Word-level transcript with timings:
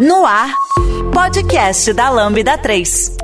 No 0.00 0.24
ar, 0.24 0.54
podcast 1.12 1.92
da 1.92 2.08
Lambda 2.08 2.56
3. 2.56 3.18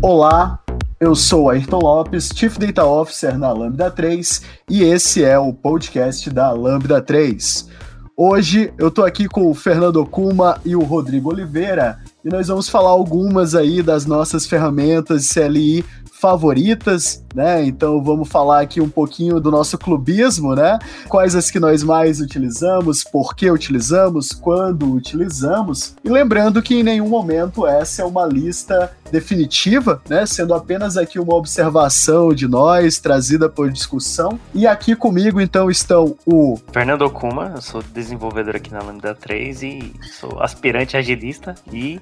Olá, 0.00 0.58
eu 0.98 1.14
sou 1.14 1.50
Ayrton 1.50 1.80
Lopes, 1.80 2.30
Chief 2.34 2.56
Data 2.56 2.86
Officer 2.86 3.36
na 3.38 3.52
Lambda 3.52 3.90
3 3.90 4.40
e 4.70 4.82
esse 4.84 5.22
é 5.22 5.38
o 5.38 5.52
podcast 5.52 6.30
da 6.30 6.50
Lambda 6.50 7.02
3. 7.02 7.68
Hoje 8.16 8.72
eu 8.78 8.90
tô 8.90 9.04
aqui 9.04 9.28
com 9.28 9.50
o 9.50 9.54
Fernando 9.54 10.02
Kuma 10.06 10.58
e 10.64 10.74
o 10.74 10.80
Rodrigo 10.80 11.28
Oliveira 11.28 11.98
e 12.24 12.30
nós 12.30 12.48
vamos 12.48 12.70
falar 12.70 12.88
algumas 12.88 13.54
aí 13.54 13.82
das 13.82 14.06
nossas 14.06 14.46
ferramentas 14.46 15.24
de 15.24 15.34
CLI 15.34 15.84
favoritas, 16.24 17.22
né? 17.34 17.66
Então 17.66 18.02
vamos 18.02 18.30
falar 18.30 18.62
aqui 18.62 18.80
um 18.80 18.88
pouquinho 18.88 19.38
do 19.38 19.50
nosso 19.50 19.76
clubismo, 19.76 20.54
né? 20.54 20.78
Quais 21.06 21.36
as 21.36 21.50
que 21.50 21.60
nós 21.60 21.82
mais 21.82 22.18
utilizamos, 22.18 23.04
por 23.04 23.36
que 23.36 23.50
utilizamos, 23.50 24.32
quando 24.32 24.90
utilizamos. 24.90 25.94
E 26.02 26.08
lembrando 26.08 26.62
que 26.62 26.76
em 26.76 26.82
nenhum 26.82 27.10
momento 27.10 27.66
essa 27.66 28.00
é 28.00 28.04
uma 28.06 28.24
lista 28.24 28.90
definitiva, 29.12 30.00
né? 30.08 30.24
Sendo 30.24 30.54
apenas 30.54 30.96
aqui 30.96 31.18
uma 31.18 31.34
observação 31.34 32.32
de 32.32 32.48
nós, 32.48 32.98
trazida 32.98 33.46
por 33.46 33.70
discussão. 33.70 34.40
E 34.54 34.66
aqui 34.66 34.96
comigo 34.96 35.42
então 35.42 35.70
estão 35.70 36.16
o 36.24 36.58
Fernando 36.72 37.02
Okuma, 37.02 37.52
eu 37.54 37.60
sou 37.60 37.82
desenvolvedor 37.82 38.56
aqui 38.56 38.72
na 38.72 38.82
Lambda 38.82 39.14
3 39.14 39.62
e 39.62 39.92
sou 40.18 40.42
aspirante 40.42 40.96
agilista 40.96 41.54
e 41.70 42.00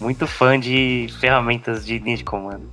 muito 0.00 0.26
fã 0.26 0.58
de 0.58 1.08
ferramentas 1.20 1.84
de 1.84 1.98
linha 1.98 2.16
de 2.16 2.24
comando. 2.24 2.70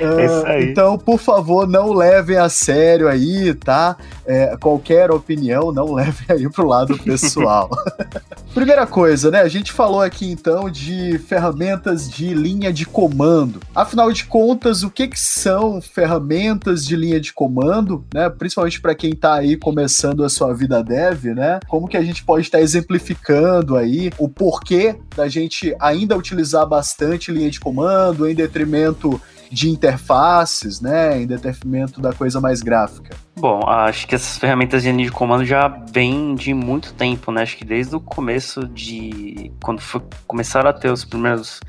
Uh, 0.00 0.62
então, 0.62 0.98
por 0.98 1.18
favor, 1.18 1.66
não 1.66 1.92
levem 1.92 2.36
a 2.36 2.48
sério 2.48 3.08
aí, 3.08 3.54
tá? 3.54 3.96
É, 4.26 4.56
qualquer 4.56 5.10
opinião, 5.10 5.72
não 5.72 5.92
levem 5.94 6.26
aí 6.28 6.50
pro 6.50 6.66
lado 6.66 6.98
pessoal. 6.98 7.70
Primeira 8.52 8.86
coisa, 8.86 9.30
né? 9.30 9.40
A 9.40 9.48
gente 9.48 9.72
falou 9.72 10.00
aqui 10.00 10.30
então 10.30 10.70
de 10.70 11.18
ferramentas 11.18 12.08
de 12.10 12.32
linha 12.34 12.72
de 12.72 12.86
comando. 12.86 13.60
Afinal 13.74 14.10
de 14.10 14.24
contas, 14.24 14.82
o 14.82 14.90
que, 14.90 15.08
que 15.08 15.20
são 15.20 15.80
ferramentas 15.80 16.84
de 16.84 16.96
linha 16.96 17.20
de 17.20 17.32
comando, 17.32 18.04
né? 18.12 18.28
Principalmente 18.30 18.80
para 18.80 18.94
quem 18.94 19.10
está 19.10 19.34
aí 19.34 19.56
começando 19.56 20.24
a 20.24 20.28
sua 20.28 20.54
vida 20.54 20.82
dev, 20.82 21.26
né? 21.34 21.60
Como 21.68 21.88
que 21.88 21.96
a 21.96 22.02
gente 22.02 22.24
pode 22.24 22.46
estar 22.46 22.58
tá 22.58 22.64
exemplificando 22.64 23.76
aí 23.76 24.10
o 24.18 24.28
porquê 24.28 24.96
da 25.14 25.28
gente 25.28 25.74
ainda 25.80 26.16
utilizar 26.16 26.66
bastante 26.66 27.30
linha 27.30 27.50
de 27.50 27.60
comando 27.60 28.28
em 28.28 28.34
detrimento 28.34 29.20
de 29.50 29.68
interfaces, 29.70 30.80
né, 30.80 31.20
em 31.20 31.26
detrimento 31.26 32.00
da 32.00 32.12
coisa 32.12 32.40
mais 32.40 32.62
gráfica? 32.62 33.16
Bom, 33.38 33.60
acho 33.66 34.06
que 34.06 34.14
essas 34.14 34.38
ferramentas 34.38 34.82
de 34.82 34.90
linha 34.90 35.04
de 35.04 35.12
comando 35.12 35.44
já 35.44 35.68
vêm 35.68 36.34
de 36.34 36.54
muito 36.54 36.94
tempo, 36.94 37.30
né? 37.30 37.42
Acho 37.42 37.56
que 37.56 37.64
desde 37.64 37.94
o 37.94 38.00
começo 38.00 38.66
de 38.66 39.52
quando 39.62 39.80
foi, 39.80 40.02
começaram 40.26 40.70
a 40.70 40.72
ter 40.72 40.90
os 40.90 41.04
primeiros 41.04 41.60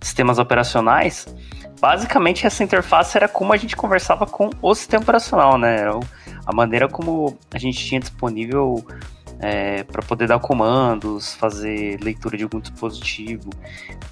sistemas 0.00 0.38
operacionais, 0.38 1.26
basicamente 1.80 2.46
essa 2.46 2.62
interface 2.62 3.16
era 3.16 3.28
como 3.28 3.52
a 3.52 3.56
gente 3.56 3.74
conversava 3.74 4.24
com 4.24 4.50
o 4.62 4.74
sistema 4.74 5.02
operacional, 5.02 5.58
né? 5.58 5.80
Era 5.80 5.98
a 6.46 6.54
maneira 6.54 6.88
como 6.88 7.36
a 7.52 7.58
gente 7.58 7.84
tinha 7.84 8.00
disponível 8.00 8.86
é, 9.40 9.82
para 9.82 10.02
poder 10.02 10.28
dar 10.28 10.38
comandos, 10.38 11.34
fazer 11.34 11.98
leitura 12.00 12.36
de 12.36 12.44
algum 12.44 12.60
dispositivo. 12.60 13.50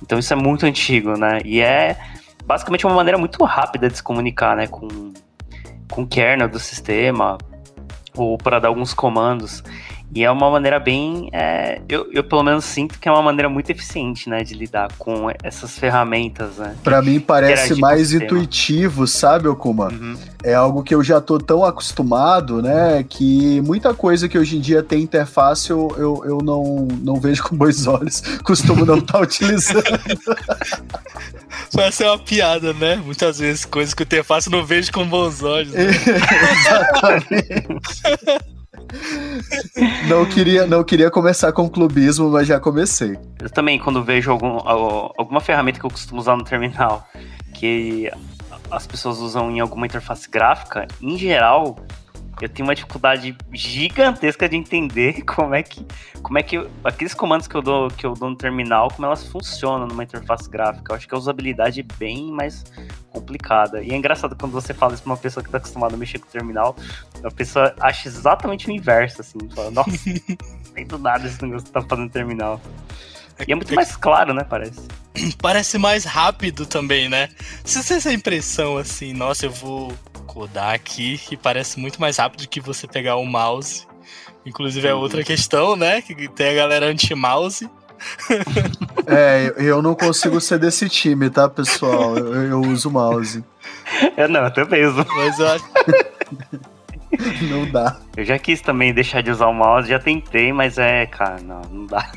Então 0.03 0.19
isso 0.19 0.33
é 0.33 0.37
muito 0.37 0.67
antigo, 0.67 1.17
né? 1.17 1.41
E 1.45 1.61
é 1.61 1.97
basicamente 2.47 2.87
uma 2.87 2.95
maneira 2.95 3.19
muito 3.19 3.43
rápida 3.45 3.89
de 3.89 3.97
se 3.97 4.03
comunicar, 4.03 4.57
né, 4.57 4.67
com, 4.67 5.13
com 5.91 6.03
o 6.03 6.07
kernel 6.07 6.49
do 6.49 6.59
sistema, 6.59 7.39
ou 8.17 8.39
para 8.39 8.59
dar 8.59 8.69
alguns 8.69 8.95
comandos. 8.95 9.63
E 10.15 10.23
é 10.23 10.31
uma 10.31 10.49
maneira 10.49 10.79
bem. 10.79 11.29
É, 11.33 11.81
eu, 11.89 12.09
eu, 12.13 12.23
pelo 12.23 12.45
menos 12.45 12.65
sinto 12.65 13.01
que 13.01 13.09
é 13.09 13.13
uma 13.13 13.23
maneira 13.23 13.49
muito 13.49 13.69
eficiente, 13.71 14.29
né? 14.29 14.45
De 14.45 14.55
lidar 14.55 14.89
com 14.97 15.29
essas 15.43 15.77
ferramentas, 15.77 16.57
né? 16.57 16.77
Pra 16.85 17.03
mim 17.03 17.19
parece 17.19 17.75
mais 17.81 18.13
intuitivo, 18.13 19.09
sabe, 19.09 19.49
Okuma? 19.49 19.89
Uhum. 19.89 20.17
É 20.45 20.55
algo 20.55 20.85
que 20.85 20.95
eu 20.95 21.03
já 21.03 21.21
tô 21.21 21.39
tão 21.39 21.65
acostumado, 21.65 22.63
né? 22.63 23.05
Que 23.09 23.61
muita 23.63 23.93
coisa 23.93 24.29
que 24.29 24.39
hoje 24.39 24.57
em 24.57 24.61
dia 24.61 24.85
tem 24.85 25.03
interface 25.03 25.71
eu, 25.71 25.93
eu, 25.99 26.23
eu 26.25 26.39
não, 26.39 26.87
não 27.03 27.17
vejo 27.17 27.43
com 27.43 27.57
bons 27.57 27.85
olhos. 27.89 28.21
Costumo 28.45 28.87
não 28.87 28.99
estar 28.99 29.15
tá 29.15 29.21
utilizando. 29.21 29.83
Parece 31.75 32.05
uma 32.05 32.19
piada, 32.19 32.73
né? 32.73 32.97
Muitas 33.05 33.41
vezes, 33.41 33.65
coisas 33.65 33.93
que 33.93 34.03
o 34.03 34.05
interface 34.05 34.47
eu 34.47 34.53
não 34.53 34.65
vejo 34.65 34.93
com 34.93 35.05
bons 35.05 35.43
olhos. 35.43 35.73
Né? 35.73 35.87
Exatamente. 36.61 38.54
Não 40.09 40.25
queria, 40.25 40.67
não 40.67 40.85
queria 40.85 41.11
começar 41.11 41.53
com 41.53 41.69
clubismo, 41.69 42.31
mas 42.31 42.47
já 42.47 42.61
comecei. 42.61 43.19
Eu 43.41 43.51
também, 43.51 43.79
quando 43.79 44.03
vejo 44.03 44.31
algum, 44.31 44.59
alguma 44.67 45.41
ferramenta 45.41 45.81
que 45.81 45.87
eu 45.87 45.91
costumo 45.91 46.21
usar 46.21 46.37
no 46.37 46.45
terminal, 46.45 47.09
que 47.55 48.11
as 48.71 48.87
pessoas 48.87 49.19
usam 49.19 49.51
em 49.51 49.61
alguma 49.61 49.87
interface 49.87 50.29
gráfica, 50.29 50.87
em 51.01 51.17
geral, 51.17 51.77
eu 52.41 52.49
tenho 52.49 52.69
uma 52.69 52.75
dificuldade 52.75 53.37
gigantesca 53.53 54.49
de 54.49 54.57
entender 54.57 55.23
como 55.27 55.55
é 55.55 55.63
que 55.63 55.87
como 56.23 56.39
é 56.39 56.43
que 56.43 56.67
aqueles 56.83 57.13
comandos 57.13 57.47
que 57.47 57.55
eu 57.55 57.63
dou 57.63 57.89
que 57.89 58.07
eu 58.07 58.15
dou 58.15 58.31
no 58.31 58.37
terminal, 58.37 58.89
como 58.91 59.07
elas 59.07 59.27
funcionam 59.27 59.87
numa 59.87 60.03
interface 60.05 60.49
gráfica. 60.49 60.93
Eu 60.93 60.97
acho 60.97 61.07
que 61.07 61.15
a 61.15 61.19
usabilidade 61.19 61.81
é 61.81 61.99
bem 61.99 62.33
mais 62.33 62.65
complicada. 63.11 63.83
E 63.83 63.91
é 63.91 63.95
engraçado 63.97 64.35
quando 64.35 64.53
você 64.53 64.73
fala 64.73 64.95
isso 64.95 65.03
pra 65.03 65.13
uma 65.13 65.19
pessoa 65.19 65.45
que 65.45 65.51
tá 65.51 65.59
acostumada 65.59 65.95
a 65.95 65.99
mexer 65.99 66.19
com 66.19 66.27
o 66.27 66.31
terminal, 66.31 66.77
a 67.23 67.31
pessoa 67.31 67.75
acha 67.81 68.09
exatamente 68.09 68.69
o 68.69 68.73
inverso, 68.73 69.21
assim, 69.21 69.39
fala, 69.55 69.71
nossa, 69.71 69.91
nem 70.75 70.87
do 70.87 70.99
nada 70.99 71.27
esse 71.27 71.43
negócio 71.43 71.67
que 71.67 71.73
tá 71.73 71.83
fazendo 71.83 72.11
terminal. 72.11 72.61
E 73.47 73.53
é 73.53 73.55
muito 73.55 73.75
mais 73.75 73.97
claro, 73.97 74.33
né, 74.33 74.45
parece. 74.45 74.81
Parece 75.41 75.79
mais 75.79 76.05
rápido 76.05 76.67
também, 76.67 77.09
né? 77.09 77.29
Se 77.65 77.81
você 77.81 77.89
tem 77.89 77.97
essa 77.99 78.13
impressão 78.13 78.77
assim, 78.77 79.13
nossa, 79.13 79.47
eu 79.47 79.51
vou 79.51 79.93
codar 80.35 80.75
aqui 80.75 81.21
e 81.31 81.37
parece 81.37 81.79
muito 81.79 82.01
mais 82.01 82.17
rápido 82.17 82.49
que 82.49 82.61
você 82.61 82.89
pegar 82.89 83.17
o 83.17 83.25
mouse. 83.25 83.87
Inclusive 84.45 84.89
é 84.89 84.93
outra 84.93 85.23
questão, 85.23 85.77
né? 85.77 86.03
Que 86.03 86.29
tem 86.29 86.51
a 86.51 86.55
galera 86.55 86.87
anti-mouse. 86.87 87.71
É, 89.07 89.55
eu 89.57 89.81
não 89.81 89.95
consigo 89.95 90.41
ser 90.41 90.59
desse 90.59 90.89
time, 90.89 91.31
tá, 91.31 91.49
pessoal? 91.49 92.19
Eu, 92.19 92.35
eu 92.43 92.61
uso 92.61 92.91
mouse. 92.91 93.43
Eu 94.17 94.29
não, 94.29 94.45
eu 94.45 94.51
também 94.53 94.85
uso. 94.85 95.07
Mas 95.17 95.39
eu 95.39 95.49
acho. 95.49 95.65
Não 97.49 97.71
dá. 97.71 98.01
Eu 98.17 98.25
já 98.25 98.37
quis 98.41 98.61
também 98.61 98.93
deixar 98.93 99.23
de 99.23 99.31
usar 99.31 99.47
o 99.47 99.55
mouse, 99.55 99.89
já 99.89 100.01
tentei, 100.01 100.53
mas 100.53 100.79
é, 100.79 101.07
cara, 101.07 101.41
não, 101.41 101.61
não 101.71 101.87
dá. 101.87 102.11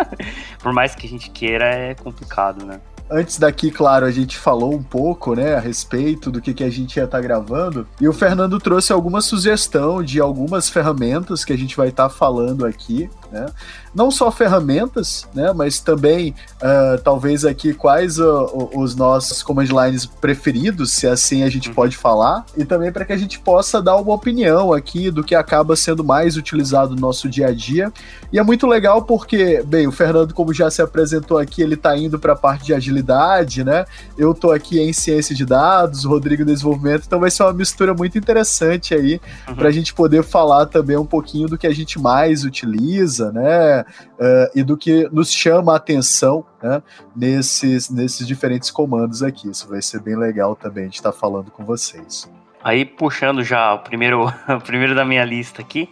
Por 0.58 0.72
mais 0.72 0.94
que 0.94 1.06
a 1.06 1.08
gente 1.08 1.28
queira, 1.28 1.66
é 1.66 1.94
complicado, 1.94 2.64
né? 2.64 2.80
Antes 3.10 3.38
daqui, 3.38 3.70
claro, 3.70 4.04
a 4.04 4.10
gente 4.10 4.36
falou 4.36 4.74
um 4.74 4.82
pouco, 4.82 5.34
né, 5.34 5.54
a 5.54 5.60
respeito 5.60 6.30
do 6.30 6.40
que, 6.42 6.52
que 6.52 6.62
a 6.62 6.70
gente 6.70 6.96
ia 6.96 7.04
estar 7.04 7.18
tá 7.18 7.22
gravando. 7.22 7.86
E 8.00 8.06
o 8.06 8.12
Fernando 8.12 8.58
trouxe 8.58 8.92
alguma 8.92 9.20
sugestão 9.20 10.02
de 10.02 10.20
algumas 10.20 10.68
ferramentas 10.68 11.44
que 11.44 11.52
a 11.52 11.56
gente 11.56 11.76
vai 11.76 11.88
estar 11.88 12.08
tá 12.08 12.14
falando 12.14 12.66
aqui. 12.66 13.08
Né? 13.30 13.46
Não 13.94 14.10
só 14.10 14.30
ferramentas, 14.30 15.26
né? 15.34 15.52
Mas 15.52 15.80
também, 15.80 16.34
uh, 16.56 17.00
talvez 17.02 17.44
aqui, 17.44 17.72
quais 17.74 18.18
uh, 18.18 18.70
os 18.74 18.94
nossos 18.94 19.42
command 19.42 19.64
lines 19.64 20.06
preferidos, 20.06 20.92
se 20.92 21.06
assim 21.06 21.42
a 21.42 21.48
gente 21.50 21.68
uhum. 21.68 21.74
pode 21.74 21.96
falar, 21.96 22.44
e 22.56 22.64
também 22.64 22.92
para 22.92 23.04
que 23.04 23.12
a 23.12 23.16
gente 23.16 23.38
possa 23.38 23.82
dar 23.82 23.96
uma 23.96 24.14
opinião 24.14 24.72
aqui 24.72 25.10
do 25.10 25.24
que 25.24 25.34
acaba 25.34 25.74
sendo 25.74 26.04
mais 26.04 26.36
utilizado 26.36 26.94
no 26.94 27.00
nosso 27.00 27.28
dia 27.28 27.48
a 27.48 27.52
dia. 27.52 27.92
E 28.32 28.38
é 28.38 28.42
muito 28.42 28.66
legal 28.66 29.02
porque, 29.02 29.62
bem, 29.66 29.86
o 29.86 29.92
Fernando, 29.92 30.34
como 30.34 30.52
já 30.52 30.70
se 30.70 30.82
apresentou 30.82 31.38
aqui, 31.38 31.62
ele 31.62 31.74
está 31.74 31.96
indo 31.96 32.18
para 32.18 32.34
a 32.34 32.36
parte 32.36 32.66
de 32.66 32.74
agilidade, 32.74 33.64
né? 33.64 33.84
Eu 34.16 34.34
tô 34.34 34.52
aqui 34.52 34.78
em 34.78 34.92
ciência 34.92 35.34
de 35.34 35.44
dados, 35.44 36.04
o 36.04 36.08
Rodrigo 36.08 36.42
em 36.42 36.46
desenvolvimento, 36.46 37.04
então 37.06 37.20
vai 37.20 37.30
ser 37.30 37.42
uma 37.42 37.52
mistura 37.52 37.94
muito 37.94 38.18
interessante 38.18 38.94
aí 38.94 39.20
uhum. 39.48 39.54
para 39.54 39.68
a 39.68 39.72
gente 39.72 39.94
poder 39.94 40.22
falar 40.22 40.66
também 40.66 40.96
um 40.96 41.06
pouquinho 41.06 41.48
do 41.48 41.58
que 41.58 41.66
a 41.66 41.74
gente 41.74 41.98
mais 41.98 42.44
utiliza, 42.44 43.17
né? 43.18 43.80
Uh, 43.80 44.50
e 44.54 44.62
do 44.62 44.76
que 44.76 45.08
nos 45.12 45.32
chama 45.32 45.72
a 45.72 45.76
atenção 45.76 46.44
né? 46.62 46.82
nesses, 47.14 47.90
nesses 47.90 48.26
diferentes 48.26 48.70
comandos 48.70 49.22
aqui. 49.22 49.50
Isso 49.50 49.68
vai 49.68 49.82
ser 49.82 50.00
bem 50.00 50.16
legal 50.16 50.56
também 50.56 50.88
de 50.88 50.96
estar 50.96 51.12
falando 51.12 51.50
com 51.50 51.64
vocês. 51.64 52.30
Aí, 52.62 52.84
puxando 52.84 53.42
já 53.42 53.74
o 53.74 53.78
primeiro, 53.80 54.26
o 54.48 54.60
primeiro 54.60 54.94
da 54.94 55.04
minha 55.04 55.24
lista 55.24 55.62
aqui, 55.62 55.88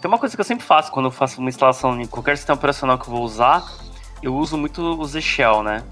tem 0.00 0.08
uma 0.08 0.18
coisa 0.18 0.36
que 0.36 0.40
eu 0.40 0.44
sempre 0.44 0.64
faço 0.64 0.92
quando 0.92 1.06
eu 1.06 1.10
faço 1.10 1.40
uma 1.40 1.48
instalação 1.48 1.98
em 2.00 2.06
qualquer 2.06 2.36
sistema 2.36 2.56
operacional 2.56 2.98
que 2.98 3.08
eu 3.08 3.14
vou 3.14 3.22
usar, 3.24 3.64
eu 4.22 4.34
uso 4.34 4.56
muito 4.56 4.80
o 4.82 5.04
Z 5.04 5.20
Shell, 5.20 5.62
né? 5.62 5.82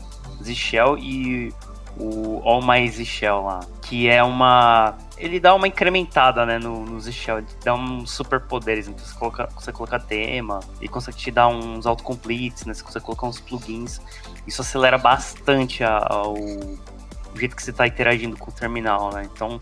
Z 0.42 0.54
Shell 0.54 0.98
e 0.98 1.52
o 1.96 2.40
All 2.44 2.62
My 2.62 2.88
Z 2.88 3.04
Shell 3.04 3.42
lá, 3.42 3.60
que 3.80 4.08
é 4.08 4.22
uma 4.22 4.94
ele 5.22 5.38
dá 5.38 5.54
uma 5.54 5.68
incrementada, 5.68 6.44
né, 6.44 6.58
no, 6.58 6.84
no 6.84 7.00
Z-Shell, 7.00 7.44
dá 7.64 7.72
uns 7.74 8.10
superpoderes, 8.10 8.88
então 8.88 9.06
você 9.06 9.14
coloca, 9.14 9.46
consegue 9.46 9.76
colocar 9.76 10.00
tema, 10.00 10.58
e 10.80 10.88
consegue 10.88 11.16
te 11.16 11.30
dar 11.30 11.46
uns 11.46 11.86
autocompletes, 11.86 12.64
né, 12.64 12.74
você 12.74 12.82
consegue 12.82 13.04
colocar 13.04 13.28
uns 13.28 13.38
plugins, 13.38 14.00
isso 14.48 14.62
acelera 14.62 14.98
bastante 14.98 15.84
a, 15.84 15.98
a, 15.98 16.26
o, 16.26 16.34
o, 16.34 17.38
jeito 17.38 17.54
que 17.54 17.62
você 17.62 17.70
está 17.70 17.86
interagindo 17.86 18.36
com 18.36 18.50
o 18.50 18.52
terminal, 18.52 19.12
né, 19.12 19.22
então 19.32 19.60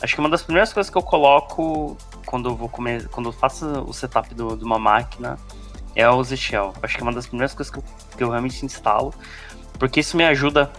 acho 0.00 0.14
que 0.14 0.20
uma 0.20 0.30
das 0.30 0.44
primeiras 0.44 0.72
coisas 0.72 0.88
que 0.88 0.96
eu 0.96 1.02
coloco 1.02 1.96
quando 2.24 2.48
eu 2.48 2.54
vou 2.54 2.68
comer, 2.68 3.08
quando 3.08 3.30
eu 3.30 3.32
faço 3.32 3.66
o 3.82 3.92
setup 3.92 4.32
do, 4.32 4.56
de 4.56 4.62
uma 4.62 4.78
máquina 4.78 5.36
é 5.96 6.08
o 6.08 6.22
Z-Shell, 6.22 6.72
acho 6.80 6.94
que 6.94 7.00
é 7.00 7.04
uma 7.04 7.12
das 7.12 7.26
primeiras 7.26 7.52
coisas 7.52 7.72
que 7.72 7.80
eu, 7.80 7.84
que 8.16 8.22
eu 8.22 8.30
realmente 8.30 8.64
instalo, 8.64 9.12
porque 9.76 9.98
isso 9.98 10.16
me 10.16 10.24
ajuda 10.24 10.70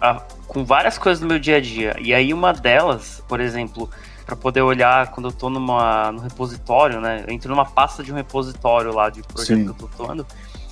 a 0.00 0.22
com 0.50 0.64
várias 0.64 0.98
coisas 0.98 1.20
do 1.20 1.28
meu 1.28 1.38
dia 1.38 1.58
a 1.58 1.60
dia. 1.60 1.94
E 2.00 2.12
aí 2.12 2.34
uma 2.34 2.52
delas, 2.52 3.22
por 3.28 3.38
exemplo, 3.38 3.88
para 4.26 4.34
poder 4.34 4.62
olhar 4.62 5.12
quando 5.12 5.26
eu 5.26 5.30
estou 5.30 5.48
numa, 5.48 6.10
no 6.10 6.20
repositório, 6.20 7.00
né? 7.00 7.24
Eu 7.24 7.32
entro 7.32 7.48
numa 7.50 7.64
pasta 7.64 8.02
de 8.02 8.12
um 8.12 8.16
repositório 8.16 8.92
lá 8.92 9.08
de 9.10 9.22
projeto 9.22 9.58
Sim. 9.58 9.64
que 9.64 9.70
eu 9.70 9.74
tô 9.74 9.86
atuando. 9.86 10.26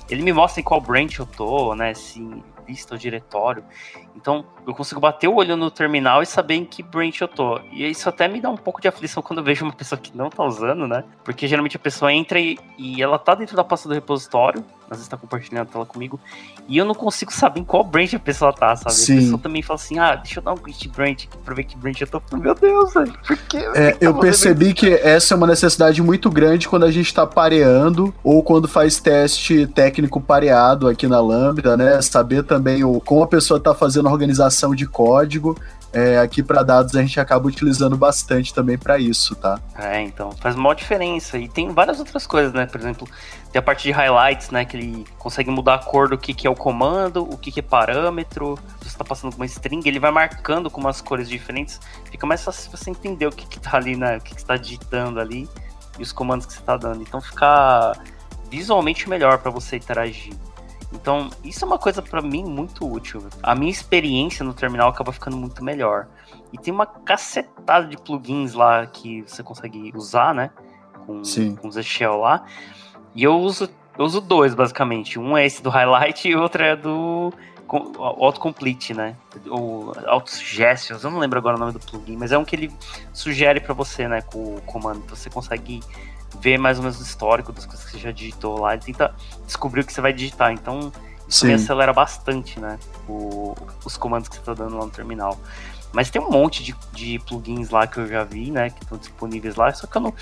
Ele 0.09 0.21
me 0.21 0.33
mostra 0.33 0.59
em 0.59 0.65
qual 0.65 0.81
branch 0.81 1.19
eu 1.19 1.25
tô, 1.25 1.73
né? 1.75 1.93
Se 1.93 2.19
lista 2.67 2.93
ou 2.93 2.99
diretório. 2.99 3.63
Então, 4.17 4.45
eu 4.67 4.75
consigo 4.75 4.99
bater 4.99 5.29
o 5.29 5.35
olho 5.35 5.55
no 5.55 5.71
terminal 5.71 6.21
e 6.21 6.25
saber 6.25 6.55
em 6.55 6.65
que 6.65 6.83
branch 6.83 7.21
eu 7.21 7.27
tô. 7.29 7.61
E 7.71 7.89
isso 7.89 8.09
até 8.09 8.27
me 8.27 8.41
dá 8.41 8.49
um 8.49 8.57
pouco 8.57 8.81
de 8.81 8.89
aflição 8.89 9.23
quando 9.23 9.39
eu 9.39 9.45
vejo 9.45 9.63
uma 9.63 9.73
pessoa 9.73 9.97
que 9.97 10.15
não 10.15 10.29
tá 10.29 10.43
usando, 10.43 10.89
né? 10.89 11.05
Porque 11.23 11.47
geralmente 11.47 11.77
a 11.77 11.79
pessoa 11.79 12.11
entra 12.11 12.37
e, 12.37 12.59
e 12.77 13.01
ela 13.01 13.17
tá 13.17 13.33
dentro 13.33 13.55
da 13.55 13.63
pasta 13.63 13.87
do 13.87 13.95
repositório, 13.95 14.61
às 14.89 14.97
vezes 14.97 15.07
tá 15.07 15.17
compartilhando 15.17 15.63
a 15.63 15.71
tela 15.71 15.85
comigo, 15.85 16.19
e 16.67 16.77
eu 16.77 16.85
não 16.85 16.95
consigo 16.95 17.31
saber 17.31 17.59
em 17.59 17.63
qual 17.63 17.83
branch 17.83 18.15
a 18.15 18.19
pessoa 18.19 18.53
tá, 18.53 18.75
sabe? 18.75 18.95
Sim. 18.95 19.17
A 19.17 19.21
pessoa 19.21 19.37
também 19.39 19.61
fala 19.61 19.79
assim, 19.79 19.99
ah, 19.99 20.15
deixa 20.15 20.39
eu 20.39 20.43
dar 20.43 20.53
um 20.53 20.57
git 20.65 20.87
branch 20.89 21.27
aqui 21.27 21.37
pra 21.43 21.53
ver 21.53 21.63
que 21.63 21.77
branch 21.77 22.01
eu 22.01 22.07
tô. 22.07 22.21
Meu 22.37 22.55
Deus, 22.55 22.93
velho, 22.93 23.13
por 23.25 23.37
quê? 23.37 23.57
É, 23.75 23.97
eu 24.01 24.13
tá 24.13 24.19
percebi 24.19 24.73
que 24.73 24.93
essa 24.93 25.33
é 25.33 25.37
uma 25.37 25.47
necessidade 25.47 26.01
muito 26.01 26.29
grande 26.29 26.67
quando 26.67 26.85
a 26.85 26.91
gente 26.91 27.13
tá 27.13 27.25
pareando 27.25 28.13
ou 28.23 28.43
quando 28.43 28.67
faz 28.67 28.99
teste 28.99 29.67
técnico 29.67 30.19
pareado 30.19 30.87
aqui 30.87 31.07
na 31.07 31.19
Lambda, 31.19 31.75
né? 31.75 32.01
Saber 32.01 32.43
também 32.43 32.83
o, 32.83 32.99
como 32.99 33.23
a 33.23 33.27
pessoa 33.27 33.59
tá 33.59 33.73
fazendo 33.73 34.07
a 34.07 34.11
organização 34.11 34.75
de 34.75 34.85
código. 34.85 35.55
É, 35.91 36.19
aqui 36.19 36.43
para 36.43 36.61
dados 36.61 36.95
a 36.95 37.01
gente 37.01 37.19
acaba 37.19 37.47
utilizando 37.47 37.97
bastante 37.97 38.53
também 38.53 38.77
para 38.77 38.99
isso, 38.99 39.35
tá? 39.35 39.59
É, 39.75 40.01
então 40.01 40.31
faz 40.33 40.55
uma 40.55 40.73
diferença. 40.75 41.37
E 41.37 41.47
tem 41.47 41.69
várias 41.69 41.99
outras 41.99 42.27
coisas, 42.27 42.53
né? 42.53 42.67
Por 42.67 42.79
exemplo, 42.79 43.07
tem 43.51 43.59
a 43.59 43.61
parte 43.61 43.83
de 43.83 43.91
highlights, 43.91 44.51
né? 44.51 44.65
Que 44.65 44.77
ele 44.77 45.05
consegue 45.17 45.49
mudar 45.49 45.75
a 45.75 45.77
cor 45.79 46.07
do 46.07 46.17
que, 46.17 46.33
que 46.33 46.45
é 46.45 46.49
o 46.49 46.55
comando, 46.55 47.23
o 47.23 47.37
que, 47.37 47.51
que 47.51 47.59
é 47.59 47.63
parâmetro. 47.63 48.57
Se 48.77 48.85
você 48.85 48.87
está 48.89 49.03
passando 49.03 49.31
com 49.31 49.37
uma 49.37 49.45
string, 49.47 49.87
ele 49.87 49.99
vai 49.99 50.11
marcando 50.11 50.69
com 50.69 50.79
umas 50.79 51.01
cores 51.01 51.27
diferentes. 51.27 51.79
Fica 52.11 52.27
mais 52.27 52.43
fácil 52.43 52.69
você 52.69 52.91
entender 52.91 53.25
o 53.25 53.31
que, 53.31 53.47
que 53.47 53.59
tá 53.59 53.75
ali, 53.75 53.95
né? 53.95 54.17
O 54.17 54.21
que, 54.21 54.35
que 54.35 54.41
você 54.41 54.43
está 54.43 54.57
digitando 54.57 55.19
ali 55.19 55.49
e 55.97 56.03
os 56.03 56.11
comandos 56.11 56.45
que 56.45 56.53
você 56.53 56.59
está 56.59 56.77
dando. 56.77 57.01
Então 57.01 57.19
fica 57.19 57.93
visualmente 58.49 59.09
melhor 59.09 59.39
para 59.39 59.49
você 59.49 59.77
interagir. 59.77 60.33
Então, 60.91 61.29
isso 61.43 61.63
é 61.63 61.67
uma 61.67 61.77
coisa 61.77 62.01
para 62.01 62.21
mim 62.21 62.43
muito 62.43 62.89
útil. 62.91 63.27
A 63.43 63.53
minha 63.53 63.71
experiência 63.71 64.43
no 64.43 64.53
terminal 64.53 64.89
acaba 64.89 65.11
ficando 65.11 65.37
muito 65.37 65.63
melhor. 65.63 66.07
E 66.51 66.57
tem 66.57 66.73
uma 66.73 66.85
cacetada 66.85 67.87
de 67.87 67.95
plugins 67.95 68.53
lá 68.53 68.85
que 68.87 69.21
você 69.21 69.43
consegue 69.43 69.91
usar, 69.95 70.33
né? 70.33 70.49
Com, 71.05 71.23
Sim. 71.23 71.55
com 71.55 71.67
o 71.67 71.83
Shell 71.83 72.17
lá. 72.17 72.43
E 73.13 73.23
eu 73.23 73.37
uso, 73.37 73.69
eu 73.97 74.05
uso 74.05 74.19
dois, 74.19 74.55
basicamente. 74.55 75.19
Um 75.19 75.37
é 75.37 75.45
esse 75.45 75.61
do 75.61 75.69
highlight 75.69 76.27
e 76.29 76.35
outro 76.35 76.63
é 76.63 76.75
do 76.75 77.31
autocomplete, 77.97 78.95
né? 78.95 79.15
Ou 79.47 79.93
autosuggestions, 80.07 81.03
eu 81.03 81.11
não 81.11 81.19
lembro 81.19 81.37
agora 81.37 81.55
o 81.55 81.59
nome 81.59 81.71
do 81.71 81.79
plugin, 81.79 82.17
mas 82.17 82.31
é 82.31 82.37
um 82.37 82.43
que 82.43 82.55
ele 82.55 82.73
sugere 83.13 83.59
para 83.59 83.75
você, 83.75 84.07
né, 84.07 84.21
com 84.21 84.55
o 84.55 84.61
comando. 84.61 85.03
Você 85.07 85.29
consegue 85.29 85.81
ver 86.41 86.57
mais 86.57 86.77
ou 86.77 86.83
menos 86.83 86.99
o 86.99 87.03
histórico 87.03 87.51
das 87.51 87.65
coisas 87.65 87.85
que 87.85 87.91
você 87.91 87.99
já 87.99 88.11
digitou 88.11 88.59
lá 88.59 88.75
e 88.75 88.79
tenta 88.79 89.13
descobrir 89.45 89.81
o 89.81 89.85
que 89.85 89.93
você 89.93 90.01
vai 90.01 90.13
digitar. 90.13 90.51
Então, 90.51 90.91
isso 91.27 91.45
me 91.45 91.53
acelera 91.53 91.93
bastante, 91.93 92.59
né? 92.59 92.79
O, 93.07 93.55
os 93.85 93.95
comandos 93.97 94.27
que 94.27 94.35
você 94.35 94.41
está 94.41 94.53
dando 94.53 94.77
lá 94.77 94.85
no 94.85 94.91
terminal. 94.91 95.37
Mas 95.91 96.09
tem 96.09 96.21
um 96.21 96.29
monte 96.29 96.63
de, 96.63 96.75
de 96.93 97.19
plugins 97.19 97.69
lá 97.71 97.87
que 97.87 97.99
eu 97.99 98.07
já 98.07 98.23
vi, 98.23 98.51
né? 98.51 98.69
Que 98.69 98.83
estão 98.83 98.97
disponíveis 98.97 99.55
lá, 99.55 99.73
só 99.73 99.87
que 99.87 99.97
eu 99.97 100.01
não. 100.01 100.13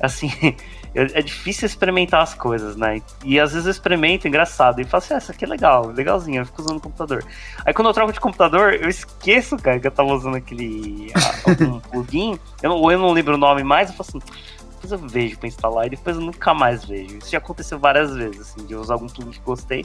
Assim, 0.00 0.30
é 0.94 1.22
difícil 1.22 1.66
experimentar 1.66 2.22
as 2.22 2.34
coisas, 2.34 2.76
né? 2.76 3.02
E 3.24 3.40
às 3.40 3.52
vezes 3.52 3.66
eu 3.66 3.70
experimento, 3.70 4.28
engraçado, 4.28 4.80
e 4.80 4.84
falo 4.84 5.02
assim, 5.02 5.14
ah, 5.14 5.18
isso 5.18 5.30
aqui 5.30 5.44
é 5.44 5.48
legal, 5.48 5.86
legalzinho, 5.86 6.42
eu 6.42 6.46
fico 6.46 6.62
usando 6.62 6.78
o 6.78 6.80
computador. 6.80 7.24
Aí 7.64 7.72
quando 7.72 7.88
eu 7.88 7.94
troco 7.94 8.12
de 8.12 8.20
computador, 8.20 8.74
eu 8.74 8.88
esqueço, 8.88 9.56
cara, 9.56 9.78
que 9.78 9.86
eu 9.86 9.90
tava 9.90 10.12
usando 10.12 10.36
aquele 10.36 11.12
algum 11.46 11.80
plugin, 11.80 12.38
eu 12.62 12.70
não, 12.70 12.76
ou 12.76 12.92
eu 12.92 12.98
não 12.98 13.12
lembro 13.12 13.34
o 13.34 13.38
nome 13.38 13.62
mais, 13.62 13.88
eu 13.88 13.96
falo 13.96 14.08
assim, 14.08 14.34
depois 14.76 14.92
eu 14.92 15.08
vejo 15.08 15.38
pra 15.38 15.48
instalar 15.48 15.86
e 15.86 15.90
depois 15.90 16.16
eu 16.16 16.22
nunca 16.22 16.54
mais 16.54 16.84
vejo. 16.84 17.16
Isso 17.18 17.30
já 17.30 17.38
aconteceu 17.38 17.78
várias 17.78 18.14
vezes, 18.14 18.40
assim, 18.40 18.66
de 18.66 18.74
eu 18.74 18.80
usar 18.80 18.94
algum 18.94 19.06
plugin 19.06 19.30
que 19.32 19.40
gostei 19.40 19.84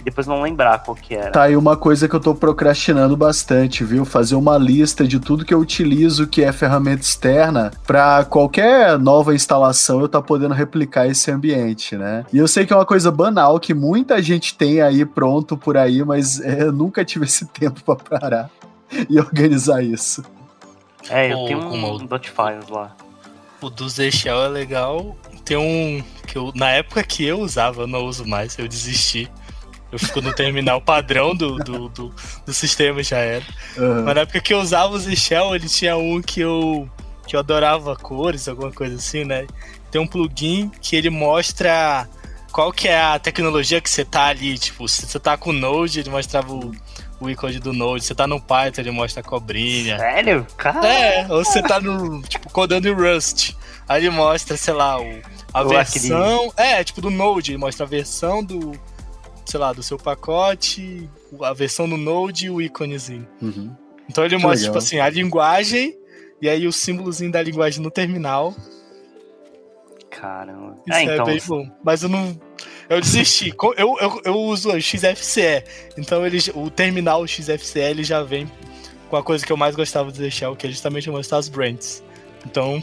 e 0.00 0.02
depois 0.02 0.26
não 0.26 0.40
lembrar 0.40 0.82
qual 0.82 0.94
que 0.94 1.14
era. 1.14 1.30
Tá 1.30 1.42
aí 1.42 1.56
uma 1.56 1.76
coisa 1.76 2.08
que 2.08 2.14
eu 2.14 2.20
tô 2.20 2.34
procrastinando 2.34 3.16
bastante, 3.16 3.84
viu? 3.84 4.04
Fazer 4.04 4.34
uma 4.34 4.56
lista 4.56 5.06
de 5.06 5.20
tudo 5.20 5.44
que 5.44 5.52
eu 5.52 5.58
utilizo 5.58 6.26
que 6.26 6.42
é 6.42 6.50
ferramenta 6.52 7.02
externa 7.02 7.70
para 7.86 8.24
qualquer 8.24 8.98
nova 8.98 9.34
instalação 9.34 10.00
eu 10.00 10.08
tá 10.08 10.22
podendo 10.22 10.54
replicar 10.54 11.06
esse 11.06 11.30
ambiente, 11.30 11.96
né? 11.96 12.24
E 12.32 12.38
eu 12.38 12.48
sei 12.48 12.64
que 12.64 12.72
é 12.72 12.76
uma 12.76 12.86
coisa 12.86 13.10
banal 13.10 13.60
que 13.60 13.74
muita 13.74 14.22
gente 14.22 14.56
tem 14.56 14.80
aí 14.80 15.04
pronto 15.04 15.56
por 15.56 15.76
aí, 15.76 16.02
mas 16.02 16.40
é, 16.40 16.62
eu 16.62 16.72
nunca 16.72 17.04
tive 17.04 17.26
esse 17.26 17.44
tempo 17.52 17.82
para 17.84 18.18
parar 18.18 18.50
e 19.08 19.18
organizar 19.18 19.84
isso. 19.84 20.24
É, 21.08 21.32
eu 21.32 21.44
tenho 21.46 21.58
um, 21.58 21.94
um 21.94 22.08
.files 22.08 22.68
lá. 22.68 22.94
O 23.60 23.68
do 23.68 23.88
Zechel 23.88 24.42
é 24.44 24.48
legal. 24.48 25.16
Tem 25.44 25.56
um 25.56 26.02
que 26.26 26.38
eu, 26.38 26.52
na 26.54 26.70
época 26.70 27.02
que 27.02 27.24
eu 27.24 27.40
usava, 27.40 27.82
eu 27.82 27.86
não 27.86 28.04
uso 28.04 28.26
mais, 28.26 28.58
eu 28.58 28.66
desisti. 28.66 29.30
Eu 29.92 29.98
fico 29.98 30.20
no 30.20 30.32
terminal 30.32 30.80
padrão 30.82 31.34
do, 31.34 31.56
do, 31.56 31.88
do, 31.88 32.14
do 32.46 32.52
sistema 32.52 33.02
já 33.02 33.18
era. 33.18 33.44
Uhum. 33.76 34.04
Mas 34.04 34.14
na 34.14 34.20
época 34.22 34.40
que 34.40 34.54
eu 34.54 34.60
usava 34.60 34.94
o 34.94 34.98
Zechel, 34.98 35.54
ele 35.54 35.68
tinha 35.68 35.96
um 35.96 36.22
que 36.22 36.40
eu, 36.40 36.88
que 37.26 37.36
eu 37.36 37.40
adorava 37.40 37.96
cores, 37.96 38.48
alguma 38.48 38.70
coisa 38.70 38.96
assim, 38.96 39.24
né? 39.24 39.46
Tem 39.90 40.00
um 40.00 40.06
plugin 40.06 40.70
que 40.80 40.94
ele 40.94 41.10
mostra 41.10 42.08
qual 42.52 42.72
que 42.72 42.88
é 42.88 43.00
a 43.00 43.18
tecnologia 43.18 43.80
que 43.80 43.90
você 43.90 44.04
tá 44.04 44.26
ali. 44.26 44.56
Tipo, 44.58 44.88
se 44.88 45.06
você 45.06 45.18
tá 45.18 45.36
com 45.36 45.50
o 45.50 45.52
Node, 45.52 46.00
ele 46.00 46.10
mostrava 46.10 46.52
o, 46.52 46.72
o 47.20 47.28
ícone 47.28 47.58
do 47.58 47.72
Node. 47.72 48.04
Você 48.04 48.14
tá 48.14 48.26
no 48.26 48.40
Python, 48.40 48.80
ele 48.80 48.90
mostra 48.90 49.20
a 49.20 49.24
cobrinha. 49.24 49.98
Sério? 49.98 50.46
Cara. 50.56 50.86
É, 50.86 51.26
ou 51.28 51.44
você 51.44 51.62
tá 51.62 51.80
no, 51.80 52.22
tipo, 52.22 52.50
codando 52.50 52.88
em 52.88 52.92
Rust. 52.92 53.54
Aí 53.88 54.02
ele 54.02 54.10
mostra, 54.10 54.56
sei 54.56 54.74
lá, 54.74 55.00
o, 55.00 55.20
a 55.52 55.64
versão. 55.64 56.52
É, 56.56 56.82
tipo, 56.82 57.00
do 57.00 57.10
Node, 57.10 57.52
ele 57.52 57.58
mostra 57.58 57.84
a 57.84 57.88
versão 57.88 58.42
do, 58.42 58.72
sei 59.44 59.60
lá, 59.60 59.72
do 59.72 59.82
seu 59.82 59.98
pacote, 59.98 61.08
a 61.42 61.52
versão 61.52 61.88
do 61.88 61.96
Node 61.96 62.46
e 62.46 62.50
o 62.50 62.60
íconezinho. 62.60 63.28
Uhum. 63.42 63.74
Então 64.08 64.24
ele 64.24 64.36
que 64.36 64.42
mostra, 64.42 64.66
tipo 64.66 64.68
legal. 64.68 64.72
tipo 64.72 64.78
assim, 64.78 64.98
a 65.00 65.10
linguagem 65.10 65.96
e 66.40 66.48
aí 66.48 66.66
o 66.66 66.72
símbolozinho 66.72 67.30
da 67.30 67.42
linguagem 67.42 67.82
no 67.82 67.90
terminal. 67.90 68.54
Caramba. 70.10 70.76
Isso 70.86 70.98
é, 70.98 71.04
é 71.04 71.14
então... 71.14 71.26
bem 71.26 71.40
bom. 71.46 71.70
Mas 71.84 72.02
eu 72.02 72.08
não. 72.08 72.38
Eu 72.90 73.00
desisti. 73.00 73.54
Eu, 73.78 73.96
eu, 74.00 74.20
eu 74.24 74.34
uso 74.34 74.72
o 74.72 74.80
XFCE. 74.80 75.62
Então 75.96 76.26
ele, 76.26 76.38
o 76.54 76.68
terminal 76.68 77.24
XFCE 77.24 77.78
ele 77.78 78.02
já 78.02 78.20
vem 78.24 78.50
com 79.08 79.16
a 79.16 79.22
coisa 79.22 79.46
que 79.46 79.52
eu 79.52 79.56
mais 79.56 79.76
gostava 79.76 80.10
de 80.10 80.18
deixar, 80.18 80.54
que 80.56 80.66
é 80.66 80.70
justamente 80.70 81.08
mostrar 81.08 81.38
as 81.38 81.48
brands. 81.48 82.02
Então. 82.44 82.80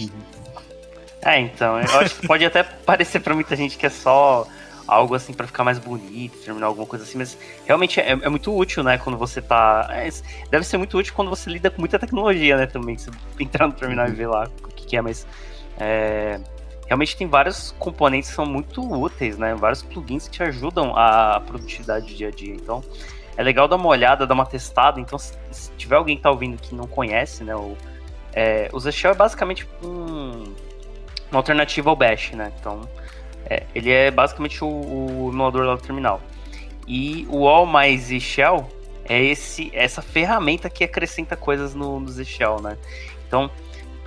É, 1.21 1.41
então. 1.41 1.77
Eu 1.81 1.99
acho 1.99 2.15
que 2.15 2.25
pode 2.25 2.45
até 2.45 2.63
parecer 2.63 3.19
pra 3.19 3.35
muita 3.35 3.53
gente 3.53 3.77
que 3.77 3.85
é 3.85 3.89
só 3.89 4.47
algo 4.87 5.13
assim 5.13 5.33
para 5.33 5.45
ficar 5.45 5.65
mais 5.65 5.77
bonito, 5.77 6.37
terminar 6.37 6.67
alguma 6.67 6.87
coisa 6.87 7.03
assim, 7.03 7.17
mas 7.17 7.37
realmente 7.65 7.99
é, 7.99 8.11
é 8.11 8.29
muito 8.29 8.55
útil, 8.55 8.83
né? 8.83 8.97
Quando 8.97 9.17
você 9.17 9.41
tá. 9.41 9.89
É, 9.91 10.09
deve 10.49 10.63
ser 10.63 10.77
muito 10.77 10.97
útil 10.97 11.13
quando 11.13 11.29
você 11.29 11.49
lida 11.49 11.69
com 11.69 11.81
muita 11.81 11.99
tecnologia, 11.99 12.55
né? 12.55 12.65
Também, 12.65 12.97
você 12.97 13.11
entrar 13.37 13.67
no 13.67 13.73
terminal 13.73 14.07
e 14.07 14.11
ver 14.11 14.27
lá 14.27 14.49
o 14.63 14.67
que, 14.69 14.85
que 14.85 14.95
é, 14.95 15.01
mas. 15.01 15.27
É, 15.77 16.39
realmente 16.88 17.15
tem 17.15 17.27
vários 17.27 17.75
componentes 17.77 18.29
que 18.29 18.36
são 18.36 18.46
muito 18.46 18.82
úteis, 18.82 19.38
né? 19.38 19.53
Vários 19.56 19.84
plugins 19.84 20.27
que 20.27 20.38
te 20.38 20.44
ajudam 20.44 20.96
a 20.96 21.39
produtividade 21.46 22.08
do 22.08 22.15
dia 22.15 22.29
a 22.29 22.32
dia. 22.32 22.56
Então, 22.56 22.84
é 23.36 23.44
legal 23.44 23.67
dar 23.67 23.75
uma 23.75 23.88
olhada, 23.88 24.25
dar 24.25 24.34
uma 24.34 24.46
testada. 24.46 25.00
Então, 25.00 25.20
se, 25.20 25.34
se 25.51 25.72
tiver 25.77 25.96
alguém 25.96 26.15
que 26.15 26.24
tá 26.24 26.32
ouvindo 26.32 26.60
que 26.60 26.74
não 26.74 26.88
conhece, 26.88 27.44
né? 27.44 27.56
O, 27.56 27.77
é, 28.34 28.70
o 28.72 28.79
Shell 28.79 29.12
é 29.12 29.15
basicamente 29.15 29.67
um, 29.84 30.56
uma 31.29 31.39
alternativa 31.39 31.89
ao 31.89 31.96
Bash, 31.96 32.32
né? 32.32 32.51
Então, 32.60 32.82
é, 33.46 33.63
ele 33.75 33.91
é 33.91 34.10
basicamente 34.10 34.63
o, 34.63 34.67
o 34.67 35.29
emulador 35.32 35.65
lá 35.65 35.75
do 35.75 35.82
terminal. 35.82 36.22
E 36.88 37.27
o 37.29 37.48
All 37.48 37.65
mais 37.65 38.10
Shell 38.10 38.67
é 39.06 39.22
esse, 39.22 39.70
essa 39.74 40.01
ferramenta 40.01 40.70
que 40.70 40.84
acrescenta 40.84 41.36
coisas 41.36 41.75
no, 41.75 42.00
no 42.00 42.25
Shell, 42.25 42.62
né? 42.62 42.77
Então, 43.27 43.51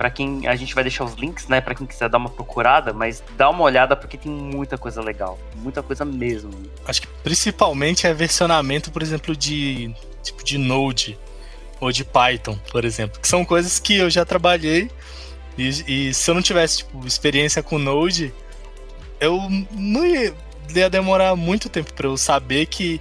para 0.01 0.09
quem 0.09 0.47
a 0.47 0.55
gente 0.55 0.73
vai 0.73 0.83
deixar 0.83 1.03
os 1.03 1.13
links, 1.13 1.47
né, 1.47 1.61
para 1.61 1.75
quem 1.75 1.85
quiser 1.85 2.09
dar 2.09 2.17
uma 2.17 2.27
procurada, 2.31 2.91
mas 2.91 3.23
dá 3.37 3.51
uma 3.51 3.61
olhada 3.61 3.95
porque 3.95 4.17
tem 4.17 4.31
muita 4.31 4.75
coisa 4.75 4.99
legal, 4.99 5.37
muita 5.57 5.83
coisa 5.83 6.03
mesmo. 6.03 6.49
Acho 6.87 7.03
que 7.03 7.07
principalmente 7.23 8.07
é 8.07 8.11
versionamento, 8.11 8.89
por 8.89 9.03
exemplo, 9.03 9.35
de 9.35 9.93
tipo 10.23 10.43
de 10.43 10.57
Node 10.57 11.19
ou 11.79 11.91
de 11.91 12.03
Python, 12.03 12.57
por 12.71 12.83
exemplo, 12.83 13.21
que 13.21 13.27
são 13.27 13.45
coisas 13.45 13.77
que 13.77 13.95
eu 13.95 14.09
já 14.09 14.25
trabalhei 14.25 14.89
e, 15.55 16.07
e 16.09 16.13
se 16.15 16.31
eu 16.31 16.33
não 16.33 16.41
tivesse 16.41 16.79
tipo 16.79 17.05
experiência 17.05 17.61
com 17.61 17.77
Node, 17.77 18.33
eu 19.19 19.39
não 19.69 20.03
ia, 20.03 20.33
ia 20.73 20.89
demorar 20.89 21.35
muito 21.35 21.69
tempo 21.69 21.93
para 21.93 22.07
eu 22.07 22.17
saber 22.17 22.65
que 22.65 22.99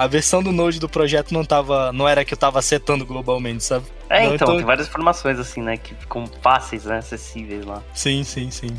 a 0.00 0.06
versão 0.06 0.42
do 0.42 0.50
Node 0.50 0.80
do 0.80 0.88
projeto 0.88 1.34
não 1.34 1.44
tava, 1.44 1.92
não 1.92 2.08
era 2.08 2.24
que 2.24 2.32
eu 2.32 2.38
tava 2.38 2.62
setando 2.62 3.04
globalmente, 3.04 3.62
sabe? 3.62 3.84
É, 4.08 4.20
não, 4.20 4.34
então, 4.34 4.46
então, 4.46 4.56
tem 4.56 4.64
várias 4.64 4.88
informações 4.88 5.38
assim, 5.38 5.60
né, 5.60 5.76
que 5.76 5.94
ficam 5.94 6.24
fáceis, 6.40 6.86
né, 6.86 6.96
acessíveis 6.96 7.66
lá. 7.66 7.82
Sim, 7.92 8.24
sim, 8.24 8.50
sim. 8.50 8.74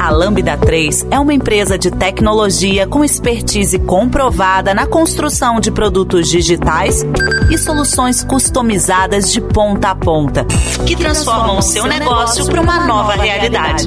A 0.00 0.10
Lambda 0.10 0.58
3 0.58 1.06
é 1.08 1.20
uma 1.20 1.32
empresa 1.32 1.78
de 1.78 1.92
tecnologia 1.92 2.84
com 2.88 3.04
expertise 3.04 3.78
comprovada 3.78 4.74
na 4.74 4.88
construção 4.88 5.60
de 5.60 5.70
produtos 5.70 6.28
digitais 6.28 7.04
e 7.48 7.56
soluções 7.56 8.24
customizadas 8.24 9.30
de 9.30 9.40
ponta 9.40 9.90
a 9.90 9.94
ponta, 9.94 10.44
que 10.84 10.96
transformam 10.96 11.58
o 11.58 11.62
seu 11.62 11.86
negócio 11.86 12.44
para 12.46 12.60
uma 12.60 12.84
nova 12.88 13.12
realidade. 13.12 13.86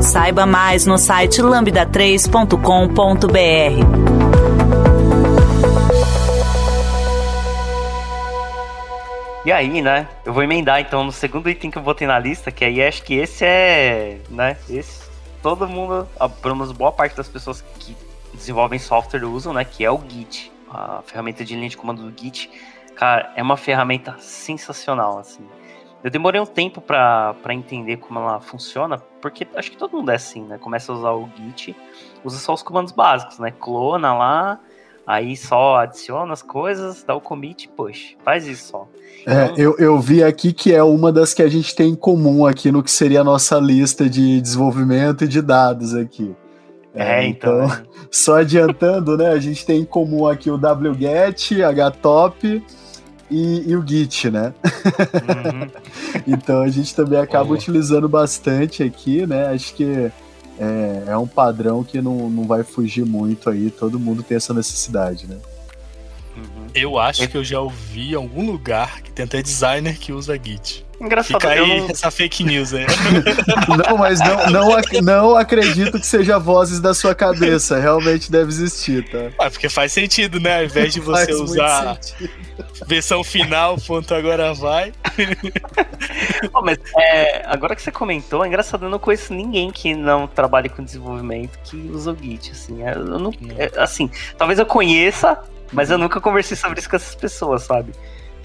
Saiba 0.00 0.46
mais 0.46 0.86
no 0.86 0.96
site 0.96 1.42
lambda3.com.br. 1.42 4.17
E 9.48 9.52
aí, 9.52 9.80
né? 9.80 10.06
Eu 10.26 10.34
vou 10.34 10.42
emendar 10.42 10.78
então 10.78 11.02
no 11.02 11.10
segundo 11.10 11.48
item 11.48 11.70
que 11.70 11.78
eu 11.78 11.82
botei 11.82 12.06
na 12.06 12.18
lista, 12.18 12.52
que 12.52 12.66
aí 12.66 12.82
acho 12.82 13.02
que 13.02 13.14
esse 13.14 13.46
é, 13.46 14.20
né? 14.28 14.58
Esse 14.68 15.08
todo 15.42 15.66
mundo, 15.66 16.06
pelo 16.42 16.54
menos 16.54 16.70
boa 16.70 16.92
parte 16.92 17.16
das 17.16 17.30
pessoas 17.30 17.62
que 17.62 17.96
desenvolvem 18.34 18.78
software 18.78 19.24
usam, 19.24 19.54
né? 19.54 19.64
Que 19.64 19.86
é 19.86 19.90
o 19.90 19.98
Git, 20.06 20.52
a 20.70 21.00
ferramenta 21.02 21.46
de 21.46 21.56
linha 21.56 21.70
de 21.70 21.78
comando 21.78 22.02
do 22.02 22.22
Git. 22.22 22.50
Cara, 22.94 23.32
é 23.34 23.42
uma 23.42 23.56
ferramenta 23.56 24.16
sensacional, 24.18 25.18
assim. 25.18 25.48
Eu 26.04 26.10
demorei 26.10 26.38
um 26.38 26.44
tempo 26.44 26.82
para 26.82 27.34
entender 27.48 27.96
como 27.96 28.18
ela 28.18 28.42
funciona, 28.42 28.98
porque 28.98 29.48
acho 29.56 29.70
que 29.70 29.78
todo 29.78 29.96
mundo 29.96 30.10
é 30.10 30.16
assim, 30.16 30.42
né? 30.42 30.58
Começa 30.58 30.92
a 30.92 30.94
usar 30.94 31.12
o 31.12 31.26
Git, 31.34 31.74
usa 32.22 32.38
só 32.38 32.52
os 32.52 32.62
comandos 32.62 32.92
básicos, 32.92 33.38
né? 33.38 33.50
Clona 33.50 34.12
lá, 34.12 34.60
aí 35.08 35.34
só 35.38 35.76
adiciona 35.76 36.34
as 36.34 36.42
coisas, 36.42 37.02
dá 37.02 37.14
o 37.14 37.20
commit, 37.20 37.66
push, 37.74 38.14
faz 38.22 38.46
isso 38.46 38.68
só. 38.68 38.88
É, 39.26 39.44
então... 39.44 39.56
eu, 39.56 39.76
eu 39.78 39.98
vi 39.98 40.22
aqui 40.22 40.52
que 40.52 40.74
é 40.74 40.82
uma 40.82 41.10
das 41.10 41.32
que 41.32 41.42
a 41.42 41.48
gente 41.48 41.74
tem 41.74 41.92
em 41.92 41.94
comum 41.94 42.44
aqui 42.44 42.70
no 42.70 42.82
que 42.82 42.90
seria 42.90 43.22
a 43.22 43.24
nossa 43.24 43.58
lista 43.58 44.06
de 44.06 44.38
desenvolvimento 44.38 45.24
e 45.24 45.28
de 45.28 45.40
dados 45.40 45.94
aqui. 45.94 46.36
É, 46.94 47.24
é 47.24 47.26
então. 47.26 47.64
então 47.64 47.86
só 48.12 48.40
adiantando, 48.40 49.16
né? 49.16 49.28
A 49.28 49.38
gente 49.38 49.64
tem 49.64 49.80
em 49.80 49.84
comum 49.86 50.26
aqui 50.26 50.50
o 50.50 50.56
wget, 50.56 51.56
htop 51.62 52.62
e, 53.30 53.70
e 53.70 53.76
o 53.76 53.86
git, 53.86 54.30
né? 54.30 54.52
Uhum. 54.62 55.70
então 56.28 56.60
a 56.60 56.68
gente 56.68 56.94
também 56.94 57.18
acaba 57.18 57.50
utilizando 57.54 58.10
bastante 58.10 58.82
aqui, 58.82 59.26
né? 59.26 59.46
Acho 59.46 59.72
que 59.74 60.12
é, 60.58 61.12
é 61.12 61.16
um 61.16 61.26
padrão 61.26 61.84
que 61.84 62.00
não, 62.00 62.28
não 62.28 62.44
vai 62.44 62.62
fugir 62.62 63.04
muito 63.04 63.48
aí, 63.48 63.70
todo 63.70 63.98
mundo 63.98 64.22
tem 64.22 64.36
essa 64.36 64.52
necessidade, 64.52 65.26
né? 65.26 65.36
Uhum. 66.36 66.66
Eu 66.74 66.98
acho 66.98 67.26
que 67.28 67.36
eu 67.36 67.42
já 67.42 67.60
ouvi 67.60 68.12
em 68.12 68.14
algum 68.14 68.46
lugar 68.46 69.00
que 69.02 69.10
tem 69.10 69.24
até 69.24 69.42
designer 69.42 69.98
que 69.98 70.12
usa 70.12 70.38
Git. 70.42 70.86
Engraçado. 71.00 71.40
Fica 71.40 71.52
aí 71.52 71.80
não... 71.80 71.90
essa 71.90 72.10
fake 72.10 72.42
news 72.42 72.74
aí. 72.74 72.86
não, 73.88 73.96
mas 73.96 74.18
não, 74.20 74.50
não, 74.50 74.80
não 75.02 75.36
acredito 75.36 75.98
que 75.98 76.06
seja 76.06 76.38
vozes 76.38 76.80
da 76.80 76.92
sua 76.92 77.14
cabeça. 77.14 77.78
Realmente 77.78 78.30
deve 78.30 78.50
existir, 78.50 79.08
tá? 79.08 79.30
Ah, 79.38 79.50
porque 79.50 79.68
faz 79.68 79.92
sentido, 79.92 80.40
né? 80.40 80.58
Ao 80.58 80.64
invés 80.64 80.92
de 80.92 80.98
você 81.00 81.32
usar 81.32 81.98
versão 82.86 83.22
final, 83.22 83.76
ponto 83.78 84.12
agora 84.12 84.52
vai. 84.54 84.92
oh, 86.52 86.62
mas 86.62 86.78
é, 86.96 87.42
agora 87.46 87.74
que 87.74 87.82
você 87.82 87.90
comentou, 87.90 88.44
é 88.44 88.48
engraçado, 88.48 88.84
eu 88.84 88.90
não 88.90 88.98
conheço 88.98 89.34
ninguém 89.34 89.70
que 89.70 89.94
não 89.94 90.26
trabalhe 90.26 90.68
com 90.68 90.82
desenvolvimento 90.82 91.58
que 91.64 91.76
usa 91.76 92.12
o 92.12 92.16
Git, 92.16 92.52
assim. 92.52 92.82
É, 92.82 92.92
eu 92.92 93.18
não, 93.18 93.32
é, 93.56 93.70
assim, 93.80 94.10
talvez 94.36 94.58
eu 94.58 94.66
conheça, 94.66 95.42
mas 95.72 95.90
eu 95.90 95.98
nunca 95.98 96.20
conversei 96.20 96.56
sobre 96.56 96.78
isso 96.78 96.88
com 96.88 96.96
essas 96.96 97.14
pessoas, 97.14 97.62
sabe? 97.62 97.92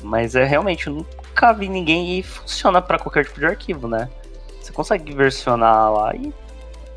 Mas 0.01 0.35
é 0.35 0.43
realmente, 0.43 0.87
eu 0.87 0.93
nunca 0.93 1.53
vi 1.53 1.69
ninguém 1.69 2.19
e 2.19 2.23
funciona 2.23 2.81
para 2.81 2.99
qualquer 2.99 3.25
tipo 3.25 3.39
de 3.39 3.45
arquivo, 3.45 3.87
né? 3.87 4.09
Você 4.61 4.71
consegue 4.71 5.13
versionar 5.13 5.91
lá 5.91 6.15
e. 6.15 6.33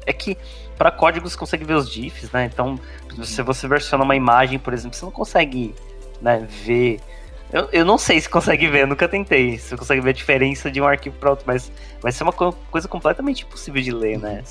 É 0.08 0.12
que 0.12 0.38
para 0.78 0.90
código 0.90 1.28
você 1.28 1.36
consegue 1.36 1.64
ver 1.64 1.74
os 1.74 1.90
diffs, 1.90 2.30
né? 2.30 2.44
Então, 2.44 2.78
se 3.24 3.42
você 3.42 3.66
versiona 3.66 4.04
uma 4.04 4.14
imagem, 4.14 4.58
por 4.58 4.72
exemplo, 4.72 4.96
você 4.96 5.04
não 5.04 5.12
consegue 5.12 5.74
né, 6.20 6.46
ver 6.64 7.00
eu, 7.52 7.68
eu 7.72 7.84
não 7.84 7.96
sei 7.96 8.20
se 8.20 8.28
consegue 8.28 8.66
ver, 8.66 8.82
eu 8.82 8.86
nunca 8.86 9.08
tentei. 9.08 9.56
Se 9.58 9.76
consegue 9.76 10.00
ver 10.00 10.10
a 10.10 10.12
diferença 10.12 10.70
de 10.70 10.80
um 10.80 10.86
arquivo 10.86 11.16
para 11.16 11.30
outro, 11.30 11.44
mas 11.46 11.70
vai 12.02 12.10
ser 12.10 12.24
uma 12.24 12.32
co 12.32 12.52
coisa 12.70 12.88
completamente 12.88 13.44
impossível 13.44 13.80
de 13.80 13.92
ler, 13.92 14.18
né? 14.18 14.42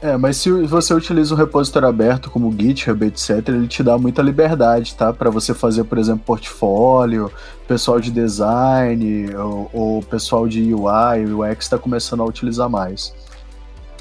É, 0.00 0.16
mas 0.16 0.36
se 0.36 0.50
você 0.50 0.94
utiliza 0.94 1.34
um 1.34 1.36
repositório 1.36 1.88
aberto 1.88 2.30
como 2.30 2.52
GitHub, 2.52 3.04
etc., 3.04 3.48
ele 3.48 3.66
te 3.66 3.82
dá 3.82 3.98
muita 3.98 4.22
liberdade, 4.22 4.94
tá? 4.94 5.12
Para 5.12 5.28
você 5.28 5.52
fazer, 5.52 5.84
por 5.84 5.98
exemplo, 5.98 6.22
portfólio, 6.24 7.32
pessoal 7.66 7.98
de 7.98 8.12
design 8.12 9.34
ou, 9.34 9.70
ou 9.72 10.02
pessoal 10.02 10.46
de 10.46 10.72
UI, 10.72 11.26
UX 11.26 11.64
está 11.64 11.78
começando 11.78 12.22
a 12.22 12.24
utilizar 12.24 12.70
mais. 12.70 13.12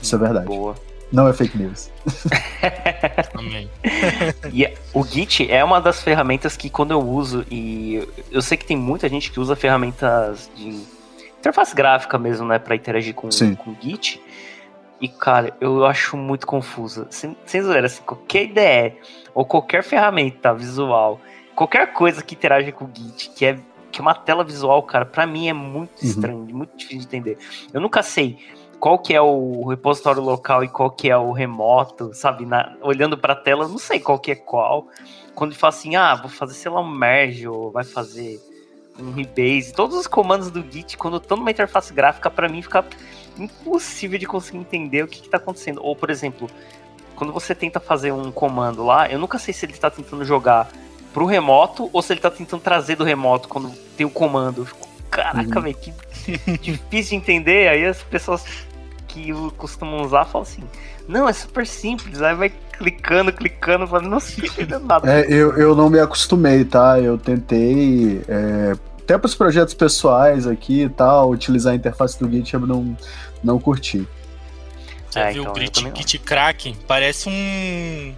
Isso 0.01 0.15
é 0.15 0.19
verdade. 0.19 0.45
Boa. 0.45 0.84
Não 1.15 1.29
é 1.29 1.33
fake 1.33 1.57
news. 1.57 1.89
Também. 3.31 3.69
e 4.51 4.67
o 4.93 5.03
Git 5.05 5.49
é 5.49 5.63
uma 5.63 5.79
das 5.79 6.03
ferramentas 6.03 6.57
que 6.57 6.69
quando 6.69 6.91
eu 6.91 6.99
uso, 6.99 7.45
e 7.49 8.05
eu 8.29 8.41
sei 8.41 8.57
que 8.57 8.65
tem 8.65 8.75
muita 8.75 9.07
gente 9.07 9.31
que 9.31 9.39
usa 9.39 9.55
ferramentas 9.55 10.51
de 10.55 10.83
interface 11.39 11.73
gráfica 11.73 12.17
mesmo, 12.17 12.45
né, 12.45 12.59
para 12.59 12.75
interagir 12.75 13.13
com, 13.13 13.29
com 13.57 13.71
o 13.71 13.77
Git. 13.79 14.21
E, 14.99 15.07
cara, 15.07 15.55
eu 15.61 15.85
acho 15.85 16.17
muito 16.17 16.45
confusa. 16.45 17.07
Sem, 17.09 17.35
sem 17.45 17.61
zoeira, 17.61 17.85
assim, 17.87 18.03
qualquer 18.03 18.43
ideia 18.43 18.97
ou 19.33 19.45
qualquer 19.45 19.83
ferramenta 19.83 20.53
visual, 20.53 21.21
qualquer 21.55 21.93
coisa 21.93 22.21
que 22.21 22.35
interage 22.35 22.73
com 22.73 22.85
o 22.85 22.89
Git, 22.93 23.29
que 23.29 23.45
é, 23.45 23.59
que 23.89 23.99
é 23.99 24.01
uma 24.01 24.13
tela 24.13 24.43
visual, 24.43 24.83
cara, 24.83 25.05
para 25.05 25.25
mim 25.25 25.47
é 25.47 25.53
muito 25.53 26.01
uhum. 26.01 26.09
estranho, 26.09 26.39
muito 26.51 26.75
difícil 26.75 27.01
de 27.01 27.15
entender. 27.15 27.37
Eu 27.73 27.79
nunca 27.79 28.03
sei 28.03 28.37
qual 28.79 28.99
que 28.99 29.13
é 29.13 29.21
o 29.21 29.67
repositório 29.67 30.21
local 30.21 30.63
e 30.63 30.67
qual 30.67 30.91
que 30.91 31.09
é 31.09 31.17
o 31.17 31.31
remoto, 31.31 32.13
sabe? 32.13 32.45
Na, 32.45 32.75
olhando 32.81 33.17
para 33.17 33.33
a 33.33 33.35
tela, 33.35 33.67
não 33.67 33.77
sei 33.77 33.99
qual 33.99 34.19
que 34.19 34.31
é 34.31 34.35
qual. 34.35 34.87
Quando 35.33 35.51
ele 35.51 35.59
fala 35.59 35.73
assim, 35.73 35.95
ah, 35.95 36.15
vou 36.15 36.29
fazer, 36.29 36.53
sei 36.53 36.71
lá, 36.71 36.79
um 36.81 36.89
merge, 36.89 37.47
ou 37.47 37.71
vai 37.71 37.83
fazer 37.83 38.39
um 38.99 39.11
rebase, 39.11 39.73
todos 39.73 39.97
os 39.97 40.07
comandos 40.07 40.49
do 40.49 40.63
Git, 40.71 40.97
quando 40.97 41.17
estão 41.17 41.37
numa 41.37 41.51
interface 41.51 41.93
gráfica, 41.93 42.29
para 42.29 42.47
mim 42.47 42.61
fica 42.61 42.85
impossível 43.37 44.17
de 44.17 44.25
conseguir 44.25 44.57
entender 44.59 45.03
o 45.03 45.07
que 45.07 45.19
está 45.21 45.37
acontecendo. 45.37 45.81
Ou, 45.83 45.95
por 45.95 46.09
exemplo, 46.09 46.49
quando 47.15 47.33
você 47.33 47.53
tenta 47.53 47.79
fazer 47.79 48.11
um 48.11 48.31
comando 48.31 48.85
lá, 48.85 49.09
eu 49.09 49.19
nunca 49.19 49.37
sei 49.37 49.53
se 49.53 49.65
ele 49.65 49.73
está 49.73 49.89
tentando 49.89 50.23
jogar 50.23 50.69
pro 51.13 51.25
remoto 51.25 51.89
ou 51.93 52.01
se 52.01 52.11
ele 52.13 52.19
está 52.19 52.29
tentando 52.29 52.61
trazer 52.61 52.95
do 52.95 53.03
remoto 53.03 53.47
quando 53.47 53.71
tem 53.97 54.05
o 54.05 54.09
comando. 54.09 54.61
Eu 54.61 54.65
fico, 54.65 54.84
caraca, 55.09 55.57
uhum. 55.57 55.61
velho, 55.61 55.75
que 55.75 55.93
difícil 56.61 57.11
de 57.11 57.15
entender. 57.15 57.67
Aí 57.67 57.85
as 57.85 58.01
pessoas 58.03 58.43
que 59.07 59.31
costumam 59.57 60.01
usar 60.01 60.25
falam 60.25 60.43
assim: 60.43 60.63
não, 61.07 61.27
é 61.27 61.33
super 61.33 61.65
simples. 61.65 62.21
Aí 62.21 62.35
vai 62.35 62.49
clicando, 62.77 63.31
clicando, 63.31 63.87
falando, 63.87 64.09
não 64.09 64.19
sei 64.19 64.49
nada. 64.83 65.11
É, 65.11 65.25
eu, 65.27 65.57
eu 65.57 65.75
não 65.75 65.89
me 65.89 65.99
acostumei, 65.99 66.65
tá? 66.65 66.99
Eu 66.99 67.17
tentei. 67.17 68.21
É, 68.27 68.73
até 69.01 69.17
para 69.17 69.27
os 69.27 69.35
projetos 69.35 69.73
pessoais 69.75 70.47
aqui 70.47 70.83
e 70.83 70.89
tal, 70.89 71.29
utilizar 71.29 71.73
a 71.73 71.75
interface 71.75 72.19
do 72.19 72.29
GitHub, 72.29 72.65
não, 72.67 72.97
não 73.43 73.59
curti. 73.59 74.07
Já 75.13 75.29
é, 75.29 75.33
viu 75.33 75.43
então, 75.43 75.53
o 75.53 75.59
Git, 75.59 75.91
Git 75.95 76.19
Kraken? 76.19 76.75
Parece 76.87 77.29
um 77.29 78.15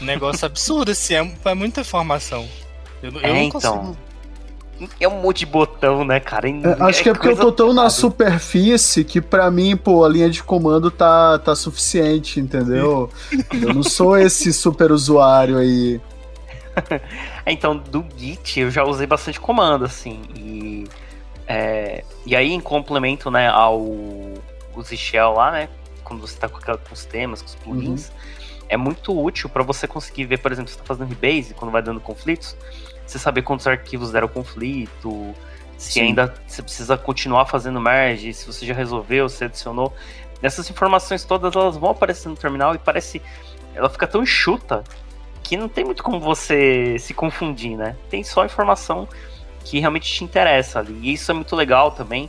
negócio 0.00 0.46
absurdo, 0.46 0.90
assim, 0.90 1.14
é, 1.14 1.32
é 1.44 1.54
muita 1.54 1.82
informação. 1.82 2.48
Eu, 3.02 3.12
eu 3.12 3.20
é, 3.20 3.28
não 3.28 3.42
então. 3.42 3.96
É 5.00 5.08
um 5.08 5.20
monte 5.20 5.40
de 5.40 5.46
botão, 5.46 6.04
né, 6.04 6.18
cara? 6.20 6.48
É, 6.48 6.52
acho 6.80 7.00
é 7.00 7.02
que 7.02 7.08
é 7.08 7.12
porque 7.12 7.28
eu 7.28 7.36
tô 7.36 7.52
tão 7.52 7.72
na 7.72 7.88
superfície 7.90 9.04
que 9.04 9.20
para 9.20 9.50
mim, 9.50 9.76
pô, 9.76 10.04
a 10.04 10.08
linha 10.08 10.28
de 10.28 10.42
comando 10.42 10.90
tá, 10.90 11.38
tá 11.38 11.54
suficiente, 11.54 12.40
entendeu? 12.40 13.10
eu 13.52 13.74
não 13.74 13.82
sou 13.82 14.16
esse 14.16 14.52
super 14.52 14.90
usuário 14.90 15.58
aí. 15.58 16.00
então, 17.46 17.76
do 17.76 18.04
Git 18.16 18.60
eu 18.60 18.70
já 18.70 18.84
usei 18.84 19.06
bastante 19.06 19.38
comando, 19.38 19.84
assim, 19.84 20.22
e, 20.34 20.84
é, 21.46 22.02
e 22.24 22.34
aí 22.34 22.52
em 22.52 22.60
complemento, 22.60 23.30
né, 23.30 23.48
ao 23.48 23.80
o 24.74 24.82
Shell 24.82 25.34
lá, 25.34 25.52
né, 25.52 25.68
quando 26.02 26.20
você 26.20 26.38
tá 26.38 26.48
com, 26.48 26.58
com 26.58 26.94
os 26.94 27.04
temas, 27.04 27.42
com 27.42 27.48
os 27.48 27.54
plugins, 27.56 28.08
uhum. 28.08 28.66
é 28.70 28.76
muito 28.76 29.18
útil 29.18 29.48
para 29.48 29.62
você 29.62 29.86
conseguir 29.86 30.24
ver, 30.24 30.38
por 30.38 30.50
exemplo, 30.50 30.70
você 30.70 30.78
tá 30.78 30.84
fazendo 30.84 31.08
rebase, 31.08 31.52
quando 31.54 31.70
vai 31.70 31.82
dando 31.82 32.00
conflitos, 32.00 32.56
você 33.12 33.18
saber 33.18 33.42
quantos 33.42 33.66
arquivos 33.66 34.10
deram 34.10 34.28
conflito, 34.28 35.34
se 35.76 35.92
Sim. 35.92 36.00
ainda 36.02 36.32
você 36.46 36.62
precisa 36.62 36.96
continuar 36.96 37.46
fazendo 37.46 37.80
merge, 37.80 38.32
se 38.32 38.46
você 38.46 38.64
já 38.64 38.74
resolveu, 38.74 39.28
se 39.28 39.44
adicionou. 39.44 39.92
Essas 40.42 40.68
informações 40.70 41.24
todas 41.24 41.54
elas 41.54 41.76
vão 41.76 41.90
aparecer 41.90 42.28
no 42.28 42.36
terminal 42.36 42.74
e 42.74 42.78
parece. 42.78 43.22
Ela 43.74 43.88
fica 43.88 44.06
tão 44.06 44.22
enxuta 44.22 44.82
que 45.42 45.56
não 45.56 45.68
tem 45.68 45.84
muito 45.84 46.02
como 46.02 46.20
você 46.20 46.98
se 46.98 47.12
confundir, 47.14 47.76
né? 47.76 47.96
Tem 48.08 48.22
só 48.22 48.44
informação 48.44 49.08
que 49.64 49.78
realmente 49.78 50.12
te 50.12 50.24
interessa 50.24 50.78
ali. 50.78 50.98
E 51.02 51.12
isso 51.12 51.30
é 51.30 51.34
muito 51.34 51.54
legal 51.54 51.92
também. 51.92 52.28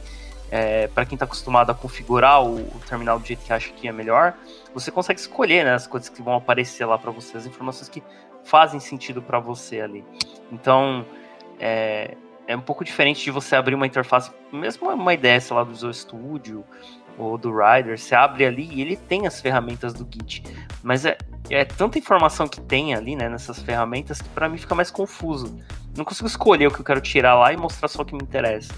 É, 0.51 0.85
para 0.87 1.03
quem 1.03 1.15
está 1.15 1.25
acostumado 1.25 1.71
a 1.71 1.73
configurar 1.73 2.43
o, 2.43 2.57
o, 2.57 2.81
terminal 2.87 3.17
do 3.17 3.25
jeito 3.25 3.43
que 3.43 3.51
acha 3.51 3.71
que 3.71 3.87
é 3.87 3.91
melhor, 3.91 4.35
você 4.71 4.91
consegue 4.91 5.19
escolher 5.19 5.65
né, 5.65 5.73
as 5.73 5.87
coisas 5.87 6.09
que 6.09 6.21
vão 6.21 6.35
aparecer 6.35 6.85
lá 6.85 6.95
para 6.95 7.09
você, 7.09 7.35
as 7.35 7.47
informações 7.47 7.89
que 7.89 8.03
fazem 8.43 8.79
sentido 8.79 9.21
para 9.21 9.39
você 9.39 9.81
ali. 9.81 10.03
Então, 10.51 11.05
é, 11.59 12.15
é 12.47 12.55
um 12.55 12.61
pouco 12.61 12.83
diferente 12.83 13.23
de 13.23 13.31
você 13.31 13.55
abrir 13.55 13.75
uma 13.75 13.87
interface, 13.87 14.31
mesmo 14.51 14.89
uma 14.89 15.13
ideia, 15.13 15.39
sei 15.39 15.55
lá, 15.55 15.63
do 15.63 15.71
Visual 15.71 15.93
Studio 15.93 16.63
ou 17.17 17.37
do 17.37 17.51
Rider, 17.51 17.97
você 17.97 18.15
abre 18.15 18.45
ali 18.45 18.67
e 18.71 18.81
ele 18.81 18.97
tem 18.97 19.27
as 19.27 19.39
ferramentas 19.39 19.93
do 19.93 20.07
Git. 20.11 20.43
Mas 20.81 21.05
é, 21.05 21.17
é 21.49 21.63
tanta 21.63 21.99
informação 21.99 22.47
que 22.47 22.59
tem 22.59 22.95
ali, 22.95 23.15
né, 23.15 23.29
nessas 23.29 23.61
ferramentas, 23.61 24.21
que 24.21 24.29
para 24.29 24.49
mim 24.49 24.57
fica 24.57 24.73
mais 24.73 24.89
confuso. 24.89 25.57
Não 25.95 26.03
consigo 26.03 26.27
escolher 26.27 26.67
o 26.67 26.71
que 26.71 26.79
eu 26.79 26.85
quero 26.85 27.01
tirar 27.01 27.35
lá 27.35 27.53
e 27.53 27.57
mostrar 27.57 27.87
só 27.87 28.01
o 28.01 28.05
que 28.05 28.15
me 28.15 28.23
interessa. 28.23 28.73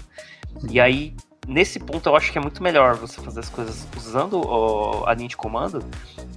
E 0.70 0.78
aí, 0.78 1.14
nesse 1.46 1.78
ponto, 1.78 2.08
eu 2.08 2.16
acho 2.16 2.32
que 2.32 2.38
é 2.38 2.40
muito 2.40 2.62
melhor 2.62 2.96
você 2.96 3.20
fazer 3.20 3.40
as 3.40 3.48
coisas 3.48 3.86
usando 3.96 4.42
a 5.06 5.14
linha 5.14 5.28
de 5.28 5.36
comando, 5.36 5.84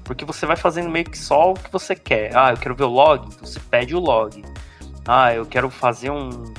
porque 0.03 0.23
você 0.23 0.45
vai 0.45 0.55
fazendo 0.55 0.89
meio 0.89 1.05
que 1.05 1.17
só 1.17 1.51
o 1.51 1.53
que 1.53 1.71
você 1.71 1.95
quer. 1.95 2.35
Ah, 2.35 2.51
eu 2.51 2.57
quero 2.57 2.75
ver 2.75 2.83
o 2.83 2.89
log, 2.89 3.27
então 3.27 3.47
você 3.47 3.59
pede 3.59 3.95
o 3.95 3.99
log. 3.99 4.43
Ah, 5.07 5.33
eu 5.33 5.45
quero 5.45 5.69
fazer 5.69 6.11
um, 6.11 6.53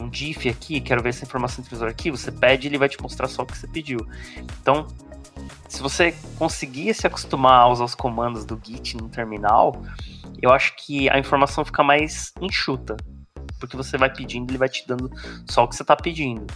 um 0.00 0.08
diff 0.08 0.48
aqui, 0.48 0.80
quero 0.80 1.02
ver 1.02 1.10
essa 1.10 1.24
informação 1.24 1.62
dentro 1.62 1.78
do 1.78 1.84
arquivo, 1.84 2.16
você 2.16 2.32
pede 2.32 2.66
ele 2.66 2.78
vai 2.78 2.88
te 2.88 3.00
mostrar 3.00 3.28
só 3.28 3.42
o 3.42 3.46
que 3.46 3.56
você 3.56 3.68
pediu. 3.68 3.98
Então, 4.60 4.86
se 5.68 5.80
você 5.80 6.14
conseguir 6.38 6.92
se 6.94 7.06
acostumar 7.06 7.62
a 7.62 7.68
usar 7.68 7.84
os 7.84 7.94
comandos 7.94 8.44
do 8.44 8.60
Git 8.62 8.96
no 8.96 9.08
terminal, 9.08 9.82
eu 10.40 10.52
acho 10.52 10.74
que 10.76 11.08
a 11.08 11.18
informação 11.18 11.64
fica 11.64 11.82
mais 11.82 12.32
enxuta. 12.40 12.96
Porque 13.62 13.76
você 13.76 13.96
vai 13.96 14.12
pedindo, 14.12 14.50
ele 14.50 14.58
vai 14.58 14.68
te 14.68 14.86
dando 14.86 15.10
só 15.48 15.64
o 15.64 15.68
que 15.68 15.76
você 15.76 15.82
está 15.82 15.94
pedindo. 15.96 16.46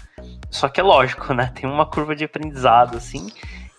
Só 0.51 0.69
que 0.69 0.81
é 0.81 0.83
lógico, 0.83 1.33
né? 1.33 1.53
Tem 1.55 1.69
uma 1.69 1.87
curva 1.87 2.17
de 2.17 2.25
aprendizado, 2.25 2.97
assim, 2.97 3.31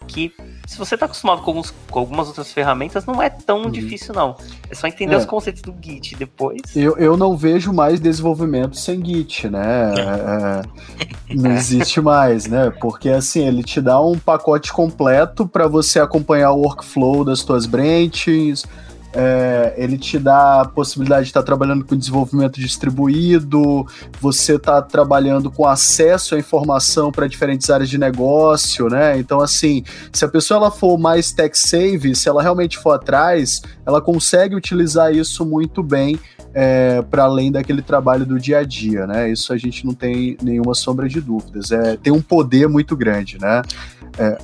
que 0.07 0.33
se 0.65 0.77
você 0.77 0.95
está 0.95 1.05
acostumado 1.05 1.41
com, 1.41 1.51
alguns, 1.51 1.73
com, 1.89 1.99
algumas 1.99 2.27
outras 2.27 2.51
ferramentas, 2.51 3.05
não 3.05 3.21
é 3.21 3.29
tão 3.29 3.63
uhum. 3.63 3.69
difícil, 3.69 4.13
não. 4.13 4.35
É 4.69 4.75
só 4.75 4.87
entender 4.87 5.15
é. 5.15 5.17
os 5.17 5.25
conceitos 5.25 5.61
do 5.61 5.75
Git 5.81 6.15
depois. 6.15 6.61
Eu, 6.75 6.97
eu 6.97 7.17
não 7.17 7.35
vejo 7.35 7.73
mais 7.73 7.99
desenvolvimento 7.99 8.77
sem 8.77 9.03
Git, 9.05 9.49
né? 9.49 9.93
É, 9.97 11.33
é 11.33 11.35
não 11.35 11.51
existe 11.51 11.99
mais, 11.99 12.47
né? 12.47 12.71
Porque 12.79 13.09
assim, 13.09 13.45
ele 13.45 13.63
te 13.63 13.81
dá 13.81 13.99
um 14.01 14.17
pacote 14.17 14.71
completo 14.71 15.45
para 15.45 15.67
você 15.67 15.99
acompanhar 15.99 16.51
o 16.51 16.61
workflow 16.61 17.25
das 17.25 17.43
tuas 17.43 17.65
branches 17.65 18.63
é, 19.19 19.73
ele 19.75 19.97
te 19.97 20.19
dá 20.19 20.61
a 20.61 20.65
possibilidade 20.67 21.23
de 21.23 21.29
estar 21.29 21.41
trabalhando 21.41 21.83
com 21.83 21.97
desenvolvimento 21.97 22.59
distribuído, 22.59 23.83
você 24.21 24.57
está 24.57 24.79
trabalhando 24.79 25.49
com 25.49 25.65
acesso 25.65 26.35
à 26.35 26.39
informação 26.39 27.11
para 27.11 27.25
diferentes 27.25 27.67
áreas 27.71 27.89
de 27.89 27.97
negócio, 27.97 28.87
né? 28.89 29.17
Então, 29.17 29.39
assim, 29.39 29.83
se 30.13 30.23
a 30.23 30.27
pessoa 30.27 30.59
ela 30.59 30.69
for 30.69 30.99
mais 30.99 31.31
tech 31.31 31.57
save, 31.57 32.13
se 32.13 32.29
ela 32.29 32.43
realmente 32.43 32.77
for 32.77 32.91
atrás, 32.91 33.63
ela 33.87 33.99
consegue 33.99 34.53
utilizar 34.53 35.11
isso 35.11 35.43
muito 35.43 35.81
bem 35.81 36.19
é, 36.53 37.01
para 37.01 37.23
além 37.23 37.51
daquele 37.51 37.81
trabalho 37.81 38.23
do 38.23 38.39
dia 38.39 38.59
a 38.59 38.63
dia, 38.63 39.07
né? 39.07 39.31
Isso 39.31 39.51
a 39.51 39.57
gente 39.57 39.83
não 39.83 39.95
tem 39.95 40.37
nenhuma 40.43 40.75
sombra 40.75 41.09
de 41.09 41.19
dúvidas. 41.19 41.71
É, 41.71 41.97
tem 41.97 42.13
um 42.13 42.21
poder 42.21 42.69
muito 42.69 42.95
grande, 42.95 43.39
né? 43.41 43.63
É, 44.19 44.37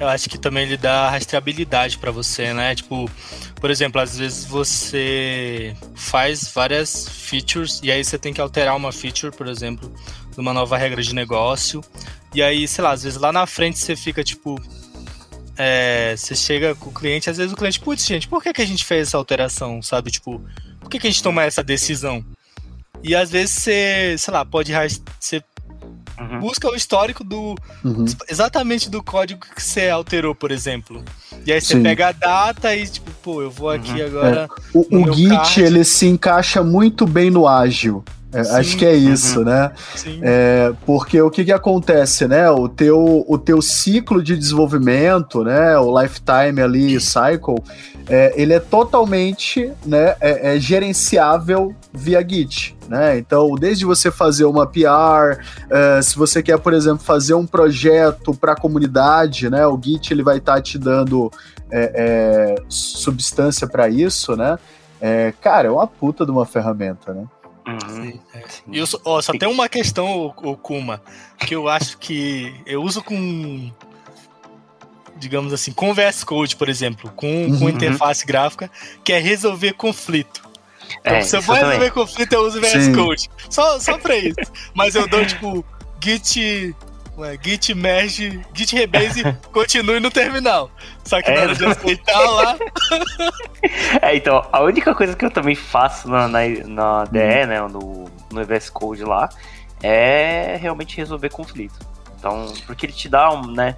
eu 0.00 0.08
acho 0.08 0.30
que 0.30 0.38
também 0.38 0.64
ele 0.64 0.78
dá 0.78 1.10
rastreabilidade 1.10 1.98
para 1.98 2.10
você, 2.10 2.54
né? 2.54 2.74
Tipo, 2.74 3.08
por 3.56 3.70
exemplo, 3.70 4.00
às 4.00 4.16
vezes 4.16 4.46
você 4.46 5.76
faz 5.94 6.50
várias 6.54 7.06
features 7.06 7.80
e 7.82 7.92
aí 7.92 8.02
você 8.02 8.18
tem 8.18 8.32
que 8.32 8.40
alterar 8.40 8.74
uma 8.74 8.90
feature, 8.92 9.30
por 9.30 9.46
exemplo, 9.46 9.92
numa 10.38 10.54
nova 10.54 10.78
regra 10.78 11.02
de 11.02 11.14
negócio. 11.14 11.84
E 12.34 12.42
aí, 12.42 12.66
sei 12.66 12.82
lá, 12.82 12.92
às 12.92 13.02
vezes 13.02 13.20
lá 13.20 13.30
na 13.30 13.46
frente 13.46 13.78
você 13.78 13.94
fica 13.94 14.24
tipo. 14.24 14.58
É, 15.58 16.14
você 16.16 16.34
chega 16.34 16.74
com 16.74 16.88
o 16.88 16.94
cliente, 16.94 17.28
às 17.28 17.36
vezes 17.36 17.52
o 17.52 17.56
cliente, 17.56 17.78
putz, 17.78 18.06
gente, 18.06 18.26
por 18.26 18.42
que, 18.42 18.54
que 18.54 18.62
a 18.62 18.66
gente 18.66 18.82
fez 18.82 19.08
essa 19.08 19.18
alteração, 19.18 19.82
sabe? 19.82 20.10
Tipo, 20.10 20.42
por 20.80 20.88
que, 20.88 20.98
que 20.98 21.06
a 21.06 21.10
gente 21.10 21.22
toma 21.22 21.44
essa 21.44 21.62
decisão? 21.62 22.24
E 23.02 23.14
às 23.14 23.30
vezes 23.30 23.56
você, 23.56 24.16
sei 24.18 24.32
lá, 24.32 24.46
pode 24.46 24.72
você 25.18 25.42
Uhum. 26.20 26.40
Busca 26.40 26.70
o 26.70 26.74
histórico 26.74 27.24
do. 27.24 27.54
Uhum. 27.82 28.04
Exatamente 28.28 28.90
do 28.90 29.02
código 29.02 29.40
que 29.54 29.62
você 29.62 29.88
alterou, 29.88 30.34
por 30.34 30.50
exemplo. 30.50 31.02
E 31.46 31.52
aí 31.52 31.60
você 31.60 31.74
Sim. 31.74 31.82
pega 31.82 32.08
a 32.08 32.12
data 32.12 32.76
e, 32.76 32.86
tipo, 32.86 33.10
pô, 33.22 33.40
eu 33.40 33.50
vou 33.50 33.70
aqui 33.70 34.00
uhum. 34.00 34.06
agora. 34.06 34.48
É. 34.74 34.78
O, 34.78 35.08
o 35.08 35.12
Git, 35.14 35.30
card. 35.30 35.62
ele 35.62 35.84
se 35.84 36.06
encaixa 36.06 36.62
muito 36.62 37.06
bem 37.06 37.30
no 37.30 37.48
ágil. 37.48 38.04
É, 38.32 38.40
acho 38.58 38.76
que 38.76 38.86
é 38.86 38.94
isso, 38.94 39.40
uhum. 39.40 39.44
né? 39.44 39.72
É, 40.22 40.72
porque 40.86 41.20
o 41.20 41.30
que, 41.30 41.44
que 41.44 41.50
acontece, 41.50 42.28
né? 42.28 42.48
O 42.48 42.68
teu, 42.68 43.24
o 43.26 43.38
teu 43.38 43.60
ciclo 43.60 44.22
de 44.22 44.36
desenvolvimento, 44.36 45.42
né? 45.42 45.76
O 45.78 46.00
lifetime 46.00 46.60
ali, 46.62 47.00
cycle, 47.00 47.56
é, 48.08 48.32
ele 48.40 48.52
é 48.52 48.60
totalmente 48.60 49.72
né, 49.84 50.16
é, 50.20 50.56
é 50.56 50.60
gerenciável 50.60 51.74
via 51.92 52.26
Git. 52.26 52.76
Né? 52.88 53.18
Então, 53.18 53.54
desde 53.54 53.84
você 53.84 54.10
fazer 54.10 54.44
uma 54.44 54.66
PR, 54.66 55.40
é, 55.70 56.02
se 56.02 56.16
você 56.16 56.42
quer, 56.42 56.58
por 56.58 56.72
exemplo, 56.72 57.04
fazer 57.04 57.34
um 57.34 57.46
projeto 57.46 58.34
para 58.34 58.52
a 58.52 58.56
comunidade, 58.56 59.48
né? 59.48 59.66
O 59.66 59.80
Git 59.80 60.12
ele 60.12 60.22
vai 60.22 60.38
estar 60.38 60.54
tá 60.54 60.62
te 60.62 60.76
dando 60.76 61.30
é, 61.70 62.56
é, 62.58 62.62
substância 62.68 63.68
para 63.68 63.88
isso, 63.88 64.36
né? 64.36 64.58
É, 65.00 65.32
cara, 65.40 65.68
é 65.68 65.70
uma 65.70 65.86
puta 65.86 66.24
de 66.24 66.30
uma 66.30 66.44
ferramenta, 66.44 67.14
né? 67.14 67.24
Uhum. 67.66 68.18
É. 68.34 68.42
E 68.68 68.78
eu, 68.78 68.86
ó, 69.04 69.20
só 69.20 69.32
tem 69.32 69.48
uma 69.48 69.68
questão, 69.68 70.34
o, 70.42 70.56
Kuma, 70.56 71.00
que 71.38 71.54
eu 71.54 71.68
acho 71.68 71.98
que 71.98 72.54
eu 72.66 72.82
uso 72.82 73.02
com, 73.02 73.70
digamos 75.20 75.52
assim, 75.52 75.72
com 75.72 75.94
VS 75.94 76.24
Code, 76.24 76.56
por 76.56 76.68
exemplo, 76.68 77.12
com, 77.14 77.44
uhum. 77.44 77.58
com 77.58 77.68
interface 77.68 78.26
gráfica, 78.26 78.70
que 79.04 79.12
é 79.12 79.18
resolver 79.18 79.74
conflito. 79.74 80.48
Então, 81.00 81.14
é, 81.14 81.22
se 81.22 81.36
eu 81.36 81.42
for 81.42 81.54
resolver 81.54 81.90
conflito, 81.92 82.32
eu 82.32 82.40
uso 82.40 82.60
VS 82.60 82.84
Sim. 82.86 82.94
Code. 82.94 83.30
Só, 83.48 83.78
só 83.78 83.98
pra 83.98 84.16
isso. 84.16 84.52
Mas 84.74 84.94
eu 84.94 85.06
dou, 85.06 85.24
tipo, 85.24 85.64
git 86.02 86.74
Ué, 87.20 87.38
git 87.42 87.74
merge, 87.74 88.40
git 88.54 88.74
rebase 88.74 89.22
continue 89.52 90.00
no 90.00 90.10
terminal. 90.10 90.70
Só 91.04 91.20
que 91.20 91.30
é, 91.30 91.34
na 91.34 91.42
hora 91.42 91.54
de 91.54 91.66
aceitar 91.66 92.18
lá. 92.18 92.56
é, 94.00 94.16
então, 94.16 94.46
a 94.50 94.62
única 94.62 94.94
coisa 94.94 95.14
que 95.14 95.24
eu 95.24 95.30
também 95.30 95.54
faço 95.54 96.08
na, 96.08 96.26
na, 96.26 96.40
na 96.66 97.04
DE, 97.04 97.18
hum. 97.18 97.46
né, 97.46 97.60
no, 97.60 98.10
no 98.32 98.44
VS 98.46 98.70
Code 98.70 99.04
lá, 99.04 99.28
é 99.82 100.56
realmente 100.58 100.96
resolver 100.96 101.28
conflito. 101.28 101.78
Então, 102.18 102.52
porque 102.66 102.86
ele 102.86 102.92
te 102.94 103.08
dá 103.08 103.30
um, 103.30 103.52
né, 103.52 103.76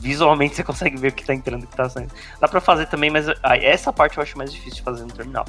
visualmente 0.00 0.54
você 0.54 0.62
consegue 0.62 0.96
ver 0.96 1.08
o 1.08 1.12
que 1.12 1.24
tá 1.24 1.34
entrando 1.34 1.62
e 1.62 1.64
o 1.64 1.68
que 1.68 1.76
tá 1.76 1.88
saindo. 1.88 2.10
Dá 2.40 2.48
pra 2.48 2.60
fazer 2.60 2.86
também, 2.86 3.10
mas 3.10 3.26
essa 3.42 3.92
parte 3.92 4.18
eu 4.18 4.22
acho 4.22 4.36
mais 4.36 4.52
difícil 4.52 4.76
de 4.76 4.82
fazer 4.82 5.02
no 5.02 5.12
terminal. 5.12 5.46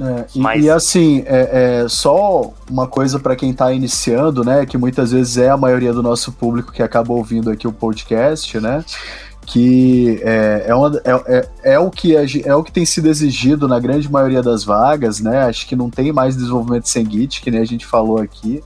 É, 0.00 0.24
e, 0.34 0.38
Mas... 0.38 0.64
e, 0.64 0.70
assim, 0.70 1.22
é, 1.26 1.82
é 1.82 1.88
só 1.88 2.52
uma 2.70 2.86
coisa 2.86 3.18
para 3.18 3.36
quem 3.36 3.50
está 3.50 3.72
iniciando, 3.72 4.44
né? 4.44 4.64
Que 4.64 4.78
muitas 4.78 5.12
vezes 5.12 5.36
é 5.36 5.50
a 5.50 5.56
maioria 5.56 5.92
do 5.92 6.02
nosso 6.02 6.32
público 6.32 6.72
que 6.72 6.82
acaba 6.82 7.12
ouvindo 7.12 7.50
aqui 7.50 7.68
o 7.68 7.72
podcast, 7.72 8.58
né? 8.58 8.84
Que 9.44 10.20
é, 10.22 10.64
é, 10.68 10.74
uma, 10.74 11.00
é, 11.04 11.10
é, 11.26 11.48
é, 11.74 11.78
o 11.78 11.90
que 11.90 12.16
é, 12.16 12.24
é 12.44 12.54
o 12.54 12.62
que 12.62 12.72
tem 12.72 12.86
sido 12.86 13.08
exigido 13.08 13.68
na 13.68 13.78
grande 13.78 14.10
maioria 14.10 14.42
das 14.42 14.64
vagas, 14.64 15.20
né? 15.20 15.42
Acho 15.42 15.66
que 15.66 15.76
não 15.76 15.90
tem 15.90 16.12
mais 16.12 16.36
desenvolvimento 16.36 16.88
sem 16.88 17.08
Git, 17.08 17.42
que 17.42 17.50
nem 17.50 17.60
a 17.60 17.66
gente 17.66 17.84
falou 17.84 18.18
aqui 18.18 18.62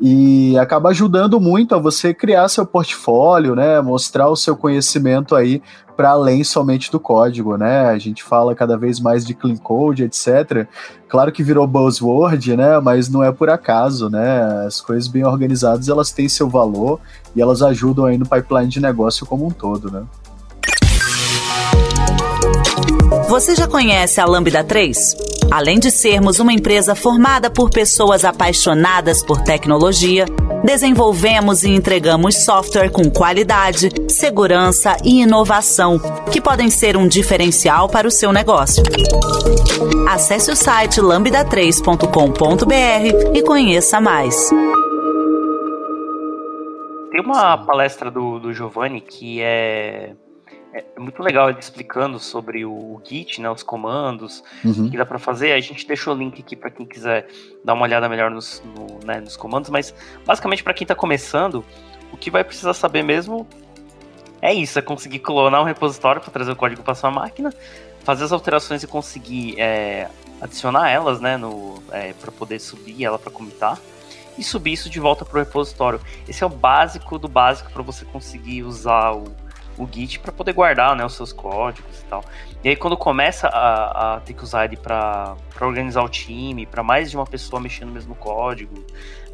e 0.00 0.58
acaba 0.58 0.90
ajudando 0.90 1.40
muito 1.40 1.74
a 1.74 1.78
você 1.78 2.12
criar 2.12 2.48
seu 2.48 2.66
portfólio, 2.66 3.54
né, 3.54 3.80
mostrar 3.80 4.28
o 4.28 4.36
seu 4.36 4.56
conhecimento 4.56 5.34
aí 5.34 5.62
para 5.96 6.10
além 6.10 6.42
somente 6.42 6.90
do 6.90 6.98
código, 6.98 7.56
né? 7.56 7.86
A 7.86 7.98
gente 7.98 8.22
fala 8.22 8.54
cada 8.54 8.76
vez 8.76 8.98
mais 8.98 9.24
de 9.24 9.32
clean 9.32 9.56
code, 9.56 10.02
etc. 10.02 10.66
Claro 11.08 11.30
que 11.30 11.42
virou 11.42 11.66
buzzword, 11.66 12.56
né? 12.56 12.80
Mas 12.80 13.08
não 13.08 13.22
é 13.22 13.30
por 13.30 13.48
acaso, 13.48 14.10
né? 14.10 14.66
As 14.66 14.80
coisas 14.80 15.06
bem 15.06 15.24
organizadas 15.24 15.88
elas 15.88 16.10
têm 16.10 16.28
seu 16.28 16.48
valor 16.48 16.98
e 17.34 17.40
elas 17.40 17.62
ajudam 17.62 18.06
aí 18.06 18.18
no 18.18 18.26
pipeline 18.26 18.68
de 18.68 18.80
negócio 18.80 19.24
como 19.24 19.46
um 19.46 19.50
todo, 19.50 19.90
né? 19.90 20.02
Você 23.28 23.56
já 23.56 23.66
conhece 23.66 24.20
a 24.20 24.26
Lambda 24.26 24.62
3? 24.62 25.16
Além 25.50 25.78
de 25.78 25.90
sermos 25.90 26.38
uma 26.38 26.52
empresa 26.52 26.94
formada 26.94 27.50
por 27.50 27.70
pessoas 27.70 28.24
apaixonadas 28.24 29.24
por 29.24 29.42
tecnologia, 29.42 30.26
desenvolvemos 30.62 31.64
e 31.64 31.70
entregamos 31.70 32.44
software 32.44 32.90
com 32.90 33.10
qualidade, 33.10 33.88
segurança 34.08 34.96
e 35.02 35.22
inovação, 35.22 35.98
que 36.30 36.40
podem 36.40 36.70
ser 36.70 36.96
um 36.96 37.08
diferencial 37.08 37.88
para 37.88 38.06
o 38.06 38.10
seu 38.10 38.32
negócio. 38.32 38.82
Acesse 40.08 40.50
o 40.50 40.56
site 40.56 41.00
lambda3.com.br 41.00 43.34
e 43.34 43.42
conheça 43.42 44.00
mais. 44.00 44.50
Tem 47.10 47.20
uma 47.20 47.58
palestra 47.58 48.10
do, 48.10 48.38
do 48.38 48.52
Giovanni 48.52 49.00
que 49.00 49.40
é 49.40 50.12
é, 50.74 50.84
é 50.96 51.00
muito 51.00 51.22
legal 51.22 51.48
ele 51.48 51.60
explicando 51.60 52.18
sobre 52.18 52.64
o 52.64 53.00
Git, 53.04 53.40
né, 53.40 53.48
os 53.48 53.62
comandos 53.62 54.42
uhum. 54.64 54.90
que 54.90 54.96
dá 54.96 55.06
para 55.06 55.20
fazer. 55.20 55.52
A 55.52 55.60
gente 55.60 55.86
deixou 55.86 56.14
o 56.14 56.18
link 56.18 56.40
aqui 56.40 56.56
para 56.56 56.68
quem 56.68 56.84
quiser 56.84 57.28
dar 57.64 57.74
uma 57.74 57.84
olhada 57.84 58.08
melhor 58.08 58.30
nos, 58.30 58.60
no, 58.64 58.98
né, 59.06 59.20
nos 59.20 59.36
comandos, 59.36 59.70
mas 59.70 59.94
basicamente 60.26 60.64
para 60.64 60.74
quem 60.74 60.84
está 60.84 60.94
começando, 60.94 61.64
o 62.12 62.16
que 62.16 62.30
vai 62.30 62.42
precisar 62.42 62.74
saber 62.74 63.04
mesmo 63.04 63.46
é 64.42 64.52
isso, 64.52 64.78
é 64.78 64.82
conseguir 64.82 65.20
clonar 65.20 65.62
um 65.62 65.64
repositório 65.64 66.20
para 66.20 66.30
trazer 66.30 66.50
o 66.50 66.56
código 66.56 66.82
para 66.82 66.94
sua 66.94 67.10
máquina, 67.10 67.52
fazer 68.02 68.24
as 68.24 68.32
alterações 68.32 68.82
e 68.82 68.86
conseguir 68.86 69.58
é, 69.58 70.08
adicionar 70.40 70.90
elas, 70.90 71.20
né, 71.20 71.36
no 71.36 71.82
é, 71.92 72.12
para 72.14 72.32
poder 72.32 72.58
subir 72.58 73.04
ela 73.04 73.18
para 73.18 73.30
comitar 73.30 73.78
e 74.36 74.42
subir 74.42 74.72
isso 74.72 74.90
de 74.90 74.98
volta 74.98 75.24
para 75.24 75.36
o 75.36 75.38
repositório. 75.38 76.00
Esse 76.28 76.42
é 76.42 76.46
o 76.46 76.50
básico 76.50 77.16
do 77.16 77.28
básico 77.28 77.70
para 77.70 77.82
você 77.82 78.04
conseguir 78.04 78.64
usar 78.64 79.12
o 79.12 79.24
o 79.78 79.88
Git 79.90 80.20
para 80.20 80.32
poder 80.32 80.52
guardar 80.52 80.94
né, 80.96 81.04
os 81.04 81.14
seus 81.14 81.32
códigos 81.32 82.00
e 82.00 82.04
tal. 82.04 82.24
E 82.62 82.68
aí 82.68 82.76
quando 82.76 82.96
começa 82.96 83.48
a, 83.48 84.16
a 84.16 84.20
ter 84.20 84.34
que 84.34 84.42
usar 84.42 84.64
ele 84.64 84.76
para 84.76 85.36
organizar 85.60 86.02
o 86.02 86.08
time, 86.08 86.66
para 86.66 86.82
mais 86.82 87.10
de 87.10 87.16
uma 87.16 87.26
pessoa 87.26 87.60
mexer 87.60 87.84
no 87.84 87.92
mesmo 87.92 88.14
código, 88.14 88.84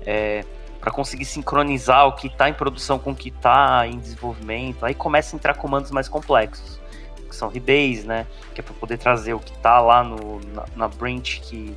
é, 0.07 0.45
para 0.81 0.91
conseguir 0.91 1.27
sincronizar 1.27 2.07
o 2.07 2.13
que 2.13 2.27
está 2.27 2.49
em 2.49 2.55
produção 2.55 2.99
com 2.99 3.11
o 3.11 3.15
que 3.15 3.29
está 3.29 3.87
em 3.87 3.99
desenvolvimento, 3.99 4.85
aí 4.85 4.95
começa 4.95 5.35
a 5.35 5.37
entrar 5.37 5.55
comandos 5.55 5.91
mais 5.91 6.09
complexos, 6.09 6.81
que 7.29 7.37
são 7.37 7.49
rebase, 7.49 8.07
né, 8.07 8.27
que 8.55 8.61
é 8.61 8.65
para 8.65 8.75
poder 8.75 8.97
trazer 8.97 9.35
o 9.35 9.39
que 9.39 9.53
está 9.53 9.81
lá 9.81 10.03
no, 10.03 10.41
na, 10.55 10.65
na 10.75 10.89
branch 10.89 11.41
que 11.43 11.77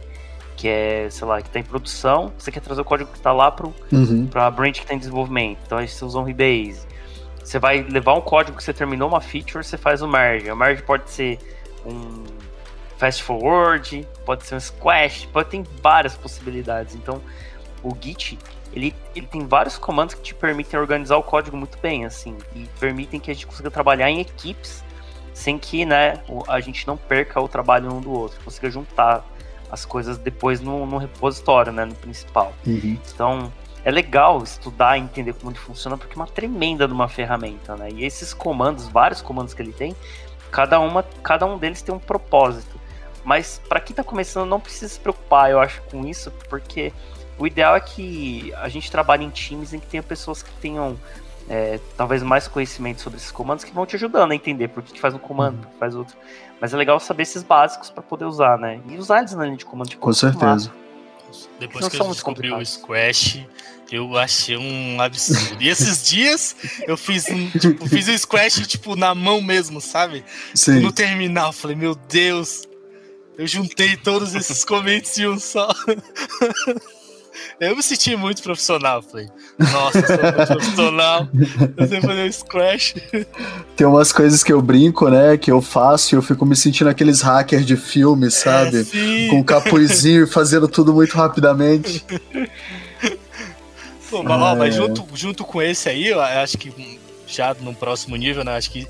que 0.56 0.67
é, 0.69 1.10
sei 1.10 1.28
lá, 1.28 1.41
que 1.41 1.47
está 1.47 1.60
em 1.60 1.63
produção, 1.63 2.32
você 2.38 2.52
quer 2.52 2.62
trazer 2.62 2.80
o 2.80 2.86
código 2.86 3.12
que 3.12 3.17
está 3.17 3.34
lá 3.34 3.52
para 3.52 3.67
uhum. 3.91 4.30
a 4.34 4.49
branch 4.49 4.76
que 4.76 4.84
está 4.84 4.93
em 4.93 4.97
desenvolvimento. 4.97 5.60
Então 5.65 5.78
aí 5.78 5.88
você 5.88 6.06
usa 6.06 6.19
um 6.19 6.23
rebase. 6.23 6.86
Você 7.44 7.60
vai 7.60 7.82
levar 7.84 8.14
um 8.14 8.22
código 8.22 8.58
que 8.58 8.64
você 8.64 8.74
terminou 8.74 9.10
uma 9.10 9.22
feature, 9.22 9.64
você 9.64 9.78
faz 9.78 10.02
o 10.02 10.08
merge. 10.08 10.50
O 10.50 10.56
merge 10.56 10.82
pode 10.82 11.10
ser 11.10 11.40
um 11.86 12.24
fast 12.98 13.22
forward, 13.22 14.08
pode 14.26 14.46
ser 14.46 14.56
um 14.56 14.60
squash, 14.60 15.26
pode 15.26 15.50
ter 15.50 15.64
várias 15.82 16.16
possibilidades. 16.16 16.96
Então, 16.96 17.22
o 17.84 17.96
Git, 18.00 18.40
ele, 18.72 18.96
ele 19.14 19.28
tem 19.28 19.46
vários 19.46 19.78
comandos 19.78 20.16
que 20.16 20.22
te 20.22 20.34
permitem 20.34 20.80
organizar 20.80 21.18
o 21.18 21.24
código 21.24 21.58
muito 21.58 21.78
bem, 21.80 22.06
assim, 22.06 22.38
e 22.56 22.66
permitem 22.80 23.20
que 23.20 23.30
a 23.30 23.34
gente 23.34 23.46
consiga 23.46 23.70
trabalhar 23.70 24.10
em 24.10 24.22
equipes 24.22 24.84
sem 25.34 25.58
que, 25.58 25.84
né, 25.84 26.22
a 26.48 26.60
gente 26.60 26.88
não 26.88 26.96
perca 26.96 27.42
o 27.42 27.48
trabalho 27.48 27.92
um 27.92 28.00
do 28.00 28.12
outro, 28.12 28.40
consiga 28.44 28.70
juntar 28.70 29.26
as 29.70 29.84
coisas 29.84 30.18
depois 30.18 30.62
no, 30.62 30.86
no 30.86 30.98
repositório, 30.98 31.74
né, 31.74 31.84
no 31.84 31.96
principal. 31.96 32.54
Uhum. 32.66 32.98
Então, 33.14 33.52
é 33.86 33.91
legal 33.91 34.41
estudar 34.41 34.98
e 34.98 35.02
entender 35.02 35.34
como 35.34 35.52
ele 35.52 35.60
funciona, 35.60 35.98
porque 35.98 36.13
é 36.13 36.15
uma 36.15 36.28
tremenda 36.28 36.88
de 36.88 36.93
uma 36.93 37.10
ferramenta, 37.10 37.76
né? 37.76 37.89
E 37.91 38.06
esses 38.06 38.34
comandos, 38.34 38.88
vários 38.88 39.22
comandos 39.22 39.54
que 39.54 39.62
ele 39.62 39.74
tem, 39.74 39.96
cada, 40.52 40.80
uma, 40.80 41.04
cada 41.22 41.46
um 41.46 41.58
deles 41.58 41.82
tem 41.82 41.93
um 41.93 42.00
propósito. 42.00 42.80
Mas 43.24 43.62
para 43.67 43.80
quem 43.80 43.93
está 43.93 44.04
começando, 44.04 44.48
não 44.48 44.60
precisa 44.60 44.93
se 44.93 45.00
preocupar, 45.00 45.52
eu 45.52 45.60
acho, 45.60 45.82
com 45.84 46.06
isso, 46.06 46.32
porque 46.50 46.93
o 47.38 47.48
ideal 47.48 47.76
é 47.76 47.80
que 47.80 48.54
a 48.56 48.69
gente 48.69 48.91
trabalhe 48.91 49.26
em 49.26 49.30
times 49.30 49.74
em 49.74 49.80
que 49.80 49.88
tenha 49.88 50.04
pessoas 50.04 50.43
que 50.43 50.52
tenham 50.62 50.98
é, 51.50 51.80
talvez 51.98 52.24
mais 52.24 52.48
conhecimento 52.48 53.02
sobre 53.02 53.17
esses 53.17 53.32
comandos 53.32 53.65
que 53.65 53.74
vão 53.74 53.86
te 53.86 53.96
ajudando 53.96 54.32
a 54.32 54.36
entender 54.36 54.69
por 54.69 54.84
que, 54.84 54.93
que 54.93 55.00
faz 55.00 55.13
um 55.13 55.17
comando, 55.17 55.58
por 55.58 55.67
que 55.69 55.78
faz 55.78 55.96
outro. 55.96 56.15
Mas 56.62 56.74
é 56.74 56.78
legal 56.78 57.00
saber 57.00 57.24
esses 57.24 57.43
básicos 57.43 57.89
para 57.89 58.02
poder 58.02 58.26
usar, 58.26 58.58
né? 58.58 58.80
E 58.88 58.98
usar 58.98 59.19
eles 59.19 59.34
na 59.34 59.43
linha 59.43 59.58
de 59.58 59.65
comando 59.65 59.89
de 59.89 59.98
Com 59.98 60.13
certeza. 60.13 60.72
Depois 61.60 61.88
que 61.88 62.00
eu 62.00 62.08
descobri 62.10 62.52
o 62.52 62.65
Squash, 62.65 63.46
eu 63.91 64.17
achei 64.17 64.58
um 64.58 65.00
absurdo. 65.00 65.62
E 65.62 65.69
esses 65.69 66.10
dias 66.10 66.56
eu 66.88 66.98
fiz 66.98 67.28
um, 67.30 67.50
tipo, 67.52 67.88
fiz 67.88 68.08
um 68.08 68.17
squash, 68.17 68.65
tipo, 68.67 68.96
na 68.96 69.13
mão 69.13 69.41
mesmo, 69.41 69.80
sabe? 69.80 70.24
Sim. 70.56 70.80
No 70.80 70.91
terminal, 70.91 71.54
falei, 71.54 71.76
meu 71.76 71.93
Deus, 71.93 72.63
eu 73.38 73.46
juntei 73.46 73.96
todos 73.96 74.34
esses 74.34 74.63
comentários 74.65 75.17
em 75.17 75.28
um 75.28 75.39
só. 75.39 75.69
Eu 77.60 77.76
me 77.76 77.84
senti 77.84 78.15
muito 78.15 78.41
profissional. 78.41 79.02
Falei, 79.02 79.28
nossa, 79.60 80.00
eu 80.00 80.08
sou 80.08 80.17
muito 80.17 80.48
profissional. 80.48 81.30
Eu 81.78 81.88
sei 81.88 82.02
fazer 82.02 82.28
um 82.28 82.32
squash. 82.32 82.96
Tem 83.76 83.88
umas 83.88 84.12
coisas 84.12 84.43
que 84.43 84.54
eu 84.54 84.62
brinco, 84.62 85.10
né? 85.10 85.38
Que 85.38 85.52
eu 85.52 85.62
faço 85.62 86.13
e 86.13 86.17
eu 86.17 86.22
fico 86.22 86.46
me 86.46 86.56
sentindo 86.56 86.89
aqueles 86.89 87.22
hackers 87.22 87.65
de 87.65 87.76
filme, 87.76 88.30
sabe? 88.30 88.88
É, 88.93 89.28
Com 89.30 89.39
o 89.39 89.43
capuzinho 89.43 90.28
fazendo 90.28 90.67
tudo 90.67 90.93
muito 90.93 91.15
rapidamente. 91.15 92.06
Pô, 94.10 94.22
mas, 94.22 94.58
mas 94.58 94.76
junto, 94.76 95.08
junto 95.15 95.43
com 95.43 95.62
esse 95.62 95.89
aí, 95.89 96.08
eu 96.08 96.22
acho 96.22 96.58
que 96.58 97.00
já 97.26 97.56
no 97.60 97.74
próximo 97.74 98.15
nível, 98.15 98.43
né? 98.43 98.56
Acho 98.56 98.69
que 98.69 98.88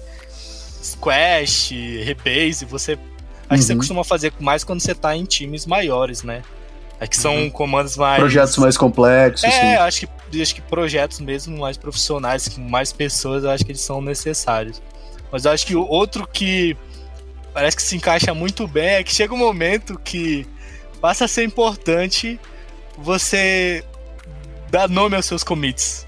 Squash, 0.84 1.71
Rebase, 2.03 2.65
você. 2.65 2.93
Acho 2.93 3.01
uhum. 3.49 3.58
que 3.58 3.63
você 3.63 3.75
costuma 3.75 4.03
fazer 4.03 4.34
mais 4.39 4.63
quando 4.63 4.82
você 4.82 4.93
tá 4.93 5.15
em 5.15 5.23
times 5.23 5.65
maiores, 5.65 6.23
né? 6.23 6.41
É 7.04 7.08
que 7.08 7.18
são 7.18 7.36
uhum. 7.36 7.50
comandos 7.50 7.98
mais. 7.98 8.18
Projetos 8.18 8.58
mais 8.58 8.78
complexos. 8.78 9.44
É, 9.44 9.76
acho 9.76 10.08
que, 10.08 10.42
acho 10.42 10.56
que 10.56 10.62
projetos 10.62 11.20
mesmo 11.20 11.58
mais 11.60 11.76
profissionais, 11.76 12.48
com 12.48 12.62
mais 12.62 12.94
pessoas, 12.94 13.44
eu 13.44 13.50
acho 13.50 13.66
que 13.66 13.74
eles 13.74 13.82
são 13.82 14.02
necessários. 14.02 14.82
Mas 15.30 15.44
eu 15.44 15.52
acho 15.52 15.68
que 15.68 15.76
o 15.76 15.86
outro 15.86 16.26
que 16.26 16.78
parece 17.54 17.76
que 17.76 17.84
se 17.84 17.98
encaixa 17.98 18.34
muito 18.34 18.66
bem 18.70 18.88
é 18.88 19.04
que 19.04 19.13
chega 19.13 19.34
um 19.34 19.38
momento 19.38 20.00
que 20.00 20.48
passa 21.02 21.26
a 21.26 21.28
ser 21.28 21.44
importante 21.44 22.39
você 22.98 23.84
dar 24.72 24.88
nome 24.88 25.18
aos 25.18 25.26
seus 25.26 25.44
commits. 25.44 26.08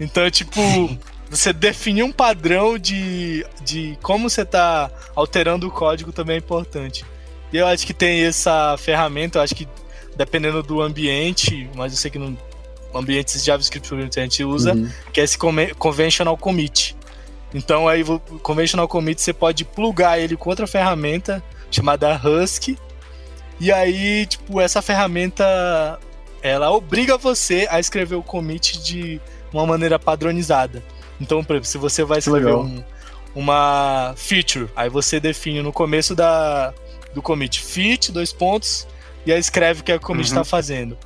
Então, 0.00 0.28
tipo, 0.32 0.60
você 1.30 1.52
definir 1.52 2.02
um 2.02 2.10
padrão 2.10 2.76
de, 2.76 3.46
de 3.62 3.96
como 4.02 4.28
você 4.28 4.42
está 4.42 4.90
alterando 5.14 5.68
o 5.68 5.70
código 5.70 6.10
também 6.10 6.34
é 6.34 6.38
importante. 6.40 7.04
Eu 7.52 7.66
acho 7.66 7.86
que 7.86 7.94
tem 7.94 8.24
essa 8.24 8.76
ferramenta, 8.78 9.38
eu 9.38 9.42
acho 9.42 9.54
que 9.54 9.68
dependendo 10.16 10.62
do 10.62 10.80
ambiente, 10.80 11.68
mas 11.74 11.92
eu 11.92 11.98
sei 11.98 12.10
que 12.10 12.18
no 12.18 12.36
ambientes 12.94 13.44
JavaScript 13.44 13.92
a 13.94 14.22
gente 14.22 14.44
usa, 14.44 14.72
uhum. 14.74 14.90
que 15.12 15.20
é 15.20 15.24
esse 15.24 15.36
conventional 15.78 16.36
commit. 16.36 16.96
Então 17.54 17.86
aí 17.86 18.02
o 18.02 18.18
conventional 18.40 18.88
commit 18.88 19.20
você 19.20 19.32
pode 19.32 19.64
plugar 19.64 20.18
ele 20.18 20.36
com 20.36 20.50
outra 20.50 20.66
ferramenta 20.66 21.42
chamada 21.70 22.20
Husky. 22.22 22.78
E 23.58 23.72
aí, 23.72 24.26
tipo, 24.26 24.60
essa 24.60 24.82
ferramenta 24.82 25.98
ela 26.42 26.70
obriga 26.70 27.16
você 27.16 27.66
a 27.70 27.80
escrever 27.80 28.14
o 28.14 28.22
commit 28.22 28.82
de 28.82 29.20
uma 29.52 29.66
maneira 29.66 29.98
padronizada. 29.98 30.82
Então, 31.20 31.42
por 31.42 31.54
exemplo, 31.54 31.68
se 31.68 31.78
você 31.78 32.04
vai 32.04 32.18
escrever 32.18 32.54
um, 32.54 32.82
uma 33.34 34.14
feature, 34.16 34.68
aí 34.76 34.88
você 34.88 35.18
define 35.18 35.62
no 35.62 35.72
começo 35.72 36.14
da, 36.14 36.74
do 37.16 37.22
commit 37.22 37.62
fit, 37.62 38.12
dois 38.12 38.30
pontos, 38.30 38.86
e 39.24 39.32
aí 39.32 39.40
escreve 39.40 39.80
o 39.80 39.82
que 39.82 39.90
a 39.90 39.98
commit 39.98 40.26
está 40.26 40.40
uhum. 40.40 40.44
fazendo. 40.44 40.98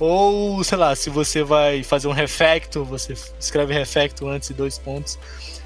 Ou, 0.00 0.64
sei 0.64 0.78
lá, 0.78 0.96
se 0.96 1.10
você 1.10 1.42
vai 1.42 1.82
fazer 1.82 2.08
um 2.08 2.12
refactor, 2.12 2.86
você 2.86 3.12
escreve 3.38 3.74
refactor 3.74 4.30
antes 4.30 4.48
de 4.48 4.54
dois 4.54 4.78
pontos. 4.78 5.18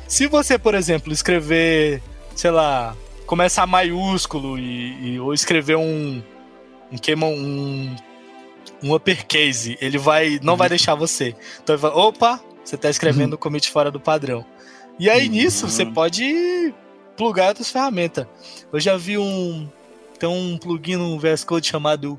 Se 0.09 0.27
você, 0.27 0.59
por 0.59 0.75
exemplo, 0.75 1.13
escrever, 1.13 2.03
sei 2.35 2.51
lá, 2.51 2.97
começar 3.27 3.65
maiúsculo 3.65 4.59
e, 4.59 5.13
e 5.13 5.21
ou 5.21 5.33
escrever 5.33 5.77
um 5.77 6.21
um, 6.91 7.25
um 7.25 7.97
um 8.83 8.93
uppercase, 8.93 9.79
ele 9.81 9.99
vai 9.99 10.41
não 10.43 10.57
vai 10.57 10.67
uhum. 10.67 10.71
deixar 10.71 10.97
você. 10.97 11.37
Então 11.63 11.77
ele 11.77 11.83
vai, 11.83 11.93
opa, 11.93 12.41
você 12.65 12.75
está 12.75 12.91
escrevendo 12.91 13.35
o 13.35 13.37
uhum. 13.37 13.41
commit 13.41 13.71
fora 13.71 13.89
do 13.89 14.01
padrão. 14.01 14.45
E 14.99 15.09
aí 15.09 15.27
uhum. 15.27 15.33
nisso 15.33 15.69
você 15.69 15.87
pode 15.87 16.75
plugar 17.21 17.49
outras 17.49 17.71
ferramentas. 17.71 18.27
Eu 18.73 18.81
já 18.81 18.97
vi 18.97 19.19
um 19.19 19.69
tem 20.19 20.27
um 20.27 20.57
plugin 20.57 20.97
no 20.97 21.19
VS 21.19 21.45
Code 21.45 21.67
chamado 21.67 22.19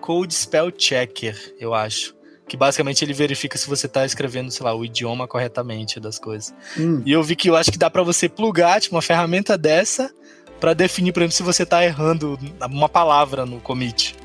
Code 0.00 0.32
Spell 0.32 0.70
Checker, 0.76 1.56
eu 1.58 1.74
acho. 1.74 2.14
que 2.48 2.56
basicamente 2.56 3.04
ele 3.04 3.12
verifica 3.12 3.58
se 3.58 3.68
você 3.68 3.86
tá 3.86 4.06
escrevendo, 4.06 4.50
sei 4.50 4.64
lá, 4.64 4.74
o 4.74 4.84
idioma 4.84 5.28
corretamente 5.28 6.00
das 6.00 6.18
coisas. 6.18 6.54
Hum. 6.78 7.02
E 7.04 7.12
eu 7.12 7.22
vi 7.22 7.36
que 7.36 7.50
eu 7.50 7.56
acho 7.56 7.70
que 7.70 7.76
dá 7.76 7.90
para 7.90 8.02
você 8.02 8.26
plugar, 8.28 8.80
tipo, 8.80 8.94
uma 8.94 9.02
ferramenta 9.02 9.58
dessa 9.58 10.10
para 10.58 10.72
definir, 10.72 11.12
por 11.12 11.20
exemplo, 11.20 11.36
se 11.36 11.42
você 11.42 11.66
tá 11.66 11.84
errando 11.84 12.38
uma 12.70 12.88
palavra 12.88 13.44
no 13.44 13.60
commit. 13.60 14.16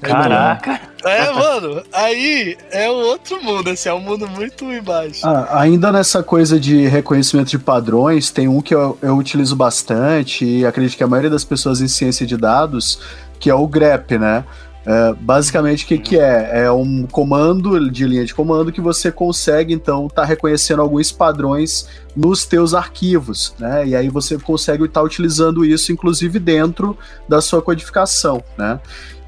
Caraca! 0.00 0.80
É, 1.04 1.30
mano, 1.30 1.82
aí 1.92 2.56
é 2.70 2.90
outro 2.90 3.42
mundo, 3.42 3.70
assim, 3.70 3.88
é 3.88 3.94
um 3.94 4.00
mundo 4.00 4.28
muito 4.28 4.64
embaixo. 4.64 5.26
Ah, 5.26 5.60
ainda 5.60 5.92
nessa 5.92 6.22
coisa 6.22 6.58
de 6.58 6.86
reconhecimento 6.86 7.50
de 7.50 7.58
padrões, 7.58 8.30
tem 8.30 8.48
um 8.48 8.60
que 8.60 8.74
eu, 8.74 8.98
eu 9.00 9.16
utilizo 9.16 9.54
bastante 9.54 10.44
e 10.44 10.66
acredito 10.66 10.96
que 10.96 11.04
a 11.04 11.06
maioria 11.06 11.30
das 11.30 11.44
pessoas 11.44 11.80
em 11.80 11.88
ciência 11.88 12.26
de 12.26 12.36
dados, 12.36 12.98
que 13.38 13.48
é 13.48 13.54
o 13.54 13.66
grep, 13.66 14.18
né? 14.18 14.44
É, 14.86 15.12
basicamente, 15.14 15.84
o 15.84 15.88
que, 15.88 15.98
que 15.98 16.16
é? 16.16 16.64
É 16.64 16.70
um 16.70 17.08
comando 17.10 17.90
de 17.90 18.06
linha 18.06 18.24
de 18.24 18.32
comando 18.32 18.70
que 18.70 18.80
você 18.80 19.10
consegue, 19.10 19.74
então, 19.74 20.06
estar 20.06 20.22
tá 20.22 20.28
reconhecendo 20.28 20.80
alguns 20.80 21.10
padrões 21.10 21.88
nos 22.14 22.46
teus 22.46 22.72
arquivos, 22.72 23.52
né? 23.58 23.84
E 23.84 23.96
aí 23.96 24.08
você 24.08 24.38
consegue 24.38 24.84
estar 24.84 25.00
tá 25.00 25.04
utilizando 25.04 25.64
isso, 25.64 25.90
inclusive, 25.90 26.38
dentro 26.38 26.96
da 27.28 27.40
sua 27.40 27.60
codificação, 27.60 28.44
né? 28.56 28.78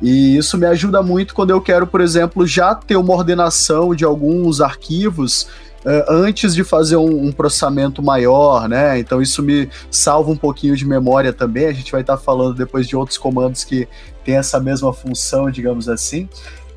E 0.00 0.36
isso 0.36 0.56
me 0.56 0.66
ajuda 0.66 1.02
muito 1.02 1.34
quando 1.34 1.50
eu 1.50 1.60
quero, 1.60 1.88
por 1.88 2.00
exemplo, 2.00 2.46
já 2.46 2.72
ter 2.76 2.96
uma 2.96 3.12
ordenação 3.12 3.92
de 3.96 4.04
alguns 4.04 4.60
arquivos 4.60 5.48
antes 6.08 6.54
de 6.54 6.62
fazer 6.64 6.96
um, 6.96 7.26
um, 7.26 7.32
processamento 7.32 8.02
maior, 8.02 8.68
né? 8.68 8.98
Então 8.98 9.22
isso 9.22 9.42
me 9.42 9.68
salva 9.90 10.30
um 10.30 10.36
pouquinho 10.36 10.76
de 10.76 10.86
memória 10.86 11.32
também. 11.32 11.66
A 11.66 11.72
gente 11.72 11.90
vai 11.90 12.02
estar 12.02 12.16
tá 12.16 12.22
falando 12.22 12.54
depois 12.54 12.86
de 12.86 12.94
outros 12.94 13.16
comandos 13.16 13.64
que 13.64 13.88
tem 14.24 14.36
essa 14.36 14.60
mesma 14.60 14.92
função, 14.92 15.50
digamos 15.50 15.88
assim. 15.88 16.28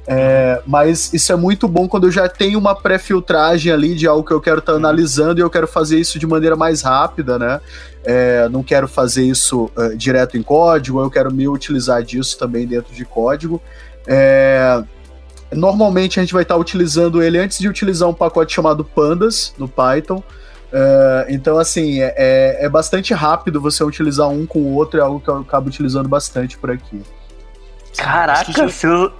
É, 0.07 0.61
mas 0.65 1.13
isso 1.13 1.31
é 1.31 1.35
muito 1.35 1.67
bom 1.67 1.87
quando 1.87 2.07
eu 2.07 2.11
já 2.11 2.27
tenho 2.27 2.57
uma 2.57 2.75
pré-filtragem 2.75 3.71
ali 3.71 3.93
de 3.93 4.07
algo 4.07 4.23
que 4.23 4.33
eu 4.33 4.41
quero 4.41 4.59
estar 4.59 4.73
tá 4.73 4.77
analisando 4.77 5.39
e 5.39 5.43
eu 5.43 5.49
quero 5.49 5.67
fazer 5.67 5.99
isso 5.99 6.17
de 6.17 6.25
maneira 6.25 6.55
mais 6.55 6.81
rápida, 6.81 7.37
né? 7.37 7.61
É, 8.03 8.49
não 8.49 8.63
quero 8.63 8.87
fazer 8.87 9.23
isso 9.23 9.69
uh, 9.77 9.95
direto 9.95 10.37
em 10.37 10.41
código, 10.41 10.99
eu 10.99 11.09
quero 11.09 11.31
me 11.31 11.47
utilizar 11.47 12.01
disso 12.01 12.37
também 12.37 12.65
dentro 12.65 12.93
de 12.93 13.05
código. 13.05 13.61
É, 14.07 14.83
normalmente 15.53 16.19
a 16.19 16.23
gente 16.23 16.33
vai 16.33 16.43
estar 16.43 16.55
tá 16.55 16.59
utilizando 16.59 17.21
ele 17.21 17.37
antes 17.37 17.59
de 17.59 17.67
utilizar 17.67 18.07
um 18.07 18.13
pacote 18.13 18.53
chamado 18.53 18.83
Pandas 18.83 19.53
no 19.57 19.67
Python. 19.67 20.23
Uh, 20.71 21.27
então, 21.27 21.57
assim, 21.57 22.01
é, 22.01 22.13
é, 22.15 22.65
é, 22.65 22.69
bastante 22.69 23.13
rápido 23.13 23.59
você 23.59 23.83
utilizar 23.83 24.29
um 24.29 24.45
com 24.45 24.59
o 24.59 24.73
outro, 24.73 24.99
é 24.99 25.03
algo 25.03 25.19
que 25.19 25.27
eu 25.27 25.39
acabo 25.39 25.67
utilizando 25.67 26.07
bastante 26.07 26.57
por 26.57 26.71
aqui. 26.71 27.03
Caraca, 27.97 28.69
seu, 28.69 29.11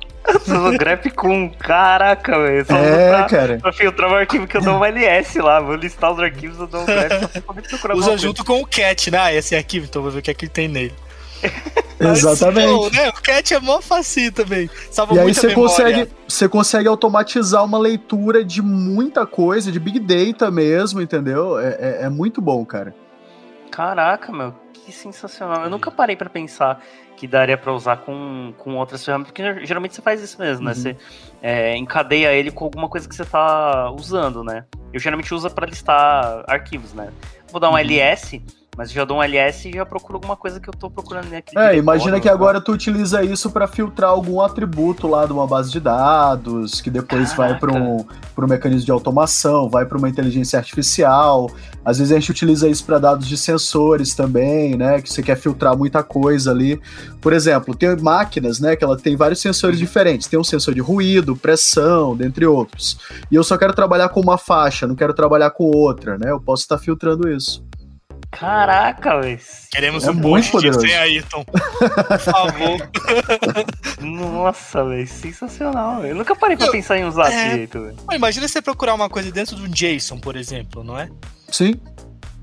seu 0.46 0.78
grep 0.78 1.10
com. 1.12 1.50
Caraca, 1.50 2.40
velho. 2.40 2.66
É, 2.70 3.10
pra, 3.10 3.26
cara. 3.26 3.58
Pra 3.58 3.74
filtrar 3.74 4.10
o 4.10 4.16
arquivo 4.16 4.48
que 4.48 4.56
eu 4.56 4.62
dou 4.62 4.80
um 4.80 4.86
LS 4.86 5.40
lá. 5.40 5.60
Vou 5.60 5.76
listar 5.76 6.14
os 6.14 6.20
arquivos, 6.20 6.58
eu 6.58 6.68
dou 6.68 6.82
um 6.84 6.86
grep 6.86 7.42
pra 7.82 7.98
Usa 7.98 8.18
junto 8.18 8.46
com 8.46 8.62
o 8.62 8.66
cat, 8.66 9.12
né? 9.12 9.18
Ah, 9.18 9.34
esse 9.34 9.54
arquivo, 9.54 9.88
então 9.90 10.02
vou 10.02 10.10
ver 10.10 10.20
o 10.20 10.22
que 10.22 10.32
é 10.32 10.34
que 10.34 10.48
tem 10.48 10.70
nele. 10.70 10.94
Exatamente. 12.10 12.96
né? 12.96 13.10
O 13.10 13.14
cat 13.22 13.54
é 13.54 13.60
mó 13.60 13.82
facinho 13.82 14.32
também. 14.32 14.70
Salva 14.90 15.16
e 15.16 15.20
aí 15.20 15.34
você 15.34 15.54
consegue, 15.54 16.08
você 16.28 16.50
consegue 16.50 16.88
automatizar 16.88 17.64
uma 17.64 17.78
leitura 17.78 18.44
de 18.44 18.62
muita 18.62 19.26
coisa, 19.26 19.72
de 19.72 19.80
big 19.80 20.00
data 20.00 20.50
mesmo, 20.50 21.02
entendeu? 21.02 21.60
É, 21.60 21.78
é, 21.80 22.00
é 22.04 22.10
muito 22.10 22.42
bom, 22.42 22.66
cara. 22.66 22.94
Caraca, 23.70 24.32
meu, 24.32 24.54
que 24.74 24.92
sensacional. 24.92 25.64
Eu 25.64 25.70
nunca 25.70 25.90
parei 25.90 26.16
para 26.16 26.30
pensar 26.30 26.84
que 27.16 27.28
daria 27.28 27.58
para 27.58 27.72
usar 27.72 27.98
com, 27.98 28.54
com 28.58 28.76
outras 28.76 29.06
ferramentas, 29.06 29.32
porque 29.32 29.66
geralmente 29.66 29.96
você 29.96 30.02
faz 30.02 30.22
isso 30.22 30.40
mesmo, 30.40 30.66
né? 30.66 30.72
uhum. 30.72 30.84
né? 30.84 30.94
Você 30.94 30.98
é, 31.42 31.78
encadeia 31.78 32.34
ele 32.34 32.52
com 32.52 32.66
alguma 32.66 32.90
coisa 32.90 33.08
que 33.08 33.16
você 33.16 33.24
tá 33.24 33.92
usando, 33.92 34.44
né? 34.44 34.66
Eu 34.92 35.00
geralmente 35.00 35.34
uso 35.34 35.50
para 35.52 35.68
listar 35.68 36.44
arquivos, 36.48 36.94
né? 36.94 37.12
Vou 37.52 37.62
dar 37.62 37.70
um 37.70 37.74
uhum. 37.74 37.80
ls 37.80 38.42
mas 38.78 38.90
já 38.92 39.04
dou 39.04 39.18
um 39.18 39.24
ls 39.24 39.68
e 39.68 39.74
já 39.74 39.86
procuro 39.86 40.16
alguma 40.16 40.38
coisa 40.38 40.60
que 40.60 40.70
eu 40.70 40.74
tô 40.74 40.90
procurando 40.90 41.30
naquele 41.30 41.62
É, 41.62 41.76
imagina 41.76 42.20
que 42.22 42.30
agora 42.30 42.62
tu 42.62 42.72
utiliza 42.72 43.22
isso 43.22 43.52
para 43.52 43.68
filtrar 43.68 44.12
algum 44.12 44.40
atributo 44.40 45.08
lá 45.08 45.26
de 45.26 45.34
uma 45.34 45.46
base 45.46 45.70
de 45.70 45.80
dados, 45.80 46.80
que 46.80 46.90
depois 46.90 47.34
Caraca. 47.34 47.54
vai 47.54 47.60
para 47.60 47.74
um, 47.74 48.06
um 48.38 48.48
mecanismo 48.48 48.86
de 48.86 48.92
automação, 48.92 49.70
vai 49.70 49.86
para 49.86 49.98
uma 49.98 50.08
inteligência 50.08 50.58
artificial. 50.58 51.52
Às 51.84 51.98
vezes 51.98 52.14
a 52.14 52.20
gente 52.20 52.32
utiliza 52.32 52.70
isso 52.70 52.86
para 52.86 52.98
dados 52.98 53.28
de 53.28 53.36
sensores 53.36 54.16
também, 54.16 54.78
né? 54.78 55.02
Que 55.02 55.12
você 55.12 55.22
quer 55.22 55.36
filtrar 55.36 55.78
muita 55.78 56.02
coisa 56.02 56.52
ali. 56.52 56.80
Por 57.20 57.34
exemplo, 57.34 57.76
tem 57.76 57.94
máquinas, 57.98 58.60
né? 58.60 58.76
Que 58.76 58.84
ela 58.84 58.98
tem 58.98 59.16
vários 59.16 59.42
sensores 59.42 59.78
diferentes. 59.78 60.28
Tem 60.28 60.40
um 60.40 60.44
sensor 60.44 60.74
de 60.74 60.80
ruído, 60.80 61.36
pressão, 61.36 62.16
dentre 62.16 62.46
outros. 62.46 62.98
E 63.30 63.36
eu 63.36 63.44
só 63.44 63.58
quero 63.58 63.74
trabalhar 63.74 64.10
com 64.10 64.22
uma 64.22 64.38
faixa, 64.38 64.88
não 64.88 64.96
quero 64.96 65.14
trabalhar 65.14 65.50
com 65.52 65.66
outra, 65.66 66.18
né? 66.18 66.32
Eu 66.32 66.40
posso 66.40 66.64
estar 66.64 66.78
filtrando 66.78 67.30
isso. 67.30 67.64
Caraca, 68.32 69.20
velho. 69.20 69.40
Queremos 69.70 70.06
é 70.06 70.12
um 70.12 70.14
muito 70.14 70.50
poderoso. 70.50 70.80
sem 70.80 70.96
Ayrton. 70.96 71.44
Por 71.46 72.20
favor. 72.20 72.90
Nossa, 74.02 74.86
velho. 74.86 75.08
Sensacional. 75.08 76.06
Eu 76.06 76.16
nunca 76.16 76.36
parei 76.36 76.56
pra 76.56 76.72
pensar 76.72 76.98
em 76.98 77.04
usar 77.04 77.32
é... 77.32 77.50
direito, 77.50 77.82
velho. 77.82 77.96
Imagina 78.12 78.48
você 78.48 78.62
procurar 78.62 78.94
uma 78.94 79.10
coisa 79.10 79.32
dentro 79.32 79.56
de 79.56 79.62
um 79.62 79.68
JSON, 79.68 80.18
por 80.18 80.38
exemplo, 80.38 80.84
não 80.84 80.98
é? 80.98 81.10
Sim. 81.50 81.76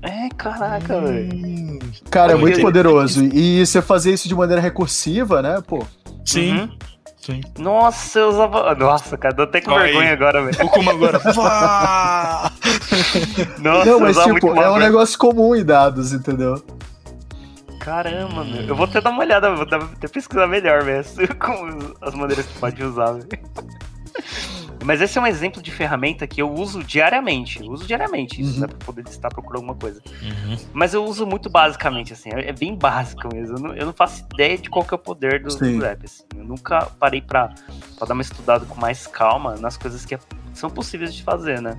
É, 0.01 0.29
caraca, 0.37 0.97
hum. 0.97 1.05
velho. 1.05 1.79
Cara, 2.09 2.33
é 2.33 2.35
muito 2.35 2.61
poderoso. 2.61 3.25
E 3.33 3.65
você 3.65 3.81
fazer 3.81 4.13
isso 4.13 4.27
de 4.27 4.35
maneira 4.35 4.61
recursiva, 4.61 5.41
né, 5.41 5.61
pô? 5.67 5.85
Sim. 6.23 6.53
Uhum. 6.53 6.77
Sim. 7.29 7.41
Nossa, 7.59 8.19
eu 8.19 8.29
usava. 8.29 8.73
Nossa, 8.73 9.15
cara, 9.17 9.35
deu 9.35 9.43
até 9.45 9.61
com 9.61 9.71
Olha 9.71 9.83
vergonha 9.83 10.07
aí. 10.07 10.13
agora, 10.13 10.43
velho. 10.43 10.65
O 10.65 10.69
como 10.69 10.89
agora? 10.89 11.19
Nossa, 13.59 13.85
Não, 13.85 13.99
mas 13.99 14.17
tipo, 14.17 14.59
é 14.59 14.71
um 14.71 14.77
negócio 14.77 15.19
comum 15.19 15.55
em 15.55 15.63
dados, 15.63 16.11
entendeu? 16.11 16.63
Caramba, 17.79 18.43
meu. 18.43 18.61
Eu 18.63 18.75
vou 18.75 18.85
até 18.85 18.99
dar 18.99 19.11
uma 19.11 19.21
olhada, 19.21 19.53
vou 19.53 19.63
até 19.63 20.07
pesquisar 20.07 20.47
melhor 20.47 20.83
mesmo. 20.83 21.27
Com 21.39 21.93
as 22.01 22.13
maneiras 22.15 22.45
que 22.45 22.59
pode 22.59 22.83
usar, 22.83 23.11
velho. 23.13 23.27
Mas 24.83 25.01
esse 25.01 25.17
é 25.17 25.21
um 25.21 25.27
exemplo 25.27 25.61
de 25.61 25.71
ferramenta 25.71 26.25
que 26.25 26.41
eu 26.41 26.51
uso 26.51 26.83
diariamente. 26.83 27.61
Eu 27.61 27.71
uso 27.71 27.85
diariamente 27.85 28.41
isso, 28.41 28.55
uhum. 28.55 28.61
né? 28.61 28.67
Pra 28.67 28.77
poder 28.85 29.07
estar 29.07 29.29
procurando 29.29 29.63
alguma 29.63 29.75
coisa. 29.75 30.01
Uhum. 30.21 30.57
Mas 30.73 30.93
eu 30.93 31.03
uso 31.03 31.25
muito 31.25 31.49
basicamente, 31.49 32.13
assim. 32.13 32.29
É, 32.33 32.49
é 32.49 32.53
bem 32.53 32.75
básico 32.75 33.27
mesmo. 33.33 33.57
Eu 33.57 33.61
não, 33.61 33.75
eu 33.75 33.85
não 33.85 33.93
faço 33.93 34.25
ideia 34.33 34.57
de 34.57 34.69
qual 34.69 34.85
que 34.85 34.93
é 34.93 34.95
o 34.95 34.99
poder 34.99 35.41
do, 35.43 35.49
do 35.55 35.79
rap, 35.79 36.05
assim. 36.05 36.23
Eu 36.35 36.45
nunca 36.45 36.85
parei 36.99 37.21
pra, 37.21 37.53
pra 37.97 38.07
dar 38.07 38.13
uma 38.13 38.21
estudada 38.21 38.65
com 38.65 38.79
mais 38.79 39.05
calma 39.05 39.55
nas 39.55 39.75
coisas 39.75 40.05
que 40.05 40.17
são 40.53 40.69
possíveis 40.69 41.13
de 41.13 41.23
fazer, 41.23 41.61
né? 41.61 41.77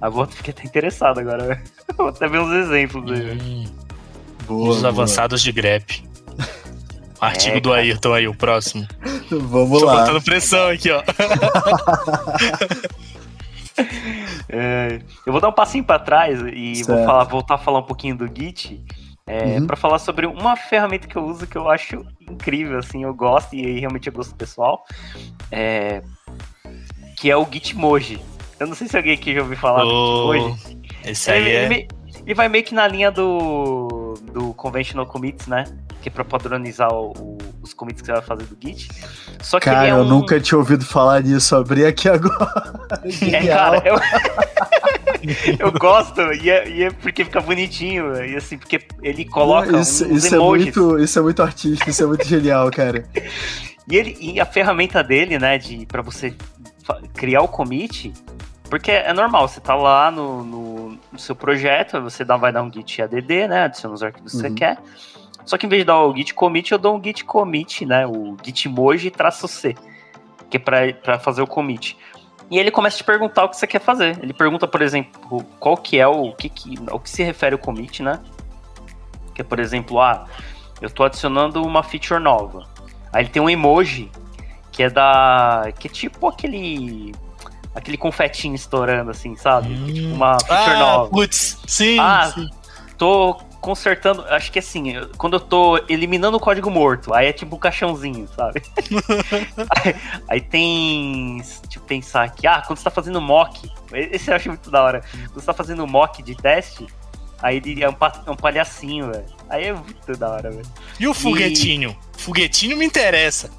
A 0.00 0.08
volta 0.08 0.32
fiquei 0.36 0.52
até 0.52 0.64
interessado 0.64 1.18
agora. 1.18 1.60
Vou 1.96 2.08
até 2.08 2.28
ver 2.28 2.40
uns 2.40 2.52
exemplos 2.52 3.10
aí. 3.10 3.38
Hum. 3.40 3.64
Boa, 4.46 4.70
Os 4.70 4.84
avançados 4.84 5.42
de 5.42 5.52
grep. 5.52 6.02
Artigo 7.20 7.56
é, 7.56 7.60
do 7.60 7.72
Ayrton 7.72 8.14
aí, 8.14 8.28
o 8.28 8.34
próximo. 8.34 8.86
Vamos 9.30 9.80
Tô 9.80 9.86
lá. 9.86 9.92
Tô 9.92 10.00
botando 10.00 10.24
pressão 10.24 10.68
aqui, 10.68 10.90
ó. 10.90 11.02
é, 14.48 15.00
eu 15.26 15.32
vou 15.32 15.40
dar 15.40 15.48
um 15.48 15.52
passinho 15.52 15.84
para 15.84 15.98
trás 15.98 16.40
e 16.52 16.76
certo. 16.76 16.96
vou 16.96 17.04
falar, 17.04 17.24
voltar 17.24 17.54
a 17.56 17.58
falar 17.58 17.80
um 17.80 17.84
pouquinho 17.84 18.16
do 18.16 18.26
Git. 18.26 18.84
É, 19.26 19.58
uhum. 19.58 19.66
para 19.66 19.76
falar 19.76 19.98
sobre 19.98 20.26
uma 20.26 20.56
ferramenta 20.56 21.06
que 21.06 21.14
eu 21.14 21.22
uso 21.22 21.46
que 21.46 21.58
eu 21.58 21.68
acho 21.68 22.02
incrível, 22.18 22.78
assim, 22.78 23.04
eu 23.04 23.12
gosto 23.12 23.54
e 23.54 23.78
realmente 23.78 24.08
é 24.08 24.12
gosto 24.12 24.34
pessoal, 24.34 24.86
é, 25.52 26.02
que 27.14 27.30
é 27.30 27.36
o 27.36 27.46
Gitmoji. 27.50 28.18
Eu 28.58 28.66
não 28.66 28.74
sei 28.74 28.88
se 28.88 28.96
alguém 28.96 29.12
aqui 29.12 29.34
já 29.34 29.42
ouviu 29.42 29.58
falar 29.58 29.84
oh, 29.84 30.32
do 30.32 30.32
Gitmoji. 30.32 30.78
Esse 31.04 31.30
aí 31.30 31.42
ele, 31.42 31.50
é... 31.50 31.64
ele, 31.64 31.88
ele, 32.24 32.34
vai 32.34 32.48
meio 32.48 32.64
que 32.64 32.74
na 32.74 32.88
linha 32.88 33.10
do, 33.10 33.88
do 34.38 34.54
Conventional 34.54 35.06
Commits, 35.06 35.46
né? 35.46 35.64
que 36.00 36.08
é 36.08 36.12
pra 36.12 36.24
padronizar 36.24 36.92
o, 36.92 37.10
o, 37.18 37.38
os 37.62 37.74
commits 37.74 38.00
que 38.00 38.06
você 38.06 38.12
vai 38.12 38.22
fazer 38.22 38.44
do 38.44 38.56
Git. 38.60 38.88
Só 39.42 39.58
que 39.58 39.64
cara, 39.64 39.88
é 39.88 39.94
um... 39.94 39.98
eu 39.98 40.04
nunca 40.04 40.40
tinha 40.40 40.56
ouvido 40.56 40.84
falar 40.84 41.22
disso, 41.22 41.56
abri 41.56 41.84
aqui 41.84 42.08
agora. 42.08 42.86
é, 43.02 43.46
cara, 43.46 43.82
eu... 43.84 43.96
eu 45.58 45.72
gosto, 45.72 46.20
e 46.34 46.50
é, 46.50 46.68
e 46.68 46.84
é, 46.84 46.90
porque 46.90 47.24
fica 47.24 47.40
bonitinho, 47.40 48.14
e 48.24 48.36
assim, 48.36 48.56
porque 48.56 48.80
ele 49.02 49.24
coloca 49.24 49.80
isso, 49.80 50.04
uns 50.06 50.24
isso 50.24 50.34
emojis. 50.34 50.76
É 50.76 50.80
muito, 50.80 50.98
isso 51.02 51.18
é 51.18 51.22
muito 51.22 51.42
artístico, 51.42 51.90
isso 51.90 52.02
é 52.02 52.06
muito 52.06 52.26
genial, 52.26 52.70
cara. 52.70 53.04
E, 53.90 53.96
ele, 53.96 54.18
e 54.20 54.38
a 54.38 54.44
ferramenta 54.44 55.02
dele, 55.02 55.38
né, 55.38 55.56
de, 55.56 55.86
pra 55.86 56.02
você 56.02 56.34
criar 57.14 57.40
o 57.40 57.48
commit, 57.48 58.12
porque 58.68 58.90
é 58.90 59.12
normal, 59.12 59.48
você 59.48 59.60
tá 59.60 59.74
lá 59.74 60.10
no, 60.10 60.44
no, 60.44 60.98
no 61.12 61.18
seu 61.18 61.34
projeto, 61.34 62.00
você 62.00 62.24
dá, 62.24 62.36
vai 62.36 62.52
dar 62.52 62.62
um 62.62 62.72
git 62.72 63.02
add, 63.02 63.48
né, 63.48 63.64
adiciona 63.64 63.94
os 63.94 64.02
arquivos 64.02 64.34
uhum. 64.34 64.40
que 64.40 64.46
você 64.46 64.48
uhum. 64.48 64.54
quer, 64.54 64.78
só 65.48 65.56
que 65.56 65.64
em 65.64 65.68
vez 65.68 65.80
de 65.80 65.86
dar 65.86 66.02
o 66.02 66.14
git 66.14 66.34
commit, 66.34 66.70
eu 66.70 66.78
dou 66.78 66.94
um 66.94 67.02
git 67.02 67.24
commit, 67.24 67.86
né? 67.86 68.06
O 68.06 68.36
gitmoji 68.44 69.10
traço 69.10 69.48
C, 69.48 69.74
que 70.50 70.58
é 70.58 70.92
para 70.92 71.18
fazer 71.18 71.40
o 71.40 71.46
commit. 71.46 71.96
E 72.50 72.58
ele 72.58 72.70
começa 72.70 72.96
a 72.96 72.98
te 72.98 73.04
perguntar 73.04 73.44
o 73.44 73.48
que 73.48 73.56
você 73.56 73.66
quer 73.66 73.80
fazer. 73.80 74.18
Ele 74.22 74.34
pergunta, 74.34 74.68
por 74.68 74.82
exemplo, 74.82 75.42
qual 75.58 75.74
que 75.74 75.98
é 75.98 76.06
o 76.06 76.34
que, 76.34 76.50
que 76.50 76.74
ao 76.90 77.00
que 77.00 77.08
se 77.08 77.22
refere 77.22 77.54
o 77.54 77.58
commit, 77.58 78.02
né? 78.02 78.20
Que 79.34 79.40
é, 79.40 79.44
por 79.44 79.58
exemplo, 79.58 79.98
ah, 79.98 80.26
eu 80.82 80.88
estou 80.88 81.06
adicionando 81.06 81.62
uma 81.62 81.82
feature 81.82 82.20
nova. 82.20 82.68
Aí 83.10 83.22
ele 83.22 83.30
tem 83.30 83.40
um 83.40 83.48
emoji 83.48 84.10
que 84.70 84.82
é 84.82 84.90
da. 84.90 85.72
que 85.78 85.88
é 85.88 85.90
tipo 85.90 86.28
aquele. 86.28 87.14
Aquele 87.78 87.96
confetinho 87.96 88.54
estourando, 88.54 89.10
assim, 89.10 89.36
sabe? 89.36 89.72
Hum. 89.74 89.86
Tipo 89.86 90.14
uma 90.14 90.36
feature 90.40 90.70
Ah, 90.74 90.78
nova. 90.78 91.10
putz, 91.10 91.58
sim, 91.66 91.98
Ah, 91.98 92.30
sim. 92.34 92.48
Tô 92.96 93.34
consertando, 93.60 94.24
acho 94.28 94.50
que 94.52 94.58
assim, 94.58 94.94
quando 95.16 95.34
eu 95.34 95.40
tô 95.40 95.78
eliminando 95.88 96.36
o 96.36 96.40
código 96.40 96.68
morto, 96.70 97.14
aí 97.14 97.28
é 97.28 97.32
tipo 97.32 97.54
um 97.56 97.58
caixãozinho, 97.58 98.28
sabe? 98.36 98.60
aí, 99.84 99.94
aí 100.28 100.40
tem. 100.40 101.36
Deixa 101.36 101.78
eu 101.78 101.82
pensar 101.82 102.24
aqui. 102.24 102.46
Ah, 102.46 102.62
quando 102.66 102.78
você 102.78 102.84
tá 102.84 102.90
fazendo 102.90 103.20
mock, 103.20 103.70
esse 103.92 104.30
eu 104.30 104.34
acho 104.36 104.48
muito 104.48 104.70
da 104.70 104.82
hora. 104.82 105.02
Quando 105.12 105.34
você 105.40 105.46
tá 105.46 105.54
fazendo 105.54 105.86
mock 105.86 106.22
de 106.22 106.34
teste, 106.34 106.86
aí 107.40 107.56
ele 107.58 107.82
é 107.84 107.88
um, 107.88 107.96
é 108.26 108.30
um 108.30 108.36
palhacinho, 108.36 109.12
velho. 109.12 109.26
Aí 109.48 109.64
é 109.66 109.72
muito 109.72 110.16
da 110.16 110.30
hora, 110.30 110.50
velho. 110.50 110.66
E 110.98 111.06
o 111.06 111.14
foguetinho? 111.14 111.96
Foguetinho 112.16 112.76
me 112.76 112.84
interessa. 112.84 113.50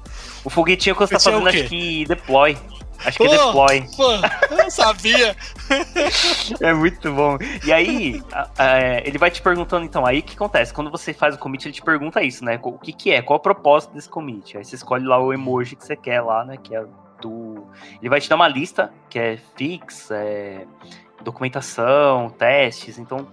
O 0.44 0.50
foguetinho 0.50 0.94
que 0.94 1.00
você 1.00 1.14
tá 1.14 1.18
é 1.18 1.20
fazendo, 1.32 1.50
quê? 1.50 1.60
acho 1.60 1.68
que 1.68 2.04
deploy. 2.06 2.56
Acho 3.04 3.18
que 3.18 3.24
é 3.24 3.28
Pô, 3.28 3.32
deploy. 3.46 3.88
Pô, 3.96 4.12
eu 4.50 4.56
não 4.56 4.70
sabia. 4.70 5.36
É 6.60 6.72
muito 6.74 7.12
bom. 7.12 7.38
E 7.64 7.72
aí, 7.72 8.22
a- 8.32 8.48
a- 8.58 8.80
ele 9.04 9.16
vai 9.18 9.30
te 9.30 9.40
perguntando, 9.40 9.84
então, 9.84 10.04
aí 10.04 10.18
o 10.18 10.22
que 10.22 10.34
acontece? 10.34 10.72
Quando 10.74 10.90
você 10.90 11.14
faz 11.14 11.34
o 11.34 11.38
commit, 11.38 11.64
ele 11.66 11.72
te 11.72 11.82
pergunta 11.82 12.22
isso, 12.22 12.44
né? 12.44 12.58
O 12.62 12.72
que 12.78 12.92
que 12.92 13.10
é? 13.12 13.22
Qual 13.22 13.36
é 13.36 13.40
o 13.40 13.42
propósito 13.42 13.94
desse 13.94 14.08
commit? 14.08 14.56
Aí 14.58 14.64
você 14.64 14.74
escolhe 14.76 15.04
lá 15.06 15.18
o 15.18 15.32
emoji 15.32 15.76
que 15.76 15.84
você 15.84 15.96
quer 15.96 16.20
lá, 16.20 16.44
né? 16.44 16.56
Que 16.62 16.74
é 16.74 16.84
do... 17.20 17.66
Ele 18.00 18.08
vai 18.08 18.20
te 18.20 18.28
dar 18.28 18.36
uma 18.36 18.48
lista, 18.48 18.92
que 19.08 19.18
é 19.18 19.38
fix, 19.56 20.10
é 20.10 20.64
documentação, 21.22 22.30
testes, 22.30 22.98
então... 22.98 23.26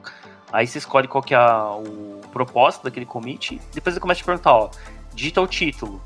Aí 0.51 0.65
você 0.65 0.77
escolhe 0.77 1.09
qual 1.09 1.21
que 1.21 1.33
é 1.35 1.39
o 1.39 2.21
propósito 2.31 2.83
daquele 2.83 3.05
commit, 3.05 3.59
depois 3.73 3.95
ele 3.95 3.99
começa 4.01 4.19
a 4.19 4.23
te 4.23 4.25
perguntar, 4.25 4.53
ó, 4.53 4.69
digita 5.13 5.41
o 5.41 5.47
título. 5.47 6.01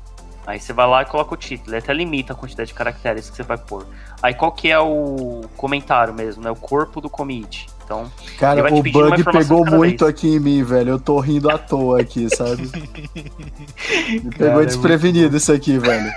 Aí 0.46 0.58
você 0.58 0.72
vai 0.72 0.86
lá 0.86 1.02
e 1.02 1.04
coloca 1.04 1.34
o 1.34 1.36
título, 1.36 1.70
ele 1.70 1.78
até 1.78 1.92
limita 1.92 2.32
a 2.32 2.36
quantidade 2.36 2.68
de 2.68 2.74
caracteres 2.74 3.30
que 3.30 3.36
você 3.36 3.44
vai 3.44 3.56
pôr. 3.56 3.86
Aí 4.20 4.34
qual 4.34 4.50
que 4.50 4.68
é 4.70 4.78
o 4.78 5.42
comentário 5.56 6.12
mesmo, 6.12 6.42
né? 6.42 6.50
O 6.50 6.56
corpo 6.56 7.00
do 7.00 7.08
commit. 7.08 7.68
Então, 7.84 8.10
Cara, 8.38 8.72
o 8.72 8.82
bug 8.82 9.24
pegou 9.24 9.64
muito 9.66 10.04
vez. 10.04 10.16
aqui 10.16 10.36
em 10.36 10.40
mim, 10.40 10.62
velho. 10.62 10.90
Eu 10.90 11.00
tô 11.00 11.20
rindo 11.20 11.50
à 11.50 11.58
toa 11.58 12.00
aqui, 12.00 12.28
sabe? 12.34 12.62
Me 12.62 14.20
pegou 14.20 14.48
Cara, 14.48 14.62
é 14.62 14.66
desprevenido 14.66 15.36
isso 15.36 15.52
aqui, 15.52 15.78
velho. 15.78 16.12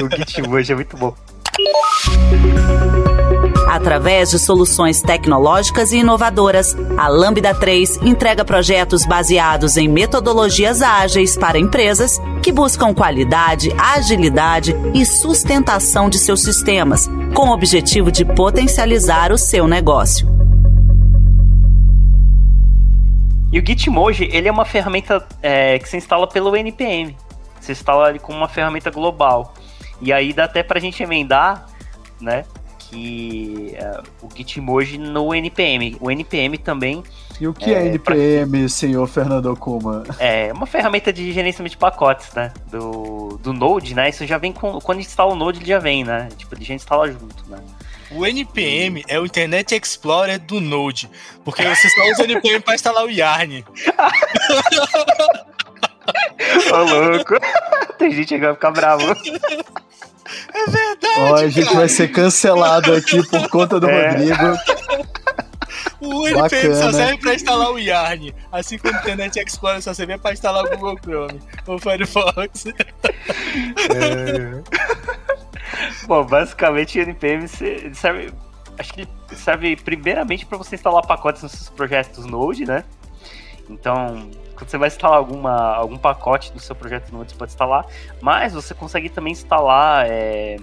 o 0.02 0.16
Git 0.16 0.42
hoje 0.48 0.72
é 0.72 0.74
muito 0.74 0.96
bom. 0.96 1.14
Através 3.68 4.30
de 4.30 4.38
soluções 4.38 5.00
tecnológicas 5.00 5.92
e 5.92 5.98
inovadoras, 5.98 6.76
a 6.96 7.08
Lambda 7.08 7.54
3 7.54 7.98
entrega 8.02 8.44
projetos 8.44 9.04
baseados 9.04 9.76
em 9.76 9.88
metodologias 9.88 10.82
ágeis 10.82 11.36
para 11.36 11.58
empresas 11.58 12.20
que 12.42 12.52
buscam 12.52 12.92
qualidade, 12.92 13.72
agilidade 13.78 14.74
e 14.92 15.06
sustentação 15.06 16.10
de 16.10 16.18
seus 16.18 16.42
sistemas, 16.42 17.08
com 17.34 17.48
o 17.48 17.52
objetivo 17.52 18.12
de 18.12 18.24
potencializar 18.24 19.32
o 19.32 19.38
seu 19.38 19.66
negócio. 19.66 20.28
E 23.52 23.58
o 23.58 23.66
Gitmoji, 23.66 24.28
ele 24.32 24.48
é 24.48 24.50
uma 24.50 24.64
ferramenta 24.64 25.26
é, 25.42 25.78
que 25.78 25.88
se 25.88 25.96
instala 25.96 26.26
pelo 26.26 26.56
NPM. 26.56 27.14
Você 27.60 27.72
instala 27.72 28.10
ele 28.10 28.18
como 28.18 28.38
uma 28.38 28.48
ferramenta 28.48 28.90
global. 28.90 29.54
E 30.00 30.12
aí 30.12 30.32
dá 30.32 30.44
até 30.44 30.62
pra 30.62 30.80
gente 30.80 31.02
emendar, 31.02 31.66
né? 32.20 32.44
Que 32.92 33.74
é, 33.74 34.02
o 34.20 34.28
Gitmoji 34.36 34.98
no 34.98 35.34
NPM. 35.34 35.96
O 35.98 36.10
NPM 36.10 36.58
também 36.58 37.02
E 37.40 37.48
o 37.48 37.54
que 37.54 37.72
é, 37.72 37.84
É, 37.84 37.86
NPM, 37.86 38.68
senhor 38.68 39.06
Fernando 39.08 39.56
Kuma? 39.56 40.04
é 40.18 40.52
uma 40.52 40.66
ferramenta 40.66 41.10
de 41.10 41.32
gerenciamento 41.32 41.72
de 41.72 41.78
pacotes, 41.78 42.32
né? 42.34 42.52
Do, 42.70 43.38
do 43.42 43.52
Node, 43.54 43.94
né? 43.94 44.10
Isso 44.10 44.26
já 44.26 44.36
vem 44.36 44.52
com. 44.52 44.78
Quando 44.80 44.98
a 44.98 45.00
gente 45.00 45.08
instala 45.08 45.32
o 45.32 45.36
Node, 45.36 45.58
ele 45.60 45.66
já 45.66 45.78
vem, 45.78 46.04
né? 46.04 46.28
Tipo, 46.36 46.54
ele 46.54 46.64
já 46.64 46.74
instala 46.74 47.10
junto, 47.10 47.48
né? 47.48 47.58
O 48.10 48.26
NPM 48.26 49.02
é 49.08 49.18
o 49.18 49.24
Internet 49.24 49.74
Explorer 49.74 50.38
do 50.38 50.60
Node. 50.60 51.08
Porque 51.42 51.62
você 51.64 51.88
só 51.88 52.10
usa 52.10 52.22
o 52.22 52.24
NPM 52.26 52.60
pra 52.60 52.74
instalar 52.74 53.04
o 53.04 53.10
Yarn. 53.10 53.64
Ô, 56.70 56.76
louco! 56.76 57.34
Tem 57.98 58.10
gente 58.10 58.28
que 58.28 58.38
vai 58.38 58.52
ficar 58.52 58.70
bravo. 58.70 59.04
É 60.52 60.70
verdade. 60.70 61.20
Ó, 61.20 61.34
a 61.36 61.48
gente 61.48 61.74
vai 61.74 61.88
ser 61.88 62.08
cancelado 62.08 62.94
aqui 62.94 63.26
por 63.28 63.48
conta 63.48 63.78
do 63.80 63.88
É. 63.88 64.10
Rodrigo. 64.10 64.58
O 66.00 66.26
NPM 66.26 66.74
só 66.74 66.86
Bacana. 66.86 66.92
serve 66.92 67.18
pra 67.18 67.34
instalar 67.34 67.70
o 67.70 67.78
Yarn. 67.78 68.34
Assim 68.50 68.76
como 68.78 68.92
o 68.92 68.96
Internet 68.96 69.38
Explorer 69.38 69.80
só 69.82 69.94
serve 69.94 70.18
pra 70.18 70.32
instalar 70.32 70.64
o 70.64 70.70
Google 70.70 70.98
Chrome. 71.02 71.40
O 71.66 71.78
Firefox. 71.78 72.64
Bom, 76.06 76.24
basicamente 76.24 76.98
o 76.98 77.02
NPM 77.02 77.46
serve. 77.48 78.32
Acho 78.78 78.94
que 78.94 79.00
ele 79.02 79.08
serve 79.36 79.76
primeiramente 79.76 80.46
para 80.46 80.58
você 80.58 80.74
instalar 80.74 81.06
pacotes 81.06 81.42
nos 81.42 81.52
seus 81.52 81.68
projetos 81.68 82.24
Node, 82.26 82.64
né? 82.64 82.84
Então, 83.68 84.30
quando 84.62 84.70
você 84.70 84.78
vai 84.78 84.88
instalar 84.88 85.18
alguma, 85.18 85.74
algum 85.74 85.98
pacote 85.98 86.52
do 86.52 86.60
seu 86.60 86.76
projeto 86.76 87.10
Node, 87.10 87.32
você 87.32 87.36
pode 87.36 87.50
instalar, 87.50 87.84
mas 88.20 88.54
você 88.54 88.72
consegue 88.72 89.08
também 89.08 89.32
instalar 89.32 90.06
é, 90.08 90.56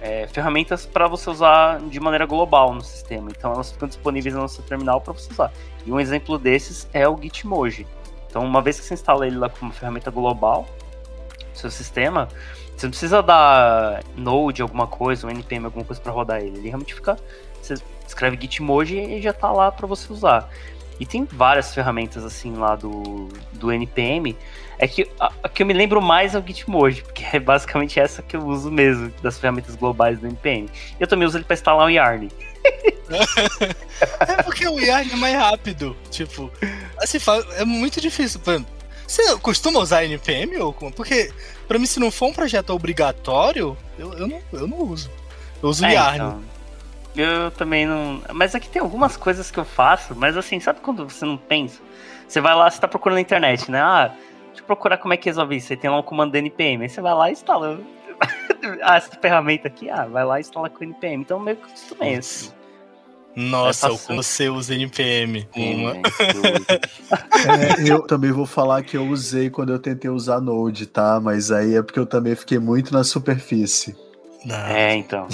é, 0.00 0.28
ferramentas 0.28 0.86
para 0.86 1.08
você 1.08 1.28
usar 1.28 1.80
de 1.80 1.98
maneira 1.98 2.26
global 2.26 2.72
no 2.72 2.80
sistema. 2.80 3.30
Então, 3.36 3.52
elas 3.52 3.72
ficam 3.72 3.88
disponíveis 3.88 4.36
no 4.36 4.48
seu 4.48 4.62
terminal 4.62 5.00
para 5.00 5.12
você 5.12 5.32
usar. 5.32 5.52
E 5.84 5.90
um 5.90 5.98
exemplo 5.98 6.38
desses 6.38 6.88
é 6.92 7.08
o 7.08 7.20
Gitmoji. 7.20 7.86
Então, 8.30 8.44
uma 8.44 8.62
vez 8.62 8.78
que 8.78 8.86
você 8.86 8.94
instala 8.94 9.26
ele 9.26 9.36
lá 9.36 9.48
como 9.48 9.72
ferramenta 9.72 10.12
global 10.12 10.64
no 11.50 11.56
seu 11.56 11.70
sistema, 11.72 12.28
você 12.76 12.86
não 12.86 12.90
precisa 12.90 13.20
dar 13.20 14.04
Node 14.16 14.62
alguma 14.62 14.86
coisa, 14.86 15.26
um 15.26 15.30
NPM 15.30 15.64
alguma 15.64 15.84
coisa 15.84 16.00
para 16.00 16.12
rodar 16.12 16.40
ele. 16.40 16.58
Ele 16.58 16.68
realmente 16.68 16.94
fica. 16.94 17.16
Você 17.60 17.74
escreve 18.06 18.38
Gitmoji 18.40 18.98
e 18.98 19.22
já 19.22 19.32
tá 19.32 19.50
lá 19.50 19.72
para 19.72 19.86
você 19.86 20.12
usar. 20.12 20.48
E 21.00 21.04
tem 21.06 21.24
várias 21.24 21.74
ferramentas 21.74 22.24
assim 22.24 22.54
lá 22.54 22.76
do, 22.76 23.28
do 23.52 23.72
NPM. 23.72 24.36
É 24.78 24.88
que 24.88 25.08
a, 25.18 25.30
a 25.42 25.48
que 25.48 25.62
eu 25.62 25.66
me 25.66 25.72
lembro 25.72 26.00
mais 26.02 26.34
é 26.34 26.38
o 26.38 26.44
Gitmoji, 26.46 27.02
porque 27.02 27.24
é 27.32 27.38
basicamente 27.40 27.98
essa 28.00 28.22
que 28.22 28.36
eu 28.36 28.44
uso 28.44 28.70
mesmo, 28.70 29.12
das 29.22 29.38
ferramentas 29.38 29.74
globais 29.76 30.18
do 30.18 30.26
NPM. 30.26 30.68
Eu 30.98 31.06
também 31.06 31.26
uso 31.26 31.36
ele 31.38 31.44
para 31.44 31.54
instalar 31.54 31.86
o 31.86 31.90
Yarn. 31.90 32.28
É 34.20 34.42
porque 34.42 34.66
o 34.66 34.78
Yarn 34.80 35.12
é 35.12 35.16
mais 35.16 35.34
rápido. 35.34 35.96
Tipo, 36.10 36.50
assim, 36.98 37.18
é 37.56 37.64
muito 37.64 38.00
difícil. 38.00 38.40
Você 39.06 39.36
costuma 39.38 39.80
usar 39.80 40.04
NPM 40.04 40.56
ou? 40.58 40.72
Porque, 40.72 41.30
pra 41.68 41.78
mim, 41.78 41.86
se 41.86 42.00
não 42.00 42.10
for 42.10 42.26
um 42.26 42.32
projeto 42.32 42.70
obrigatório, 42.70 43.76
eu, 43.98 44.12
eu, 44.14 44.26
não, 44.26 44.40
eu 44.52 44.66
não 44.66 44.78
uso. 44.82 45.10
Eu 45.62 45.68
uso 45.68 45.84
o 45.84 45.86
É, 45.86 45.92
Yarn. 45.94 46.16
então, 46.16 46.42
eu 47.16 47.50
também 47.52 47.86
não. 47.86 48.22
Mas 48.32 48.54
aqui 48.54 48.68
tem 48.68 48.82
algumas 48.82 49.16
coisas 49.16 49.50
que 49.50 49.58
eu 49.58 49.64
faço, 49.64 50.14
mas 50.14 50.36
assim, 50.36 50.58
sabe 50.60 50.80
quando 50.80 51.08
você 51.08 51.24
não 51.24 51.36
pensa? 51.36 51.80
Você 52.26 52.40
vai 52.40 52.54
lá, 52.54 52.70
você 52.70 52.80
tá 52.80 52.88
procurando 52.88 53.16
na 53.16 53.20
internet, 53.20 53.70
né? 53.70 53.80
Ah, 53.80 54.12
deixa 54.48 54.62
eu 54.62 54.66
procurar 54.66 54.98
como 54.98 55.14
é 55.14 55.16
que 55.16 55.26
resolve 55.26 55.56
isso. 55.56 55.72
Aí 55.72 55.76
tem 55.76 55.90
lá 55.90 55.98
um 55.98 56.02
comando 56.02 56.32
do 56.32 56.36
NPM, 56.36 56.82
aí 56.82 56.88
você 56.88 57.00
vai 57.00 57.14
lá 57.14 57.28
e 57.28 57.32
instala. 57.32 57.78
ah, 58.82 58.96
essa 58.96 59.16
ferramenta 59.20 59.68
aqui, 59.68 59.88
ah, 59.90 60.06
vai 60.06 60.24
lá 60.24 60.38
e 60.38 60.40
instala 60.40 60.68
com 60.68 60.80
o 60.80 60.84
NPM. 60.84 61.22
Então 61.22 61.38
meio 61.38 61.56
que 61.56 61.64
acostumei 61.64 62.16
assim. 62.16 62.50
Nossa, 63.36 63.88
É 63.88 63.90
o 63.90 63.98
como 63.98 64.22
você 64.22 64.48
usa 64.48 64.74
NPM. 64.74 65.48
Uma. 65.56 65.94
né? 65.94 66.02
É, 67.44 67.90
eu 67.90 68.00
também 68.00 68.32
vou 68.32 68.46
falar 68.46 68.82
que 68.82 68.96
eu 68.96 69.06
usei 69.06 69.50
quando 69.50 69.70
eu 69.70 69.78
tentei 69.78 70.10
usar 70.10 70.40
Node, 70.40 70.86
tá? 70.86 71.20
Mas 71.20 71.50
aí 71.50 71.76
é 71.76 71.82
porque 71.82 71.98
eu 71.98 72.06
também 72.06 72.34
fiquei 72.34 72.58
muito 72.58 72.92
na 72.92 73.04
superfície. 73.04 73.94
Não. 74.44 74.56
É, 74.56 74.94
então. 74.94 75.28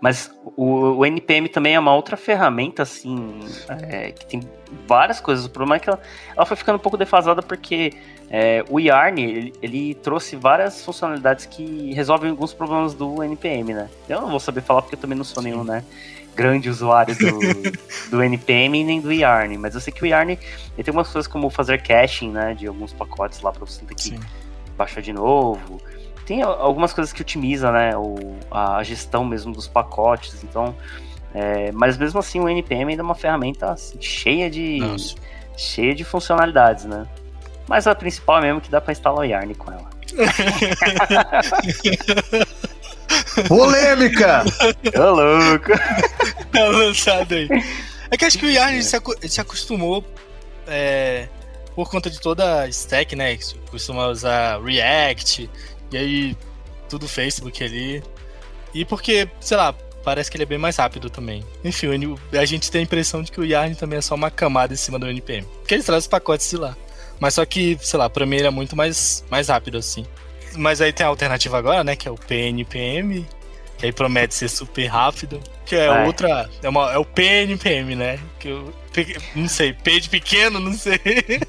Mas 0.00 0.32
o, 0.56 0.98
o 0.98 1.06
NPM 1.06 1.48
também 1.48 1.74
é 1.74 1.78
uma 1.78 1.94
outra 1.94 2.16
ferramenta, 2.16 2.82
assim, 2.82 3.40
é, 3.68 4.12
que 4.12 4.26
tem 4.26 4.40
várias 4.86 5.20
coisas. 5.20 5.46
O 5.46 5.50
problema 5.50 5.76
é 5.76 5.78
que 5.78 5.88
ela, 5.88 6.00
ela 6.36 6.46
foi 6.46 6.56
ficando 6.56 6.76
um 6.76 6.78
pouco 6.78 6.96
defasada 6.96 7.42
porque 7.42 7.92
é, 8.30 8.64
o 8.68 8.78
Yarn, 8.78 9.20
ele, 9.20 9.52
ele 9.62 9.94
trouxe 9.94 10.36
várias 10.36 10.84
funcionalidades 10.84 11.46
que 11.46 11.92
resolvem 11.94 12.30
alguns 12.30 12.52
problemas 12.52 12.94
do 12.94 13.22
NPM, 13.22 13.74
né? 13.74 13.88
Eu 14.08 14.20
não 14.20 14.30
vou 14.30 14.40
saber 14.40 14.62
falar 14.62 14.82
porque 14.82 14.94
eu 14.94 15.00
também 15.00 15.16
não 15.16 15.24
sou 15.24 15.42
nenhum, 15.42 15.64
né? 15.64 15.84
Grande 16.34 16.70
usuário 16.70 17.14
do, 17.14 17.38
do 18.10 18.22
NPM 18.22 18.84
nem 18.84 19.00
do 19.00 19.12
Yarn, 19.12 19.58
mas 19.58 19.74
eu 19.74 19.80
sei 19.80 19.92
que 19.92 20.02
o 20.02 20.06
Yarn 20.06 20.32
ele 20.32 20.38
tem 20.76 20.86
algumas 20.88 21.08
coisas 21.08 21.30
como 21.30 21.50
fazer 21.50 21.82
caching, 21.82 22.30
né? 22.30 22.54
De 22.54 22.66
alguns 22.66 22.92
pacotes 22.92 23.40
lá 23.42 23.52
para 23.52 23.64
você 23.66 23.84
ter 23.84 23.94
que 23.94 24.02
Sim. 24.02 24.20
baixar 24.76 25.02
de 25.02 25.12
novo. 25.12 25.80
Tem 26.26 26.42
al- 26.42 26.60
algumas 26.60 26.92
coisas 26.92 27.12
que 27.12 27.22
otimiza, 27.22 27.70
né, 27.72 27.96
o, 27.96 28.36
a 28.50 28.82
gestão 28.82 29.24
mesmo 29.24 29.52
dos 29.52 29.66
pacotes, 29.68 30.42
então... 30.44 30.74
é, 31.34 31.70
mas 31.72 31.96
mesmo 31.98 32.20
assim 32.20 32.40
o 32.40 32.48
NPM 32.48 32.92
ainda 32.92 33.02
é 33.02 33.04
uma 33.04 33.14
ferramenta 33.14 33.72
assim, 33.72 34.00
cheia 34.00 34.48
de 34.50 34.78
Nossa. 34.78 35.14
cheia 35.56 35.94
de 35.94 36.04
funcionalidades, 36.04 36.84
né? 36.84 37.06
Mas 37.68 37.86
a 37.86 37.94
principal 37.94 38.38
é 38.38 38.42
mesmo 38.42 38.60
que 38.60 38.70
dá 38.70 38.80
pra 38.80 38.92
instalar 38.92 39.20
o 39.20 39.24
Yarn 39.24 39.54
com 39.54 39.70
ela. 39.72 39.90
Polêmica! 43.48 44.44
Ô, 44.98 45.10
louco! 45.10 45.70
Tá 46.52 46.64
lançado 46.66 47.32
aí. 47.34 47.48
É 48.10 48.16
que 48.18 48.26
acho 48.26 48.38
que 48.38 48.44
o 48.44 48.50
Yarn 48.50 48.82
se, 48.82 48.94
acu- 48.94 49.16
se 49.26 49.40
acostumou 49.40 50.04
é, 50.66 51.26
por 51.74 51.88
conta 51.90 52.10
de 52.10 52.20
toda 52.20 52.60
a 52.60 52.68
stack, 52.68 53.16
né? 53.16 53.36
Que 53.38 53.58
costuma 53.70 54.08
usar 54.08 54.62
React. 54.62 55.48
E 55.92 55.96
aí 55.96 56.36
tudo 56.88 57.08
Facebook 57.08 57.62
ali. 57.62 58.02
E 58.74 58.84
porque, 58.84 59.28
sei 59.40 59.56
lá, 59.56 59.74
parece 60.02 60.30
que 60.30 60.36
ele 60.36 60.44
é 60.44 60.46
bem 60.46 60.58
mais 60.58 60.76
rápido 60.76 61.08
também. 61.08 61.44
Enfim, 61.64 61.88
a 62.32 62.44
gente 62.44 62.70
tem 62.70 62.80
a 62.80 62.84
impressão 62.84 63.22
de 63.22 63.30
que 63.30 63.40
o 63.40 63.44
Yarn 63.44 63.74
também 63.74 63.98
é 63.98 64.02
só 64.02 64.14
uma 64.14 64.30
camada 64.30 64.72
em 64.72 64.76
cima 64.76 64.98
do 64.98 65.08
NPM. 65.08 65.46
Porque 65.58 65.74
ele 65.74 65.82
traz 65.82 66.04
os 66.04 66.08
pacotes 66.08 66.48
de 66.50 66.56
lá. 66.56 66.76
Mas 67.20 67.34
só 67.34 67.44
que, 67.44 67.78
sei 67.80 67.98
lá, 67.98 68.10
pra 68.10 68.26
mim 68.26 68.36
ele 68.36 68.46
é 68.46 68.50
muito 68.50 68.76
mais, 68.76 69.24
mais 69.30 69.48
rápido 69.48 69.78
assim. 69.78 70.04
Mas 70.54 70.80
aí 70.80 70.92
tem 70.92 71.06
a 71.06 71.08
alternativa 71.08 71.56
agora, 71.56 71.84
né? 71.84 71.96
Que 71.96 72.08
é 72.08 72.10
o 72.10 72.16
PNPM. 72.16 73.26
Que 73.78 73.86
aí 73.86 73.92
promete 73.92 74.34
ser 74.34 74.48
super 74.48 74.86
rápido. 74.86 75.40
Que 75.64 75.76
é, 75.76 75.86
é. 75.86 76.04
outra. 76.04 76.48
É, 76.62 76.68
uma, 76.68 76.92
é 76.92 76.98
o 76.98 77.04
PNPM, 77.04 77.94
né? 77.94 78.18
Que 78.38 78.48
eu. 78.48 78.72
Não 79.34 79.48
sei, 79.48 79.72
P 79.72 80.00
de 80.00 80.10
pequeno, 80.10 80.60
não 80.60 80.74
sei. 80.74 81.00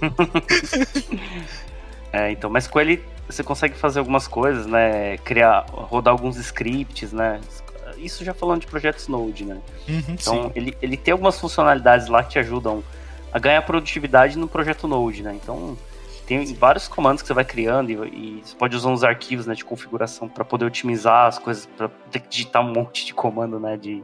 é, 2.14 2.32
então, 2.32 2.50
mas 2.50 2.68
com 2.68 2.80
ele 2.80 3.04
você 3.34 3.44
consegue 3.44 3.76
fazer 3.76 4.00
algumas 4.00 4.28
coisas, 4.28 4.66
né? 4.66 5.18
Criar, 5.18 5.66
rodar 5.70 6.12
alguns 6.12 6.38
scripts, 6.38 7.12
né? 7.12 7.40
Isso 7.98 8.24
já 8.24 8.34
falando 8.34 8.62
de 8.62 8.68
projetos 8.68 9.08
Node, 9.08 9.46
né? 9.46 9.58
Uhum, 9.88 10.04
então, 10.10 10.52
ele, 10.56 10.76
ele 10.82 10.98
tem 10.98 11.12
algumas 11.12 11.40
funcionalidades 11.40 12.08
lá 12.08 12.24
que 12.24 12.32
te 12.32 12.40
ajudam 12.40 12.84
a 13.32 13.40
ganhar 13.40 13.62
produtividade 13.64 14.38
no 14.38 14.48
projeto 14.48 14.88
Node, 14.88 15.24
né? 15.24 15.38
Então, 15.42 15.78
tem 16.26 16.54
vários 16.54 16.88
comandos 16.88 17.22
que 17.22 17.28
você 17.28 17.34
vai 17.34 17.46
criando 17.46 17.90
e, 17.90 17.94
e 17.94 18.42
você 18.44 18.56
pode 18.56 18.76
usar 18.76 18.90
uns 18.90 19.04
arquivos 19.04 19.46
né, 19.46 19.54
de 19.54 19.66
configuração 19.66 20.30
para 20.30 20.46
poder 20.46 20.66
otimizar 20.66 21.28
as 21.28 21.38
coisas, 21.38 21.66
para 21.66 21.90
ter 22.12 22.20
que 22.20 22.30
digitar 22.30 22.62
um 22.62 22.72
monte 22.72 23.06
de 23.06 23.14
comando, 23.14 23.60
né? 23.60 23.78
De, 23.78 24.04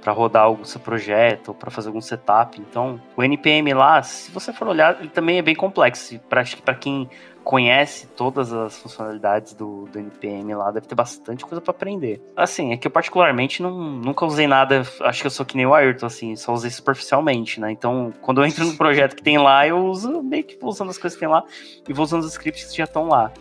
para 0.00 0.12
rodar 0.12 0.44
algum 0.44 0.64
seu 0.64 0.80
projeto 0.80 1.48
ou 1.48 1.54
para 1.54 1.70
fazer 1.70 1.88
algum 1.88 2.00
setup. 2.00 2.60
Então, 2.60 3.00
o 3.16 3.22
NPM 3.22 3.74
lá, 3.74 4.02
se 4.02 4.30
você 4.30 4.52
for 4.52 4.68
olhar, 4.68 4.98
ele 5.00 5.08
também 5.08 5.38
é 5.38 5.42
bem 5.42 5.54
complexo. 5.54 6.18
Para 6.20 6.74
quem 6.74 7.10
conhece 7.48 8.06
todas 8.08 8.52
as 8.52 8.76
funcionalidades 8.76 9.54
do, 9.54 9.86
do 9.90 9.98
NPM 9.98 10.54
lá, 10.54 10.70
deve 10.70 10.86
ter 10.86 10.94
bastante 10.94 11.46
coisa 11.46 11.62
para 11.62 11.70
aprender. 11.70 12.20
Assim, 12.36 12.72
é 12.72 12.76
que 12.76 12.86
eu 12.86 12.90
particularmente 12.90 13.62
não, 13.62 13.74
nunca 13.74 14.26
usei 14.26 14.46
nada, 14.46 14.82
acho 15.00 15.22
que 15.22 15.26
eu 15.26 15.30
sou 15.30 15.46
que 15.46 15.56
nem 15.56 15.64
o 15.64 15.72
Ayrton, 15.72 16.04
assim, 16.04 16.36
só 16.36 16.52
usei 16.52 16.70
superficialmente, 16.70 17.58
né? 17.58 17.72
Então, 17.72 18.12
quando 18.20 18.42
eu 18.42 18.44
entro 18.46 18.66
no 18.66 18.76
projeto 18.76 19.16
que 19.16 19.22
tem 19.22 19.38
lá, 19.38 19.66
eu 19.66 19.78
uso 19.78 20.22
meio 20.22 20.44
que 20.44 20.58
vou 20.60 20.68
usando 20.68 20.90
as 20.90 20.98
coisas 20.98 21.16
que 21.16 21.20
tem 21.20 21.28
lá 21.30 21.42
e 21.88 21.92
vou 21.94 22.04
usando 22.04 22.20
os 22.20 22.32
scripts 22.32 22.70
que 22.70 22.76
já 22.76 22.84
estão 22.84 23.08
lá. 23.08 23.32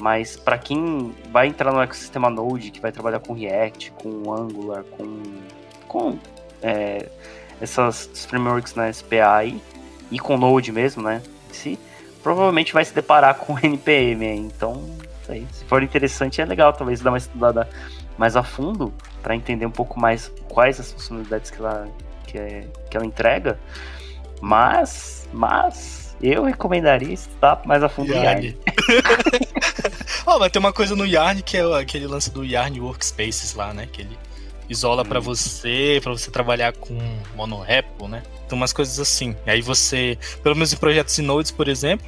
Mas 0.00 0.36
para 0.36 0.58
quem 0.58 1.14
vai 1.30 1.46
entrar 1.46 1.72
no 1.72 1.80
ecossistema 1.80 2.28
Node, 2.28 2.72
que 2.72 2.80
vai 2.80 2.90
trabalhar 2.90 3.20
com 3.20 3.32
React, 3.32 3.92
com 3.92 4.34
Angular, 4.34 4.82
com, 4.82 5.22
com 5.86 6.18
é, 6.60 7.08
essas 7.60 8.26
frameworks 8.28 8.74
na 8.74 8.86
né, 8.86 8.92
SPA 8.92 9.44
e 10.10 10.18
com 10.18 10.36
Node 10.36 10.72
mesmo, 10.72 11.00
né? 11.00 11.22
Si, 11.52 11.78
provavelmente 12.22 12.72
vai 12.72 12.84
se 12.84 12.94
deparar 12.94 13.34
com 13.34 13.58
NPM. 13.58 14.26
Então, 14.26 14.88
aí, 15.28 15.46
se 15.52 15.64
for 15.64 15.82
interessante, 15.82 16.40
é 16.40 16.44
legal 16.44 16.72
talvez 16.72 17.00
dar 17.00 17.10
uma 17.10 17.18
estudada 17.18 17.68
mais 18.16 18.36
a 18.36 18.42
fundo 18.42 18.92
para 19.22 19.34
entender 19.34 19.66
um 19.66 19.70
pouco 19.70 19.98
mais 19.98 20.30
quais 20.48 20.78
as 20.78 20.92
funcionalidades 20.92 21.50
que 21.50 21.58
ela, 21.58 21.88
que, 22.26 22.38
é, 22.38 22.66
que 22.90 22.96
ela 22.96 23.06
entrega. 23.06 23.58
Mas, 24.40 25.28
mas 25.32 26.16
eu 26.22 26.44
recomendaria 26.44 27.12
estudar 27.12 27.62
mais 27.64 27.82
a 27.82 27.88
fundo 27.88 28.12
Yarn. 28.12 28.46
Yarn. 28.46 28.58
oh, 30.26 30.38
mas 30.38 30.52
tem 30.52 30.60
uma 30.60 30.72
coisa 30.72 30.94
no 30.94 31.06
Yarn 31.06 31.42
que 31.42 31.56
é 31.56 31.80
aquele 31.80 32.06
lance 32.06 32.30
do 32.30 32.44
Yarn 32.44 32.80
Workspaces 32.80 33.54
lá, 33.54 33.72
né? 33.72 33.88
Que 33.90 34.02
ele 34.02 34.18
isola 34.72 35.04
para 35.04 35.20
você, 35.20 36.00
para 36.02 36.12
você 36.12 36.30
trabalhar 36.30 36.72
com 36.72 36.98
monorepo, 37.36 38.08
né? 38.08 38.22
Tem 38.48 38.58
umas 38.58 38.72
coisas 38.72 38.98
assim. 38.98 39.36
E 39.46 39.50
aí 39.50 39.62
você, 39.62 40.18
pelo 40.42 40.54
menos 40.54 40.72
em 40.72 40.76
projetos 40.76 41.14
de 41.14 41.22
nodes, 41.22 41.50
por 41.50 41.68
exemplo, 41.68 42.06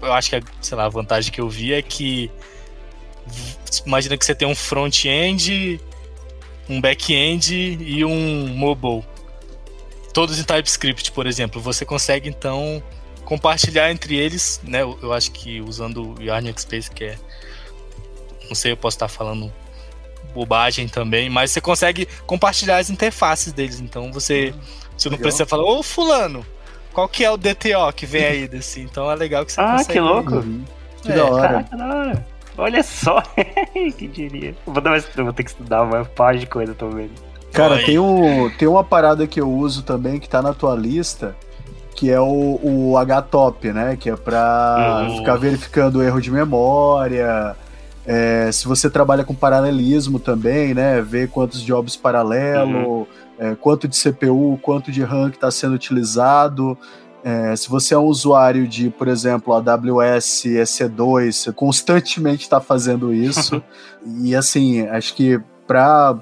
eu 0.00 0.12
acho 0.12 0.30
que, 0.30 0.42
sei 0.60 0.76
lá, 0.76 0.86
a 0.86 0.88
vantagem 0.88 1.32
que 1.32 1.40
eu 1.40 1.48
vi 1.48 1.72
é 1.72 1.82
que 1.82 2.30
imagina 3.86 4.16
que 4.16 4.24
você 4.24 4.34
tem 4.34 4.46
um 4.46 4.54
front-end, 4.54 5.80
um 6.68 6.80
back-end 6.80 7.78
e 7.80 8.04
um 8.04 8.48
mobile. 8.48 9.04
Todos 10.12 10.38
em 10.38 10.44
TypeScript, 10.44 11.12
por 11.12 11.26
exemplo. 11.26 11.60
Você 11.60 11.84
consegue 11.84 12.28
então 12.28 12.82
compartilhar 13.24 13.90
entre 13.90 14.16
eles, 14.16 14.60
né? 14.62 14.82
Eu 14.82 15.12
acho 15.12 15.32
que 15.32 15.60
usando 15.60 16.14
o 16.14 16.22
Yarn 16.22 16.46
Workspace, 16.46 16.90
que 16.90 17.04
é. 17.04 17.18
Não 18.48 18.54
sei, 18.54 18.72
eu 18.72 18.76
posso 18.76 18.96
estar 18.96 19.08
falando 19.08 19.52
bobagem 20.34 20.88
também, 20.88 21.30
mas 21.30 21.50
você 21.52 21.60
consegue 21.60 22.06
compartilhar 22.26 22.78
as 22.78 22.90
interfaces 22.90 23.52
deles. 23.52 23.80
Então 23.80 24.12
você 24.12 24.52
você 24.96 25.08
não 25.08 25.18
precisa 25.18 25.46
falar, 25.46 25.64
ô 25.64 25.82
fulano, 25.82 26.44
qual 26.92 27.08
que 27.08 27.24
é 27.24 27.30
o 27.30 27.36
DTO 27.36 27.92
que 27.94 28.06
vem 28.06 28.24
aí 28.24 28.48
desse? 28.48 28.80
Então 28.80 29.10
é 29.10 29.14
legal 29.14 29.44
que 29.44 29.52
você 29.52 29.60
ah, 29.60 29.72
consegue. 29.72 29.90
Ah, 29.90 29.92
que 29.92 30.00
louco! 30.00 30.34
Uhum. 30.36 30.64
Que 31.02 31.12
é, 31.12 31.16
da 31.16 31.24
hora. 31.24 31.48
Caraca, 31.48 31.76
da 31.76 31.86
hora. 31.86 32.26
Olha 32.56 32.82
só, 32.82 33.20
que 33.98 34.06
diria. 34.06 34.54
Vou, 34.64 34.80
dar 34.80 34.90
mais, 34.90 35.04
vou 35.14 35.32
ter 35.32 35.42
que 35.42 35.50
estudar 35.50 35.82
uma 35.82 36.04
parte 36.04 36.40
de 36.40 36.46
coisa 36.46 36.72
também. 36.74 37.10
Cara, 37.52 37.84
tem, 37.84 37.98
um, 37.98 38.50
tem 38.50 38.66
uma 38.66 38.82
parada 38.82 39.26
que 39.26 39.40
eu 39.40 39.50
uso 39.50 39.82
também 39.82 40.18
que 40.18 40.28
tá 40.28 40.40
na 40.40 40.52
tua 40.52 40.74
lista, 40.74 41.36
que 41.94 42.10
é 42.10 42.20
o, 42.20 42.60
o 42.62 42.94
HTOP, 42.96 43.72
né? 43.72 43.96
Que 43.96 44.10
é 44.10 44.16
pra 44.16 45.06
uhum. 45.08 45.18
ficar 45.18 45.36
verificando 45.36 46.02
erro 46.02 46.20
de 46.20 46.30
memória. 46.30 47.56
É, 48.06 48.50
se 48.52 48.66
você 48.66 48.90
trabalha 48.90 49.24
com 49.24 49.34
paralelismo 49.34 50.18
também, 50.18 50.74
né? 50.74 51.00
Ver 51.00 51.28
quantos 51.28 51.62
jobs 51.62 51.96
paralelo. 51.96 53.00
Uhum 53.00 53.06
é, 53.38 53.54
quanto 53.54 53.88
de 53.88 53.96
CPU, 53.96 54.58
quanto 54.62 54.92
de 54.92 55.02
RAM 55.02 55.30
que 55.30 55.36
está 55.36 55.50
sendo 55.50 55.74
utilizado. 55.74 56.76
É, 57.22 57.56
se 57.56 57.68
você 57.68 57.94
é 57.94 57.98
um 57.98 58.04
usuário 58.04 58.68
de, 58.68 58.90
por 58.90 59.08
exemplo, 59.08 59.54
AWS 59.54 60.44
EC2, 60.44 61.32
você 61.32 61.52
constantemente 61.52 62.42
está 62.42 62.60
fazendo 62.60 63.12
isso. 63.12 63.62
e 64.22 64.36
assim, 64.36 64.82
acho 64.82 65.14
que 65.14 65.40
para 65.66 66.18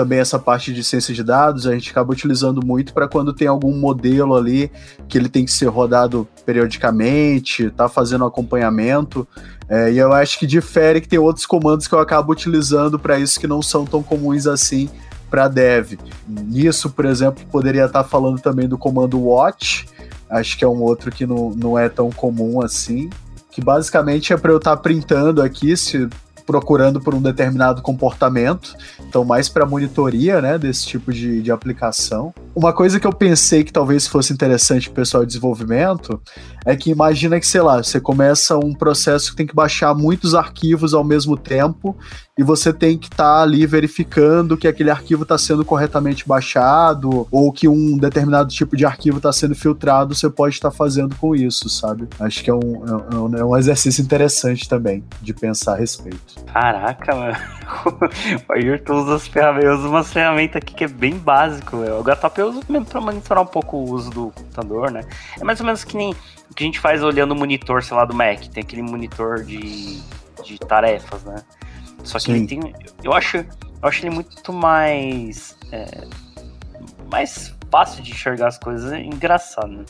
também 0.00 0.18
essa 0.18 0.38
parte 0.38 0.72
de 0.72 0.82
ciência 0.82 1.12
de 1.12 1.22
dados, 1.22 1.66
a 1.66 1.74
gente 1.74 1.90
acaba 1.90 2.10
utilizando 2.10 2.64
muito 2.64 2.94
para 2.94 3.06
quando 3.06 3.34
tem 3.34 3.46
algum 3.46 3.76
modelo 3.76 4.34
ali 4.34 4.72
que 5.06 5.18
ele 5.18 5.28
tem 5.28 5.44
que 5.44 5.52
ser 5.52 5.66
rodado 5.66 6.26
periodicamente, 6.46 7.68
tá 7.68 7.86
fazendo 7.86 8.24
acompanhamento. 8.24 9.28
É, 9.68 9.92
e 9.92 9.98
eu 9.98 10.10
acho 10.14 10.38
que 10.38 10.46
difere 10.46 11.02
que 11.02 11.08
tem 11.08 11.18
outros 11.18 11.44
comandos 11.44 11.86
que 11.86 11.94
eu 11.94 11.98
acabo 11.98 12.32
utilizando 12.32 12.98
para 12.98 13.18
isso 13.18 13.38
que 13.38 13.46
não 13.46 13.60
são 13.60 13.84
tão 13.84 14.02
comuns 14.02 14.46
assim 14.46 14.88
para 15.28 15.48
dev. 15.48 15.98
Nisso, 16.26 16.88
por 16.88 17.04
exemplo, 17.04 17.44
poderia 17.52 17.84
estar 17.84 18.02
falando 18.02 18.40
também 18.40 18.66
do 18.66 18.78
comando 18.78 19.20
watch, 19.20 19.86
acho 20.30 20.56
que 20.56 20.64
é 20.64 20.68
um 20.68 20.80
outro 20.80 21.12
que 21.12 21.26
não, 21.26 21.50
não 21.50 21.78
é 21.78 21.90
tão 21.90 22.08
comum 22.08 22.62
assim, 22.62 23.10
que 23.50 23.60
basicamente 23.60 24.32
é 24.32 24.36
para 24.38 24.50
eu 24.50 24.56
estar 24.56 24.78
printando 24.78 25.42
aqui, 25.42 25.76
se 25.76 26.08
procurando 26.50 27.00
por 27.00 27.14
um 27.14 27.22
determinado 27.22 27.80
comportamento, 27.80 28.74
então 29.08 29.24
mais 29.24 29.48
para 29.48 29.64
monitoria, 29.64 30.42
né, 30.42 30.58
desse 30.58 30.84
tipo 30.84 31.12
de, 31.12 31.40
de 31.40 31.52
aplicação. 31.52 32.34
Uma 32.54 32.72
coisa 32.72 32.98
que 32.98 33.06
eu 33.06 33.12
pensei 33.12 33.62
que 33.62 33.72
talvez 33.72 34.06
fosse 34.06 34.32
interessante 34.32 34.88
para 34.88 34.92
o 34.92 34.96
pessoal 34.96 35.22
de 35.22 35.28
desenvolvimento 35.28 36.20
é 36.66 36.76
que 36.76 36.90
imagina 36.90 37.38
que, 37.38 37.46
sei 37.46 37.60
lá, 37.60 37.82
você 37.82 38.00
começa 38.00 38.58
um 38.58 38.74
processo 38.74 39.30
que 39.30 39.36
tem 39.36 39.46
que 39.46 39.54
baixar 39.54 39.94
muitos 39.94 40.34
arquivos 40.34 40.92
ao 40.92 41.04
mesmo 41.04 41.36
tempo 41.36 41.96
e 42.36 42.42
você 42.42 42.72
tem 42.72 42.96
que 42.96 43.06
estar 43.06 43.36
tá 43.36 43.42
ali 43.42 43.66
verificando 43.66 44.56
que 44.56 44.66
aquele 44.66 44.90
arquivo 44.90 45.24
está 45.24 45.36
sendo 45.36 45.64
corretamente 45.64 46.26
baixado 46.26 47.26
ou 47.30 47.52
que 47.52 47.68
um 47.68 47.98
determinado 47.98 48.48
tipo 48.50 48.76
de 48.76 48.84
arquivo 48.84 49.18
está 49.18 49.32
sendo 49.32 49.54
filtrado, 49.54 50.14
você 50.14 50.28
pode 50.28 50.54
estar 50.54 50.70
tá 50.70 50.76
fazendo 50.76 51.14
com 51.16 51.34
isso, 51.36 51.68
sabe? 51.68 52.08
Acho 52.18 52.42
que 52.42 52.50
é 52.50 52.54
um, 52.54 52.58
é 52.58 53.16
um, 53.16 53.36
é 53.36 53.44
um 53.44 53.56
exercício 53.56 54.02
interessante 54.02 54.68
também 54.68 55.04
de 55.20 55.34
pensar 55.34 55.74
a 55.74 55.76
respeito. 55.76 56.42
Caraca, 56.52 57.14
mano. 57.14 57.36
o 58.48 58.52
Ayrton 58.52 59.02
usa 59.02 59.16
as 59.16 59.28
ferramentas, 59.28 59.80
umas 59.80 60.12
ferramentas 60.12 60.56
aqui 60.56 60.74
que 60.74 60.84
é 60.84 60.88
bem 60.88 61.16
básico. 61.16 61.76
O 61.76 62.02
HTOP 62.02 62.39
eu 62.39 62.39
uso 62.42 62.62
mesmo 62.68 62.86
para 62.86 63.00
monitorar 63.00 63.42
um 63.42 63.46
pouco 63.46 63.76
o 63.76 63.90
uso 63.90 64.10
do 64.10 64.30
computador, 64.30 64.90
né? 64.90 65.02
É 65.38 65.44
mais 65.44 65.60
ou 65.60 65.66
menos 65.66 65.84
que 65.84 65.96
nem 65.96 66.12
o 66.50 66.54
que 66.54 66.64
a 66.64 66.66
gente 66.66 66.80
faz 66.80 67.02
olhando 67.02 67.32
o 67.32 67.36
monitor, 67.36 67.82
sei 67.82 67.96
lá, 67.96 68.04
do 68.04 68.14
Mac. 68.14 68.46
Tem 68.48 68.62
aquele 68.62 68.82
monitor 68.82 69.44
de, 69.44 70.00
de 70.44 70.58
tarefas, 70.58 71.22
né? 71.24 71.36
Só 72.04 72.18
que 72.18 72.24
Sim. 72.24 72.32
ele 72.32 72.46
tem. 72.46 72.74
Eu 73.02 73.12
acho, 73.12 73.38
eu 73.38 73.46
acho 73.82 74.04
ele 74.04 74.14
muito 74.14 74.52
mais. 74.52 75.56
É, 75.72 76.06
mais 77.10 77.54
fácil 77.70 78.02
de 78.02 78.10
enxergar 78.10 78.48
as 78.48 78.58
coisas. 78.58 78.92
É 78.92 79.00
engraçado, 79.00 79.68
né? 79.68 79.84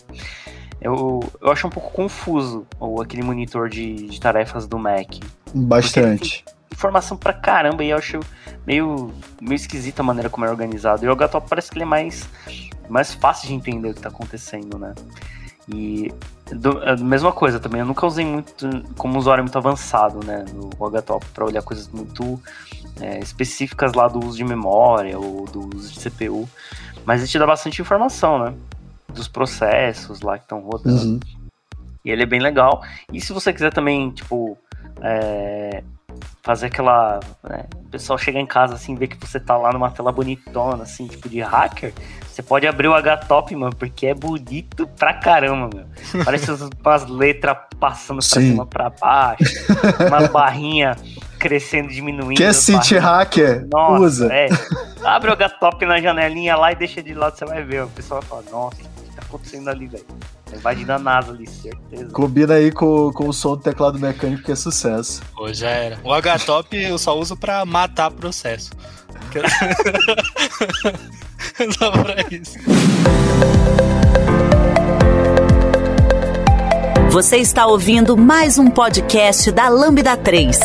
Eu, 0.81 1.21
eu 1.41 1.51
acho 1.51 1.67
um 1.67 1.71
pouco 1.71 1.91
confuso 1.91 2.67
ou 2.79 3.03
aquele 3.03 3.23
monitor 3.23 3.69
de, 3.69 4.07
de 4.09 4.21
tarefas 4.21 4.67
do 4.67 4.79
Mac. 4.79 5.09
Bastante. 5.55 6.45
Informação 6.73 7.17
pra 7.17 7.33
caramba 7.33 7.85
e 7.85 7.91
eu 7.91 7.99
acho 7.99 8.21
meio, 8.67 9.13
meio 9.41 9.57
esquisita 9.57 10.03
a 10.03 10.05
maneira 10.05 10.31
como 10.31 10.47
é 10.47 10.51
organizado. 10.51 11.05
E 11.05 11.09
o 11.09 11.17
Gatop 11.17 11.49
parece 11.49 11.71
que 11.71 11.77
ele 11.77 11.85
é 11.85 11.87
mais, 11.87 12.29
mais 12.89 13.15
fácil 13.15 13.49
de 13.49 13.55
entender 13.55 13.91
o 13.91 13.95
que 13.95 14.01
tá 14.01 14.09
acontecendo, 14.09 14.79
né? 14.79 14.95
E 15.69 16.13
do, 16.53 16.79
a 16.83 16.97
mesma 16.97 17.33
coisa 17.33 17.61
também, 17.61 17.81
eu 17.81 17.87
nunca 17.87 18.07
usei 18.07 18.25
muito 18.25 18.69
como 18.97 19.19
usuário 19.19 19.45
muito 19.45 19.57
avançado, 19.57 20.25
né, 20.25 20.45
no 20.53 20.87
HTOP 20.87 21.25
para 21.33 21.45
olhar 21.45 21.63
coisas 21.63 21.89
muito 21.89 22.41
é, 23.01 23.21
específicas 23.21 23.93
lá 23.93 24.09
do 24.09 24.25
uso 24.25 24.37
de 24.37 24.45
memória 24.45 25.19
ou 25.19 25.45
do 25.47 25.77
uso 25.77 25.93
de 25.93 26.11
CPU, 26.11 26.49
mas 27.05 27.21
ele 27.21 27.31
te 27.31 27.39
dá 27.39 27.47
bastante 27.47 27.81
informação, 27.81 28.45
né, 28.45 28.55
dos 29.09 29.29
processos 29.29 30.21
lá 30.23 30.39
que 30.39 30.45
estão 30.45 30.61
rodando. 30.61 31.05
Uhum. 31.05 31.21
E 32.05 32.11
ele 32.11 32.23
é 32.23 32.27
bem 32.27 32.41
legal. 32.41 32.83
E 33.13 33.21
se 33.21 33.33
você 33.33 33.53
quiser 33.53 33.73
também, 33.73 34.11
tipo, 34.11 34.57
é, 35.03 35.85
fazer 36.43 36.67
aquela. 36.67 37.21
Né, 37.43 37.65
o 37.75 37.89
pessoal 37.91 38.19
chegar 38.19 38.41
em 38.41 38.47
casa 38.47 38.75
assim, 38.75 38.95
ver 38.95 39.09
que 39.09 39.17
você 39.17 39.39
tá 39.39 39.57
lá 39.57 39.73
numa 39.73 39.91
tela 39.91 40.13
bonitona, 40.13 40.83
assim, 40.83 41.07
tipo 41.07 41.29
de 41.29 41.41
hacker. 41.41 41.93
Você 42.27 42.43
pode 42.43 42.67
abrir 42.67 42.89
o 42.89 42.95
HTOP, 42.95 43.55
mano, 43.57 43.75
porque 43.75 44.07
é 44.07 44.15
bonito 44.15 44.87
pra 44.99 45.15
caramba, 45.15 45.69
meu. 45.75 45.87
Parece 46.25 46.51
umas 46.51 47.07
letras 47.07 47.57
passando 47.79 48.19
pra 48.19 48.41
Sim. 48.41 48.51
cima, 48.51 48.67
pra 48.67 48.91
baixo, 48.91 49.45
umas 50.09 50.29
barrinhas 50.33 50.97
crescendo, 51.39 51.89
diminuindo. 51.89 52.37
Quer 52.37 52.55
sentir 52.55 52.99
hacker? 52.99 53.67
Nossa, 53.73 54.03
Usa. 54.03 54.33
É. 54.33 54.49
Abre 55.03 55.31
o 55.31 55.37
HTOP 55.37 55.87
na 55.87 56.01
janelinha 56.01 56.55
lá 56.55 56.71
e 56.73 56.77
deixa 56.77 57.03
de 57.03 57.15
lado, 57.15 57.37
você 57.37 57.45
vai 57.47 57.63
ver. 57.63 57.85
O 57.85 57.89
pessoal 57.89 58.21
vai 58.21 58.29
falar, 58.29 58.43
nossa, 58.51 58.77
o 58.77 59.03
que 59.03 59.17
tá 59.17 59.23
acontecendo 59.23 59.69
ali, 59.69 59.87
velho? 59.87 60.05
Invadindo 60.55 60.93
a 60.93 60.99
NASA 60.99 61.33
ali, 61.33 61.49
certeza. 61.49 62.11
Combina 62.13 62.55
aí 62.55 62.71
com, 62.71 63.13
com 63.13 63.29
o 63.29 63.33
som 63.33 63.57
do 63.57 63.63
teclado 63.63 63.99
mecânico 63.99 64.43
que 64.43 64.53
é 64.53 64.57
sucesso. 64.57 65.23
Pô, 65.35 65.53
já 65.53 65.71
era. 65.71 65.99
O 66.05 66.13
HTOP 66.13 66.77
eu 66.77 66.99
só 66.99 67.19
uso 67.19 67.37
pra 67.37 67.65
matar 67.65 68.11
processo. 68.11 68.71
Só 71.79 71.91
pra 71.91 72.15
isso. 72.31 72.59
Você 77.11 77.37
está 77.39 77.67
ouvindo 77.67 78.17
mais 78.17 78.59
um 78.59 78.69
podcast 78.69 79.51
da 79.51 79.69
Lambda 79.69 80.17
3. 80.17 80.59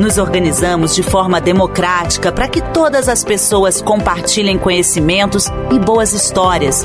Nos 0.00 0.16
organizamos 0.18 0.94
de 0.94 1.02
forma 1.02 1.40
democrática 1.40 2.30
para 2.30 2.46
que 2.48 2.62
todas 2.62 3.08
as 3.08 3.24
pessoas 3.24 3.82
compartilhem 3.82 4.58
conhecimentos 4.58 5.46
e 5.72 5.78
boas 5.78 6.12
histórias. 6.12 6.84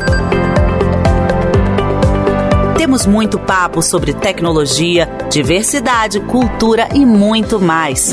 Temos 2.81 3.05
muito 3.05 3.37
papo 3.37 3.79
sobre 3.79 4.11
tecnologia, 4.11 5.05
diversidade, 5.29 6.19
cultura 6.19 6.89
e 6.95 7.05
muito 7.05 7.61
mais. 7.61 8.09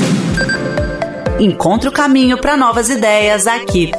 Encontre 1.39 1.89
o 1.89 1.91
caminho 1.91 2.37
para 2.37 2.55
novas 2.55 2.87
ideias 2.87 3.47
aqui. 3.47 3.91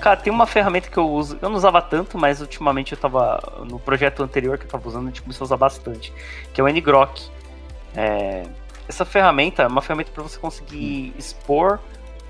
Cara, 0.00 0.16
tem 0.16 0.32
uma 0.32 0.46
ferramenta 0.46 0.88
que 0.88 0.96
eu 0.96 1.06
uso, 1.06 1.38
eu 1.42 1.50
não 1.50 1.56
usava 1.56 1.82
tanto, 1.82 2.16
mas 2.16 2.40
ultimamente 2.40 2.92
eu 2.92 2.98
tava, 2.98 3.38
no 3.68 3.78
projeto 3.78 4.22
anterior 4.22 4.56
que 4.56 4.64
eu 4.64 4.70
tava 4.70 4.88
usando, 4.88 5.02
a 5.02 5.08
gente 5.08 5.20
começou 5.20 5.44
a 5.44 5.48
usar 5.48 5.58
bastante, 5.58 6.10
que 6.54 6.62
é 6.62 6.64
o 6.64 6.66
ngrok. 6.66 7.28
É, 7.94 8.44
essa 8.88 9.04
ferramenta 9.04 9.62
é 9.62 9.66
uma 9.66 9.82
ferramenta 9.82 10.10
para 10.10 10.22
você 10.22 10.38
conseguir 10.38 11.12
expor 11.18 11.80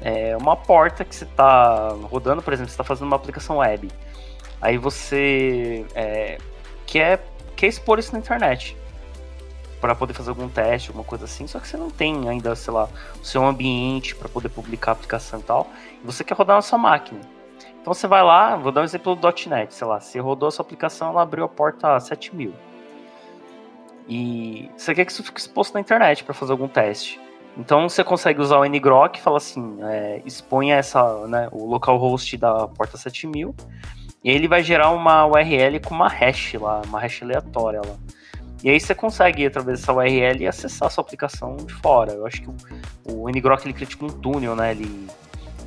é, 0.01 0.37
uma 0.37 0.57
porta 0.57 1.05
que 1.05 1.15
você 1.15 1.23
está 1.23 1.91
rodando, 2.11 2.43
por 2.43 2.53
exemplo, 2.53 2.71
você 2.71 2.75
está 2.75 2.83
fazendo 2.83 3.07
uma 3.07 3.17
aplicação 3.17 3.59
web. 3.59 3.89
Aí 4.61 4.77
você 4.77 5.87
é, 5.95 6.39
quer, 6.89 7.23
quer 7.55 7.67
expor 7.67 7.99
isso 7.99 8.13
na 8.13 8.19
internet 8.19 8.77
para 9.81 9.95
poder 9.95 10.15
fazer 10.15 10.31
algum 10.31 10.49
teste, 10.49 10.89
alguma 10.89 11.05
coisa 11.05 11.27
assim, 11.27 11.47
só 11.47 11.61
que 11.61 11.69
você 11.69 11.77
não 11.77 11.89
tem 11.89 12.29
ainda, 12.29 12.57
sei 12.57 12.73
lá, 12.73 12.89
o 13.21 13.25
seu 13.25 13.45
ambiente 13.45 14.17
para 14.17 14.29
poder 14.29 14.49
publicar 14.49 14.91
a 14.91 14.95
aplicação 14.95 15.39
e 15.39 15.43
tal, 15.43 15.71
e 16.03 16.05
você 16.07 16.25
quer 16.25 16.35
rodar 16.35 16.57
na 16.57 16.63
sua 16.63 16.79
máquina. 16.79 17.21
Então 17.81 17.95
você 17.95 18.09
vai 18.09 18.25
lá, 18.25 18.57
vou 18.57 18.73
dar 18.73 18.81
um 18.81 18.85
exemplo 18.85 19.15
do 19.15 19.29
.NET, 19.49 19.73
sei 19.73 19.87
lá, 19.87 20.01
você 20.01 20.19
rodou 20.19 20.49
a 20.49 20.51
sua 20.51 20.65
aplicação, 20.65 21.11
ela 21.11 21.23
abriu 21.23 21.45
a 21.45 21.49
porta 21.49 22.01
7000. 22.01 22.53
E 24.09 24.69
você 24.77 24.95
quer 24.95 25.05
que 25.05 25.13
isso 25.13 25.23
fique 25.23 25.39
exposto 25.39 25.75
na 25.75 25.81
internet 25.81 26.25
para 26.25 26.35
fazer 26.35 26.53
algum 26.53 26.67
teste. 26.67 27.21
Então 27.57 27.89
você 27.89 28.03
consegue 28.03 28.41
usar 28.41 28.59
o 28.59 28.65
ngrok 28.65 29.21
fala 29.21 29.37
assim, 29.37 29.79
é, 29.83 30.23
exponha 30.25 30.77
essa, 30.77 31.27
né, 31.27 31.49
o 31.53 31.67
localhost 31.67 32.37
da 32.37 32.67
porta 32.69 32.97
7000, 32.97 33.55
e 34.23 34.31
ele 34.31 34.49
vai 34.49 34.63
gerar 34.63 34.91
uma 34.91 35.27
URL 35.27 35.81
com 35.85 35.95
uma 35.95 36.09
hash 36.09 36.55
lá, 36.55 36.83
uma 36.87 37.01
hash 37.01 37.23
aleatória 37.23 37.81
lá. 37.85 37.97
E 38.63 38.69
aí 38.69 38.81
você 38.81 38.95
consegue, 38.95 39.47
através 39.47 39.81
dessa 39.81 39.93
URL, 39.93 40.49
acessar 40.49 40.89
a 40.89 40.91
sua 40.91 41.03
aplicação 41.03 41.57
de 41.57 41.73
fora. 41.75 42.13
Eu 42.13 42.27
acho 42.27 42.43
que 42.43 42.49
o, 42.49 42.57
o 43.05 43.29
ngrok 43.29 43.65
ele 43.65 43.73
cria 43.73 43.87
tipo 43.87 44.05
um 44.07 44.09
túnel, 44.09 44.57
né? 44.57 44.73
Ele, 44.73 45.07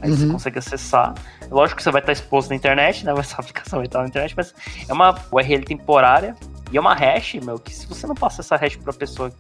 aí 0.01 0.09
uhum. 0.09 0.17
você 0.17 0.27
consegue 0.27 0.59
acessar. 0.59 1.13
Lógico 1.49 1.77
que 1.77 1.83
você 1.83 1.91
vai 1.91 2.01
estar 2.01 2.11
exposto 2.11 2.49
na 2.49 2.55
internet, 2.55 3.05
né? 3.05 3.13
Essa 3.17 3.39
aplicação 3.39 3.79
vai 3.79 3.85
estar 3.85 4.01
na 4.01 4.07
internet, 4.07 4.33
mas 4.35 4.53
é 4.89 4.91
uma 4.91 5.17
URL 5.31 5.63
temporária 5.63 6.35
e 6.69 6.77
é 6.77 6.81
uma 6.81 6.93
hash, 6.93 7.35
meu, 7.35 7.57
que 7.57 7.73
se 7.73 7.87
você 7.87 8.05
não 8.05 8.15
passa 8.15 8.41
essa 8.41 8.57
hash 8.57 8.75
para 8.75 8.91
pessoa, 8.91 9.31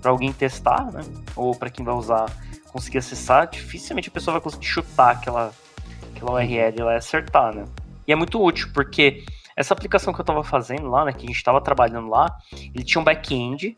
para 0.00 0.10
alguém 0.12 0.32
testar, 0.32 0.92
né? 0.92 1.00
Ou 1.34 1.56
para 1.56 1.70
quem 1.70 1.84
vai 1.84 1.94
usar 1.94 2.26
conseguir 2.72 2.98
acessar, 2.98 3.48
dificilmente 3.48 4.08
a 4.08 4.12
pessoa 4.12 4.32
vai 4.32 4.40
conseguir 4.40 4.64
chutar 4.64 5.10
aquela, 5.10 5.52
aquela 6.14 6.32
URL 6.32 6.74
e 6.78 6.96
acertar, 6.96 7.54
né? 7.54 7.64
E 8.06 8.12
é 8.12 8.16
muito 8.16 8.42
útil, 8.42 8.68
porque 8.72 9.24
essa 9.56 9.74
aplicação 9.74 10.12
que 10.12 10.20
eu 10.20 10.24
estava 10.24 10.42
fazendo 10.42 10.88
lá, 10.88 11.04
né, 11.04 11.12
que 11.12 11.24
a 11.24 11.26
gente 11.26 11.36
estava 11.36 11.60
trabalhando 11.60 12.08
lá, 12.08 12.26
ele 12.52 12.84
tinha 12.84 13.00
um 13.00 13.04
back-end 13.04 13.74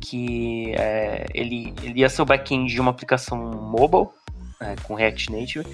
que 0.00 0.74
é, 0.76 1.26
ele, 1.34 1.74
ele 1.82 2.00
ia 2.00 2.08
ser 2.08 2.22
o 2.22 2.24
back-end 2.24 2.72
de 2.72 2.80
uma 2.80 2.90
aplicação 2.90 3.38
mobile 3.38 4.08
é, 4.60 4.76
com 4.82 4.94
React 4.94 5.32
Native 5.32 5.66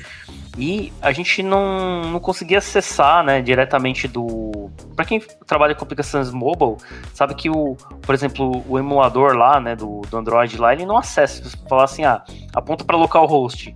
e 0.57 0.93
a 1.01 1.13
gente 1.13 1.43
não, 1.43 2.11
não 2.11 2.21
conseguia 2.21 2.59
acessar 2.59 3.23
né, 3.23 3.43
diretamente 3.43 4.09
do. 4.09 4.71
Para 4.97 5.05
quem 5.05 5.21
trabalha 5.47 5.75
com 5.75 5.85
aplicações 5.85 6.31
mobile, 6.33 6.77
sabe 7.15 7.35
que 7.35 7.51
o, 7.51 7.77
por 8.03 8.15
exemplo, 8.15 8.65
o 8.67 8.79
emulador 8.79 9.37
lá, 9.37 9.61
né, 9.61 9.77
do, 9.77 10.01
do 10.11 10.17
Android 10.17 10.57
lá, 10.59 10.73
ele 10.73 10.87
não 10.87 10.97
acessa. 10.97 11.45
Você 11.45 11.57
falar 11.69 11.85
assim, 11.85 12.05
ah, 12.05 12.25
aponta 12.55 12.85
para 12.85 12.97
localhost. 12.97 13.75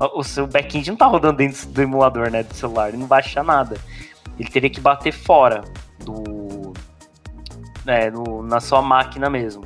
O 0.00 0.24
seu 0.24 0.46
back-end 0.46 0.88
não 0.88 0.94
está 0.94 1.06
rodando 1.06 1.36
dentro 1.36 1.66
do 1.68 1.82
emulador, 1.82 2.30
né, 2.30 2.42
do 2.42 2.54
celular, 2.54 2.88
ele 2.88 2.96
não 2.96 3.06
achar 3.10 3.44
nada 3.44 3.76
ele 4.40 4.48
teria 4.48 4.70
que 4.70 4.80
bater 4.80 5.12
fora 5.12 5.62
do. 6.02 6.72
É, 7.86 8.10
no, 8.10 8.42
na 8.42 8.60
sua 8.60 8.80
máquina 8.80 9.28
mesmo. 9.28 9.64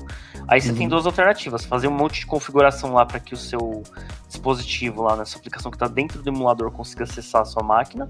Aí 0.48 0.60
você 0.60 0.70
uhum. 0.70 0.76
tem 0.76 0.88
duas 0.88 1.06
alternativas: 1.06 1.64
fazer 1.64 1.86
um 1.86 1.92
monte 1.92 2.20
de 2.20 2.26
configuração 2.26 2.92
lá 2.92 3.06
para 3.06 3.20
que 3.20 3.34
o 3.34 3.36
seu 3.36 3.82
dispositivo 4.28 5.02
lá 5.02 5.14
na 5.14 5.24
sua 5.24 5.38
aplicação 5.38 5.70
que 5.70 5.76
está 5.76 5.86
dentro 5.86 6.20
do 6.20 6.28
emulador 6.28 6.70
consiga 6.72 7.04
acessar 7.04 7.42
a 7.42 7.44
sua 7.44 7.62
máquina. 7.62 8.06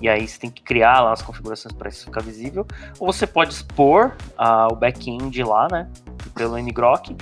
E 0.00 0.08
aí 0.08 0.26
você 0.26 0.38
tem 0.38 0.50
que 0.50 0.62
criar 0.62 1.00
lá 1.00 1.12
as 1.12 1.22
configurações 1.22 1.74
para 1.74 1.88
isso 1.88 2.06
ficar 2.06 2.22
visível. 2.22 2.66
Ou 2.98 3.12
você 3.12 3.26
pode 3.26 3.52
expor 3.52 4.12
uh, 4.38 4.72
o 4.72 4.76
back-end 4.76 5.42
lá, 5.42 5.68
né? 5.70 5.88
Pelo 6.34 6.58
ngrok 6.58 7.16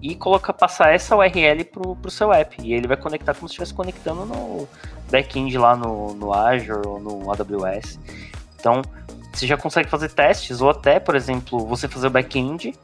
e 0.00 0.14
colocar, 0.14 0.52
passar 0.52 0.94
essa 0.94 1.16
URL 1.16 1.64
pro, 1.64 1.96
pro 1.96 2.10
seu 2.10 2.32
app. 2.32 2.56
E 2.62 2.72
ele 2.72 2.86
vai 2.86 2.96
conectar 2.96 3.34
como 3.34 3.48
se 3.48 3.52
estivesse 3.52 3.74
conectando 3.74 4.24
no 4.24 4.68
back-end 5.10 5.56
lá 5.58 5.76
no, 5.76 6.14
no 6.14 6.32
Azure 6.32 6.86
ou 6.86 7.00
no 7.00 7.30
AWS. 7.30 7.98
Então, 8.58 8.82
você 9.32 9.46
já 9.46 9.56
consegue 9.56 9.88
fazer 9.88 10.10
testes, 10.10 10.60
ou 10.60 10.70
até, 10.70 10.98
por 10.98 11.14
exemplo, 11.14 11.64
você 11.66 11.88
fazer 11.88 12.08
o 12.08 12.10
back-end, 12.10 12.74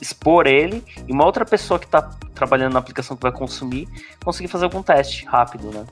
expor 0.00 0.46
ele, 0.46 0.84
e 1.06 1.12
uma 1.12 1.24
outra 1.24 1.44
pessoa 1.44 1.78
que 1.78 1.86
está 1.86 2.02
trabalhando 2.34 2.74
na 2.74 2.78
aplicação 2.78 3.16
que 3.16 3.22
vai 3.22 3.32
consumir, 3.32 3.88
conseguir 4.24 4.48
fazer 4.48 4.64
algum 4.64 4.82
teste 4.82 5.24
rápido, 5.24 5.70
né? 5.72 5.84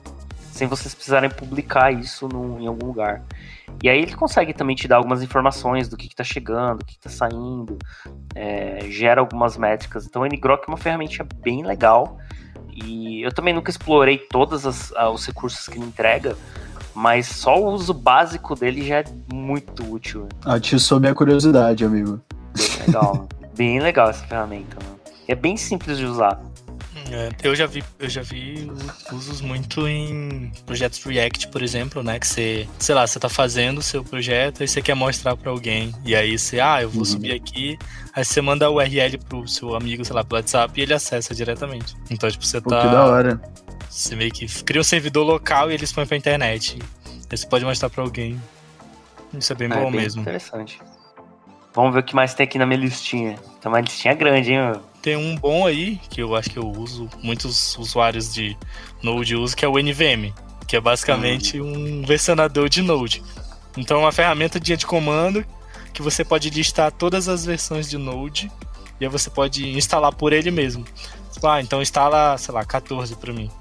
Sem 0.55 0.69
vocês 0.69 0.95
precisarem 0.95 1.29
publicar 1.29 1.91
isso 1.91 2.29
no, 2.29 2.57
em 2.61 2.65
algum 2.65 2.87
lugar. 2.87 3.21
E 3.83 3.89
aí 3.89 4.01
ele 4.01 4.15
consegue 4.15 4.53
também 4.53 4.73
te 4.73 4.87
dar 4.87 4.95
algumas 4.95 5.21
informações 5.21 5.89
do 5.89 5.97
que 5.97 6.07
está 6.07 6.23
chegando, 6.23 6.79
do 6.79 6.85
que 6.85 6.93
está 6.93 7.09
saindo, 7.09 7.77
é, 8.33 8.79
gera 8.89 9.19
algumas 9.19 9.57
métricas. 9.57 10.05
Então 10.05 10.21
o 10.21 10.25
ngrok 10.25 10.63
é 10.65 10.71
uma 10.71 10.77
ferramenta 10.77 11.27
bem 11.43 11.61
legal. 11.61 12.17
E 12.73 13.21
eu 13.21 13.33
também 13.33 13.53
nunca 13.53 13.69
explorei 13.69 14.17
todos 14.17 14.63
os 14.63 15.25
recursos 15.25 15.67
que 15.67 15.77
ele 15.77 15.87
entrega, 15.87 16.37
mas 16.93 17.27
só 17.27 17.59
o 17.59 17.73
uso 17.73 17.93
básico 17.93 18.55
dele 18.55 18.81
já 18.81 18.99
é 18.99 19.03
muito 19.33 19.83
útil. 19.91 20.29
Atiçou 20.45 21.01
minha 21.01 21.13
curiosidade, 21.13 21.83
amigo. 21.83 22.21
Bem 22.55 22.87
legal, 22.87 23.27
bem 23.57 23.79
legal 23.81 24.09
essa 24.09 24.25
ferramenta. 24.25 24.77
Mano. 24.81 24.99
É 25.27 25.35
bem 25.35 25.57
simples 25.57 25.97
de 25.97 26.05
usar. 26.05 26.39
É, 27.11 27.29
eu 27.43 27.55
já 27.55 27.67
vi, 27.67 27.83
eu 27.99 28.09
já 28.09 28.21
vi 28.21 28.69
usos 29.11 29.39
muito 29.41 29.87
em 29.87 30.51
projetos 30.65 31.03
React, 31.03 31.49
por 31.49 31.61
exemplo, 31.61 32.01
né? 32.01 32.19
Que 32.19 32.27
você, 32.27 32.67
sei 32.79 32.95
lá, 32.95 33.05
você 33.05 33.19
tá 33.19 33.29
fazendo 33.29 33.77
o 33.77 33.81
seu 33.81 34.03
projeto 34.03 34.63
e 34.63 34.67
você 34.67 34.81
quer 34.81 34.95
mostrar 34.95 35.35
para 35.35 35.51
alguém. 35.51 35.93
E 36.03 36.15
aí 36.15 36.37
você, 36.37 36.59
ah, 36.59 36.81
eu 36.81 36.89
vou 36.89 36.99
uhum. 36.99 37.05
subir 37.05 37.33
aqui, 37.33 37.77
aí 38.13 38.25
você 38.25 38.41
manda 38.41 38.69
o 38.69 38.75
URL 38.75 39.17
pro 39.29 39.47
seu 39.47 39.75
amigo, 39.75 40.03
sei 40.03 40.15
lá, 40.15 40.23
pelo 40.23 40.39
WhatsApp 40.39 40.79
e 40.79 40.83
ele 40.83 40.93
acessa 40.93 41.35
diretamente. 41.35 41.95
Então, 42.09 42.29
tipo, 42.29 42.45
você 42.45 42.59
Pô, 42.59 42.69
tá. 42.69 42.81
Que 42.81 42.87
da 42.87 43.05
hora. 43.05 43.41
Você 43.89 44.15
meio 44.15 44.31
que 44.31 44.47
cria 44.63 44.81
um 44.81 44.83
servidor 44.83 45.25
local 45.25 45.71
e 45.71 45.73
eles 45.75 45.91
põem 45.91 46.05
pra 46.05 46.17
internet. 46.17 46.79
Aí 47.29 47.37
você 47.37 47.45
pode 47.45 47.63
mostrar 47.63 47.89
para 47.89 48.03
alguém. 48.03 48.41
Isso 49.33 49.53
é 49.53 49.55
bem 49.55 49.69
ah, 49.71 49.75
bom 49.75 49.87
é 49.87 49.91
bem 49.91 50.01
mesmo. 50.01 50.21
Interessante. 50.21 50.79
Vamos 51.73 51.93
ver 51.93 51.99
o 51.99 52.03
que 52.03 52.15
mais 52.15 52.33
tem 52.33 52.45
aqui 52.45 52.57
na 52.57 52.65
minha 52.65 52.79
listinha. 52.79 53.35
Tem 53.61 53.71
uma 53.71 53.81
listinha 53.81 54.13
grande, 54.13 54.51
hein, 54.51 54.59
meu? 54.59 54.94
Tem 55.05 55.15
um 55.15 55.35
bom 55.35 55.67
aí, 55.67 55.97
que 56.09 56.19
eu 56.19 56.35
acho 56.35 56.49
que 56.49 56.57
eu 56.57 56.67
uso, 56.67 57.07
muitos 57.21 57.77
usuários 57.77 58.33
de 58.33 58.57
Node 59.03 59.35
usam, 59.35 59.55
que 59.55 59.63
é 59.63 59.67
o 59.67 59.77
NVM, 59.77 60.33
que 60.67 60.75
é 60.75 60.81
basicamente 60.81 61.61
uhum. 61.61 61.99
um 61.99 62.05
versionador 62.07 62.67
de 62.67 62.81
Node. 62.81 63.21
Então 63.77 63.97
é 63.97 63.99
uma 63.99 64.11
ferramenta 64.11 64.59
de 64.59 64.75
comando 64.83 65.45
que 65.93 66.01
você 66.01 66.25
pode 66.25 66.49
listar 66.49 66.91
todas 66.91 67.29
as 67.29 67.45
versões 67.45 67.87
de 67.87 67.99
Node 67.99 68.51
e 68.99 69.05
aí 69.05 69.07
você 69.07 69.29
pode 69.29 69.77
instalar 69.77 70.11
por 70.11 70.33
ele 70.33 70.49
mesmo. 70.49 70.83
Tipo, 71.31 71.45
ah, 71.49 71.61
então 71.61 71.83
instala, 71.83 72.35
sei 72.39 72.55
lá, 72.55 72.65
14 72.65 73.15
para 73.15 73.31
mim. 73.31 73.51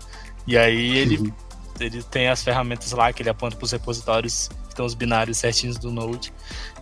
E 0.47 0.57
aí 0.57 0.97
ele, 0.97 1.19
uhum. 1.19 1.33
ele 1.79 2.03
tem 2.05 2.29
as 2.29 2.43
ferramentas 2.43 2.91
lá 2.93 3.13
que 3.13 3.21
ele 3.21 3.29
aponta 3.29 3.55
para 3.55 3.67
os 3.67 3.73
repositórios 3.73 4.49
que 4.71 4.75
tem 4.75 4.83
os 4.83 4.95
binários 4.95 5.37
certinhos 5.37 5.77
do 5.77 5.91
Node. 5.91 6.33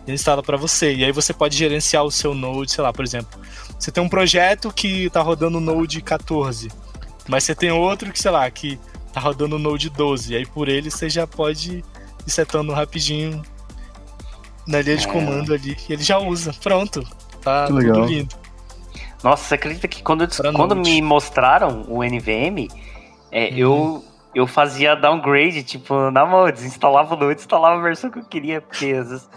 Ele 0.05 0.15
instala 0.15 0.43
para 0.43 0.57
você. 0.57 0.93
E 0.93 1.03
aí 1.03 1.11
você 1.11 1.33
pode 1.33 1.57
gerenciar 1.57 2.03
o 2.03 2.11
seu 2.11 2.33
Node, 2.33 2.71
sei 2.71 2.83
lá, 2.83 2.91
por 2.91 3.05
exemplo. 3.05 3.39
Você 3.77 3.91
tem 3.91 4.03
um 4.03 4.09
projeto 4.09 4.71
que 4.71 5.09
tá 5.09 5.21
rodando 5.21 5.57
o 5.57 5.61
Node 5.61 6.01
14, 6.01 6.69
mas 7.27 7.43
você 7.43 7.55
tem 7.55 7.71
outro 7.71 8.11
que, 8.11 8.19
sei 8.19 8.31
lá, 8.31 8.49
que 8.49 8.79
tá 9.11 9.19
rodando 9.19 9.55
o 9.55 9.59
Node 9.59 9.89
12. 9.89 10.33
E 10.33 10.37
aí 10.37 10.45
por 10.45 10.67
ele 10.69 10.89
você 10.89 11.09
já 11.09 11.25
pode 11.25 11.83
ir 12.25 12.31
setando 12.31 12.71
rapidinho 12.73 13.41
na 14.67 14.81
linha 14.81 14.97
de 14.97 15.07
é. 15.07 15.11
comando 15.11 15.53
ali. 15.53 15.77
E 15.87 15.93
ele 15.93 16.03
já 16.03 16.17
usa. 16.17 16.53
Pronto. 16.61 17.03
Tá 17.41 17.67
que 17.67 17.73
tudo 17.73 18.05
lindo. 18.05 18.35
Nossa, 19.23 19.43
você 19.45 19.55
acredita 19.55 19.87
que 19.87 20.03
quando, 20.03 20.27
quando 20.53 20.75
me 20.75 21.01
mostraram 21.01 21.85
o 21.87 22.03
NVM, 22.03 22.67
é, 23.31 23.49
uhum. 23.49 23.57
eu, 23.57 24.05
eu 24.35 24.47
fazia 24.47 24.95
downgrade, 24.95 25.63
tipo, 25.63 26.11
na 26.11 26.25
mão, 26.25 26.49
desinstalava 26.51 27.15
o 27.15 27.17
Node, 27.17 27.39
instalava 27.39 27.79
a 27.79 27.81
versão 27.81 28.09
que 28.09 28.19
eu 28.19 28.25
queria, 28.25 28.61
porque 28.61 28.87
às 28.87 29.09
vezes. 29.09 29.29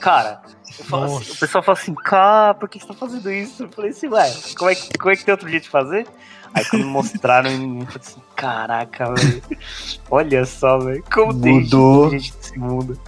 Cara, 0.00 0.40
assim, 0.68 1.32
o 1.32 1.36
pessoal 1.36 1.62
fala 1.62 1.78
assim, 1.78 1.94
cara, 1.94 2.54
por 2.54 2.68
que 2.68 2.78
você 2.78 2.86
tá 2.86 2.94
fazendo 2.94 3.30
isso? 3.30 3.64
Eu 3.64 3.68
falei 3.70 3.90
assim, 3.90 4.08
ué, 4.08 4.34
como 4.56 4.70
é, 4.70 4.74
que, 4.74 4.98
como 4.98 5.10
é 5.10 5.16
que 5.16 5.24
tem 5.24 5.32
outro 5.32 5.48
jeito 5.48 5.64
de 5.64 5.70
fazer? 5.70 6.06
Aí 6.52 6.64
quando 6.66 6.84
me 6.84 6.90
mostraram, 6.90 7.50
eu 7.50 7.86
falei 7.86 8.00
assim, 8.00 8.22
caraca, 8.36 9.12
velho. 9.14 9.42
Olha 10.10 10.44
só, 10.46 10.78
velho. 10.78 11.04
Como 11.12 11.32
Mudou. 11.32 12.10
tem 12.10 12.18
gente 12.18 12.36
nesse 12.36 12.58
mundo. 12.58 13.00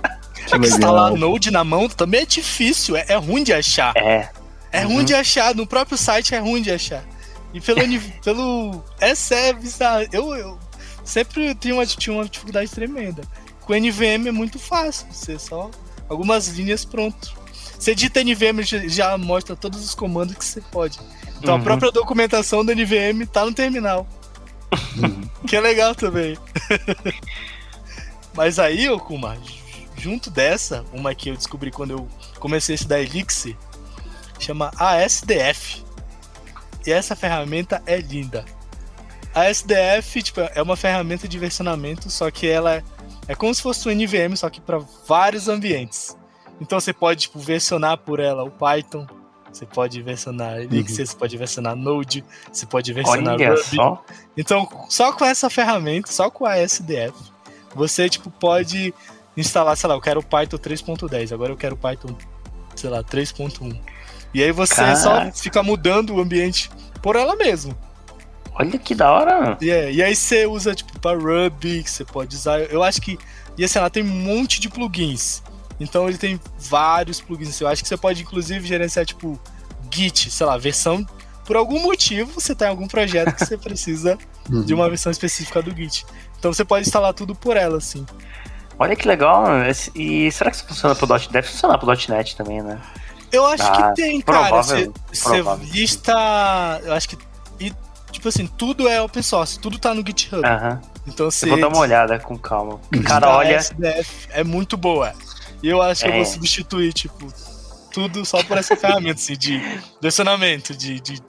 É 0.52 0.58
que 0.58 0.66
instalar 0.66 1.12
Node 1.12 1.50
na 1.50 1.64
mão 1.64 1.88
também 1.88 2.22
é 2.22 2.26
difícil, 2.26 2.96
é, 2.96 3.04
é 3.08 3.16
ruim 3.16 3.42
de 3.42 3.52
achar. 3.52 3.92
É. 3.96 4.28
É 4.72 4.84
uhum. 4.84 4.94
ruim 4.94 5.04
de 5.04 5.14
achar, 5.14 5.54
no 5.54 5.66
próprio 5.66 5.96
site 5.96 6.34
é 6.34 6.38
ruim 6.38 6.62
de 6.62 6.70
achar. 6.70 7.04
E 7.54 7.60
pelo, 7.60 7.80
pelo 8.22 8.84
é 9.00 9.14
sério, 9.14 9.60
eu, 10.12 10.34
eu 10.34 10.58
sempre 11.04 11.54
tinha 11.54 11.74
uma, 11.74 11.86
tinha 11.86 12.14
uma 12.14 12.24
dificuldade 12.24 12.70
tremenda. 12.70 13.22
Com 13.62 13.74
NVM 13.74 14.28
é 14.28 14.32
muito 14.32 14.58
fácil, 14.58 15.06
você 15.10 15.38
só 15.38 15.70
algumas 16.08 16.48
linhas 16.48 16.84
pronto. 16.84 17.34
Você 17.78 17.92
edita 17.92 18.22
NVM 18.22 18.62
já 18.88 19.16
mostra 19.18 19.54
todos 19.54 19.84
os 19.84 19.94
comandos 19.94 20.34
que 20.36 20.44
você 20.44 20.60
pode. 20.60 20.98
Então 21.38 21.54
uhum. 21.54 21.60
a 21.60 21.64
própria 21.64 21.92
documentação 21.92 22.64
do 22.64 22.74
NVM 22.74 23.26
tá 23.30 23.44
no 23.44 23.52
terminal. 23.52 24.06
Uhum. 24.96 25.28
que 25.46 25.56
é 25.56 25.60
legal 25.60 25.94
também. 25.94 26.36
Mas 28.34 28.58
aí, 28.58 28.88
Okuma, 28.90 29.36
junto 29.96 30.30
dessa, 30.30 30.84
uma 30.92 31.14
que 31.14 31.30
eu 31.30 31.36
descobri 31.36 31.70
quando 31.70 31.92
eu 31.92 32.08
comecei 32.38 32.74
a 32.74 32.76
estudar 32.76 33.00
Elixir, 33.00 33.56
chama 34.38 34.70
ASDF. 34.76 35.84
E 36.86 36.92
essa 36.92 37.16
ferramenta 37.16 37.82
é 37.86 37.96
linda. 37.98 38.44
A 39.34 39.50
SDF 39.50 40.22
tipo, 40.22 40.40
é 40.40 40.62
uma 40.62 40.76
ferramenta 40.76 41.28
de 41.28 41.38
versionamento, 41.38 42.08
só 42.10 42.30
que 42.30 42.46
ela 42.46 42.82
é 43.28 43.34
como 43.34 43.54
se 43.54 43.62
fosse 43.62 43.88
um 43.88 43.92
NVM, 43.92 44.36
só 44.36 44.48
que 44.48 44.60
para 44.60 44.78
vários 45.06 45.48
ambientes. 45.48 46.16
Então 46.60 46.78
você 46.80 46.92
pode 46.92 47.22
tipo, 47.22 47.38
versionar 47.38 47.98
por 47.98 48.20
ela 48.20 48.44
o 48.44 48.50
Python, 48.50 49.06
você 49.52 49.66
pode 49.66 50.02
versionar 50.02 50.58
Elixir, 50.58 51.00
uhum. 51.00 51.06
você 51.06 51.16
pode 51.16 51.36
versionar 51.36 51.76
Node, 51.76 52.24
você 52.52 52.66
pode 52.66 52.92
versionar 52.92 53.34
Olha 53.34 53.50
Ruby. 53.50 53.76
Só. 53.76 54.04
Então, 54.36 54.68
só 54.88 55.12
com 55.12 55.24
essa 55.24 55.48
ferramenta, 55.48 56.10
só 56.10 56.30
com 56.30 56.44
a 56.44 56.58
SDF, 56.58 57.14
você 57.74 58.08
tipo 58.08 58.30
pode 58.30 58.94
instalar, 59.36 59.76
sei 59.76 59.88
lá, 59.88 59.94
eu 59.94 60.00
quero 60.00 60.20
o 60.20 60.22
Python 60.22 60.56
3.10, 60.56 61.32
agora 61.32 61.52
eu 61.52 61.56
quero 61.56 61.74
o 61.74 61.78
Python, 61.78 62.16
sei 62.74 62.90
lá, 62.90 63.02
3.1. 63.02 63.78
E 64.32 64.42
aí 64.42 64.52
você 64.52 64.74
Caraca. 64.74 64.96
só 64.96 65.32
fica 65.32 65.62
mudando 65.62 66.14
o 66.14 66.20
ambiente 66.20 66.70
por 67.02 67.16
ela 67.16 67.36
mesmo. 67.36 67.76
Olha 68.58 68.78
que 68.78 68.94
da 68.94 69.12
hora. 69.12 69.58
Yeah, 69.60 69.90
e 69.90 70.02
aí 70.02 70.16
você 70.16 70.46
usa, 70.46 70.74
tipo, 70.74 70.98
para 70.98 71.18
Ruby, 71.18 71.82
que 71.82 71.90
você 71.90 72.04
pode 72.04 72.34
usar. 72.34 72.60
Eu 72.60 72.82
acho 72.82 73.00
que. 73.00 73.18
E 73.58 73.64
assim, 73.64 73.78
ela 73.78 73.90
tem 73.90 74.02
um 74.02 74.06
monte 74.06 74.60
de 74.60 74.68
plugins. 74.68 75.42
Então 75.78 76.08
ele 76.08 76.16
tem 76.16 76.40
vários 76.58 77.20
plugins. 77.20 77.60
Eu 77.60 77.68
acho 77.68 77.82
que 77.82 77.88
você 77.88 77.96
pode, 77.96 78.22
inclusive, 78.22 78.66
gerenciar, 78.66 79.04
tipo, 79.04 79.38
Git, 79.90 80.30
sei 80.30 80.46
lá, 80.46 80.56
versão. 80.56 81.04
Por 81.44 81.54
algum 81.54 81.80
motivo, 81.80 82.40
você 82.40 82.54
tem 82.54 82.66
tá 82.66 82.68
algum 82.68 82.88
projeto 82.88 83.34
que 83.34 83.44
você 83.44 83.56
precisa 83.58 84.18
de 84.64 84.74
uma 84.74 84.88
versão 84.88 85.12
específica 85.12 85.62
do 85.62 85.74
Git. 85.74 86.06
Então 86.38 86.52
você 86.52 86.64
pode 86.64 86.86
instalar 86.86 87.12
tudo 87.12 87.34
por 87.34 87.56
ela, 87.56 87.76
assim. 87.76 88.04
Olha 88.78 88.96
que 88.96 89.06
legal. 89.06 89.46
E 89.94 90.30
será 90.32 90.50
que 90.50 90.56
isso 90.56 90.66
funciona 90.66 90.94
pro 90.94 91.06
.NET? 91.06 91.30
Deve 91.30 91.48
funcionar 91.48 91.78
pro 91.78 91.88
.NET 91.88 92.36
também, 92.36 92.62
né? 92.62 92.80
Eu 93.32 93.44
acho 93.46 93.64
ah, 93.64 93.90
que 93.90 94.02
tem, 94.02 94.20
cara. 94.20 94.62
Você 94.62 94.90
lista. 95.72 96.80
Eu 96.84 96.92
acho 96.92 97.08
que. 97.08 97.18
E, 97.58 97.72
tipo 98.10 98.28
assim, 98.28 98.46
tudo 98.46 98.88
é 98.88 99.00
open 99.00 99.22
source, 99.22 99.58
tudo 99.58 99.78
tá 99.78 99.94
no 99.94 100.04
GitHub. 100.06 100.40
Uh 100.40 100.42
-huh. 100.42 100.80
Então 101.06 101.30
você. 101.30 101.46
Eu 101.46 101.50
vou 101.50 101.60
dar 101.60 101.68
uma 101.68 101.78
olhada 101.78 102.18
com 102.18 102.36
calma. 102.38 102.80
Cara, 103.04 103.30
olha. 103.30 103.56
SDF 103.56 104.28
é 104.30 104.42
muito 104.42 104.76
boa. 104.76 105.12
E 105.62 105.68
eu 105.68 105.80
acho 105.80 106.02
que 106.02 106.08
é. 106.08 106.10
eu 106.10 106.14
vou 106.14 106.22
é. 106.22 106.26
substituir, 106.26 106.92
tipo, 106.92 107.32
tudo 107.92 108.24
só 108.24 108.42
por 108.42 108.58
essa 108.58 108.74
ferramenta, 108.76 109.20
assim, 109.20 109.36
de 109.36 109.60
versionamento, 110.00 110.74
de, 110.74 111.00
de, 111.00 111.20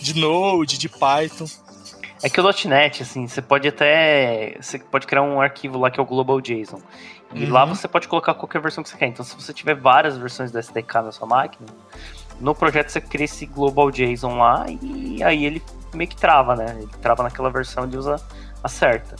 de 0.00 0.18
Node, 0.18 0.78
de 0.78 0.88
Python. 0.88 1.46
É 2.22 2.28
que 2.28 2.40
o 2.40 2.44
.NET, 2.64 3.02
assim, 3.02 3.28
você 3.28 3.40
pode 3.40 3.68
até. 3.68 4.56
Você 4.60 4.78
pode 4.78 5.06
criar 5.06 5.22
um 5.22 5.40
arquivo 5.40 5.78
lá 5.78 5.90
que 5.90 6.00
é 6.00 6.02
o 6.02 6.06
Global 6.06 6.40
JSON. 6.40 6.80
E 7.34 7.44
uhum. 7.44 7.52
lá 7.52 7.64
você 7.64 7.86
pode 7.86 8.08
colocar 8.08 8.34
qualquer 8.34 8.60
versão 8.60 8.82
que 8.82 8.90
você 8.90 8.96
quer. 8.96 9.06
Então, 9.06 9.24
se 9.24 9.34
você 9.36 9.52
tiver 9.52 9.74
várias 9.74 10.16
versões 10.16 10.50
do 10.50 10.58
SDK 10.58 10.94
na 10.94 11.12
sua 11.12 11.26
máquina, 11.28 11.68
no 12.40 12.54
projeto 12.54 12.88
você 12.88 13.00
cria 13.00 13.26
esse 13.26 13.46
Global 13.46 13.90
JSON 13.90 14.38
lá 14.38 14.66
e 14.68 15.22
aí 15.22 15.44
ele 15.44 15.62
meio 15.94 16.08
que 16.08 16.16
trava, 16.16 16.54
né? 16.56 16.76
Ele 16.78 16.88
trava 17.00 17.22
naquela 17.22 17.50
versão 17.50 17.86
de 17.86 17.96
usa 17.96 18.16
a 18.62 18.68
certa. 18.68 19.16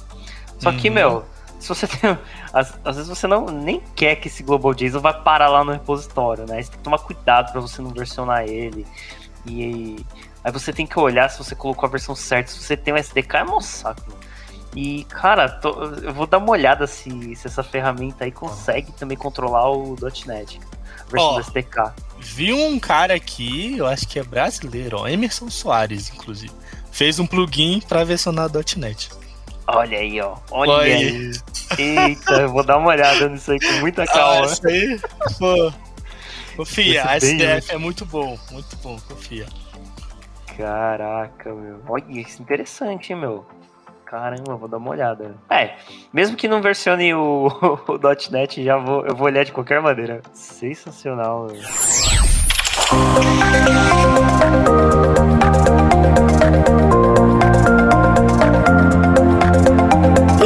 Só 0.58 0.72
que, 0.72 0.88
uhum. 0.88 0.94
meu, 0.94 1.24
se 1.58 1.68
você 1.68 1.86
tem. 1.88 2.18
Às, 2.52 2.78
às, 2.84 2.96
vezes 2.96 3.08
você 3.08 3.26
não 3.26 3.46
nem 3.46 3.80
quer 3.94 4.16
que 4.16 4.28
esse 4.28 4.42
Global 4.42 4.74
JSON 4.74 5.00
vá 5.00 5.12
parar 5.12 5.48
lá 5.48 5.64
no 5.64 5.72
repositório, 5.72 6.46
né? 6.46 6.62
Você 6.62 6.70
tem 6.70 6.78
que 6.78 6.84
tomar 6.84 6.98
cuidado 6.98 7.52
para 7.52 7.60
você 7.60 7.82
não 7.82 7.90
versionar 7.90 8.44
ele. 8.44 8.86
E 9.46 9.62
aí 10.44 10.52
você 10.52 10.72
tem 10.72 10.86
que 10.86 10.98
olhar 10.98 11.28
se 11.28 11.38
você 11.38 11.54
colocou 11.54 11.86
a 11.86 11.90
versão 11.90 12.14
certa. 12.14 12.50
Se 12.50 12.62
você 12.62 12.76
tem 12.76 12.94
um 12.94 12.96
SDK, 12.96 13.36
é 13.36 13.44
um 13.44 13.60
saco. 13.60 14.12
E, 14.74 15.04
cara, 15.04 15.48
tô, 15.48 15.82
eu 16.02 16.12
vou 16.12 16.26
dar 16.26 16.38
uma 16.38 16.50
olhada 16.50 16.86
se, 16.86 17.34
se 17.34 17.46
essa 17.46 17.62
ferramenta 17.62 18.24
aí 18.24 18.30
consegue 18.30 18.92
também 18.92 19.16
controlar 19.16 19.70
o 19.70 19.96
.NET, 20.26 20.60
a 21.00 21.10
versão 21.10 21.34
do 21.34 21.40
SDK. 21.40 21.92
Vi 22.20 22.52
um 22.52 22.78
cara 22.78 23.14
aqui, 23.14 23.76
eu 23.76 23.86
acho 23.86 24.06
que 24.06 24.18
é 24.18 24.22
brasileiro, 24.22 24.98
ó, 24.98 25.08
Emerson 25.08 25.50
Soares, 25.50 26.10
inclusive, 26.10 26.52
fez 26.90 27.18
um 27.18 27.26
plugin 27.26 27.80
para 27.80 28.04
versionar 28.04 28.50
.NET. 28.76 29.10
Olha 29.66 29.98
aí, 29.98 30.20
ó. 30.20 30.36
Olha, 30.50 30.72
Olha 30.72 30.96
aí. 30.96 31.32
Eita, 31.78 32.32
eu 32.40 32.48
vou 32.48 32.64
dar 32.64 32.78
uma 32.78 32.88
olhada 32.88 33.28
nisso 33.28 33.52
aí 33.52 33.60
com 33.60 33.72
muita 33.80 34.04
ah, 34.04 34.06
calma. 34.06 34.46
Ah, 34.46 34.52
isso 34.52 34.66
aí, 34.66 35.00
pô. 35.38 35.72
Confia, 36.56 37.04
a 37.04 37.16
SDF 37.16 37.72
é 37.72 37.78
muito 37.78 38.04
bom, 38.04 38.36
muito 38.50 38.76
bom, 38.78 38.98
confia. 39.06 39.46
Caraca, 40.56 41.54
meu. 41.54 41.80
Olha, 41.88 42.20
isso 42.20 42.40
é 42.40 42.42
interessante, 42.42 43.12
hein, 43.12 43.20
meu. 43.20 43.46
Caramba, 44.09 44.56
vou 44.56 44.66
dar 44.66 44.78
uma 44.78 44.90
olhada. 44.90 45.34
É, 45.50 45.74
mesmo 46.11 46.34
que 46.34 46.48
não 46.48 46.62
versione 46.62 47.12
o, 47.12 47.48
o 47.86 48.30
.NET, 48.30 48.64
já 48.64 48.78
vou, 48.78 49.04
eu 49.04 49.14
vou 49.14 49.26
olhar 49.26 49.44
de 49.44 49.52
qualquer 49.52 49.82
maneira. 49.82 50.22
Sensacional. 50.32 51.46
Meu. 51.46 51.61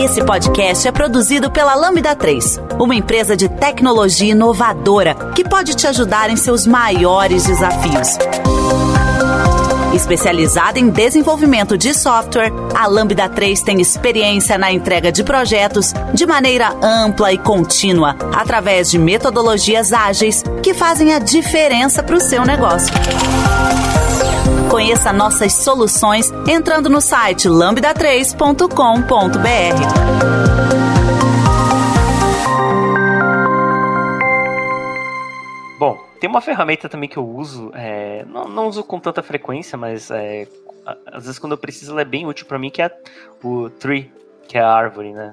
Esse 0.04 0.24
podcast 0.24 0.88
é 0.88 0.90
produzido 0.90 1.48
pela 1.48 1.76
Lambda 1.76 2.16
3, 2.16 2.60
uma 2.80 2.96
empresa 2.96 3.36
de 3.36 3.48
tecnologia 3.48 4.32
inovadora 4.32 5.14
que 5.36 5.44
pode 5.44 5.76
te 5.76 5.86
ajudar 5.86 6.28
em 6.30 6.36
seus 6.36 6.66
maiores 6.66 7.46
desafios. 7.46 8.18
Especializada 9.94 10.78
em 10.78 10.88
desenvolvimento 10.88 11.76
de 11.76 11.92
software, 11.92 12.50
a 12.82 12.86
Lambda 12.88 13.28
3 13.28 13.62
tem 13.62 13.80
experiência 13.80 14.58
na 14.58 14.72
entrega 14.72 15.12
de 15.12 15.22
projetos 15.22 15.94
de 16.12 16.26
maneira 16.26 16.74
ampla 16.82 17.32
e 17.32 17.38
contínua, 17.38 18.16
através 18.34 18.90
de 18.90 18.98
metodologias 18.98 19.92
ágeis 19.92 20.42
que 20.64 20.74
fazem 20.74 21.14
a 21.14 21.20
diferença 21.20 22.02
para 22.02 22.16
o 22.16 22.20
seu 22.20 22.44
negócio. 22.44 22.92
Conheça 24.68 25.12
nossas 25.12 25.52
soluções 25.52 26.32
entrando 26.48 26.90
no 26.90 27.00
site 27.00 27.48
lambda3.com.br. 27.48 30.22
Tem 36.22 36.30
uma 36.30 36.40
ferramenta 36.40 36.88
também 36.88 37.08
que 37.08 37.16
eu 37.16 37.26
uso, 37.26 37.72
é, 37.74 38.24
não, 38.26 38.48
não, 38.48 38.68
uso 38.68 38.84
com 38.84 39.00
tanta 39.00 39.24
frequência, 39.24 39.76
mas 39.76 40.08
é, 40.08 40.46
às 41.06 41.24
vezes 41.24 41.38
quando 41.38 41.52
eu 41.52 41.58
preciso 41.58 41.92
ela 41.92 42.02
é 42.02 42.04
bem 42.04 42.26
útil 42.26 42.46
para 42.46 42.58
mim, 42.58 42.70
que 42.70 42.82
é 42.82 42.90
o 43.42 43.70
tree, 43.70 44.12
que 44.48 44.58
é 44.58 44.60
a 44.60 44.70
árvore, 44.70 45.12
né? 45.12 45.32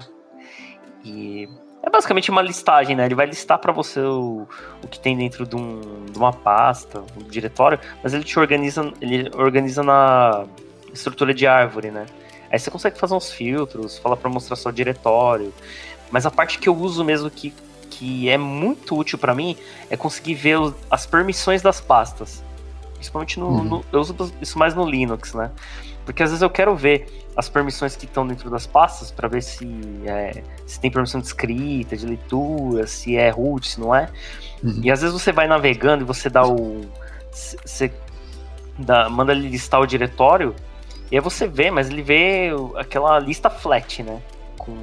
E 1.03 1.47
é 1.81 1.89
basicamente 1.89 2.29
uma 2.29 2.41
listagem, 2.41 2.95
né? 2.95 3.05
Ele 3.05 3.15
vai 3.15 3.25
listar 3.25 3.57
para 3.59 3.71
você 3.71 3.99
o, 4.01 4.47
o 4.83 4.87
que 4.87 4.99
tem 4.99 5.17
dentro 5.17 5.45
de, 5.45 5.55
um, 5.55 6.05
de 6.05 6.17
uma 6.17 6.33
pasta, 6.33 7.03
um 7.17 7.23
diretório, 7.23 7.79
mas 8.03 8.13
ele 8.13 8.23
te 8.23 8.37
organiza, 8.37 8.93
ele 9.01 9.29
organiza 9.35 9.81
na 9.81 10.45
estrutura 10.93 11.33
de 11.33 11.47
árvore, 11.47 11.91
né? 11.91 12.05
Aí 12.51 12.59
você 12.59 12.71
consegue 12.71 12.97
fazer 12.97 13.13
uns 13.13 13.31
filtros, 13.31 13.97
fala 13.97 14.17
para 14.17 14.29
mostrar 14.29 14.55
só 14.55 14.69
o 14.69 14.73
diretório. 14.73 15.53
Mas 16.11 16.25
a 16.25 16.31
parte 16.31 16.57
que 16.57 16.67
eu 16.67 16.75
uso 16.75 17.03
mesmo 17.03 17.29
que 17.29 17.53
que 17.89 18.29
é 18.29 18.37
muito 18.37 18.97
útil 18.97 19.17
para 19.17 19.35
mim 19.35 19.57
é 19.89 19.97
conseguir 19.97 20.35
ver 20.35 20.57
as 20.89 21.05
permissões 21.05 21.61
das 21.61 21.81
pastas. 21.81 22.41
Principalmente 22.99 23.39
no, 23.39 23.47
uhum. 23.47 23.63
no, 23.63 23.85
Eu 23.91 24.01
uso 24.01 24.15
isso 24.41 24.59
mais 24.59 24.75
no 24.75 24.85
Linux, 24.85 25.33
né? 25.33 25.49
Porque 26.05 26.21
às 26.21 26.29
vezes 26.29 26.41
eu 26.41 26.49
quero 26.49 26.75
ver 26.75 27.29
as 27.37 27.47
permissões 27.47 27.95
que 27.95 28.05
estão 28.05 28.27
dentro 28.27 28.49
das 28.49 28.67
pastas 28.67 29.09
para 29.09 29.27
ver 29.29 29.41
se, 29.41 29.65
é, 30.05 30.43
se 30.67 30.77
tem 30.79 30.91
permissão 30.91 31.21
de 31.21 31.27
escrita, 31.27 31.95
de 31.95 32.05
leitura, 32.05 32.85
se 32.85 33.15
é 33.15 33.29
root, 33.29 33.67
se 33.67 33.79
não 33.79 33.95
é. 33.95 34.09
Uhum. 34.61 34.81
E 34.83 34.91
às 34.91 35.01
vezes 35.01 35.13
você 35.13 35.31
vai 35.31 35.47
navegando 35.47 36.03
e 36.03 36.05
você 36.05 36.29
dá 36.29 36.45
o. 36.45 36.81
Você 37.31 37.91
dá, 38.77 39.09
manda 39.09 39.31
ele 39.31 39.47
listar 39.47 39.79
o 39.79 39.85
diretório, 39.85 40.53
e 41.11 41.15
aí 41.15 41.21
você 41.21 41.47
vê, 41.47 41.71
mas 41.71 41.89
ele 41.89 42.01
vê 42.01 42.49
aquela 42.75 43.17
lista 43.19 43.49
flat, 43.49 44.03
né? 44.03 44.21
Com 44.57 44.75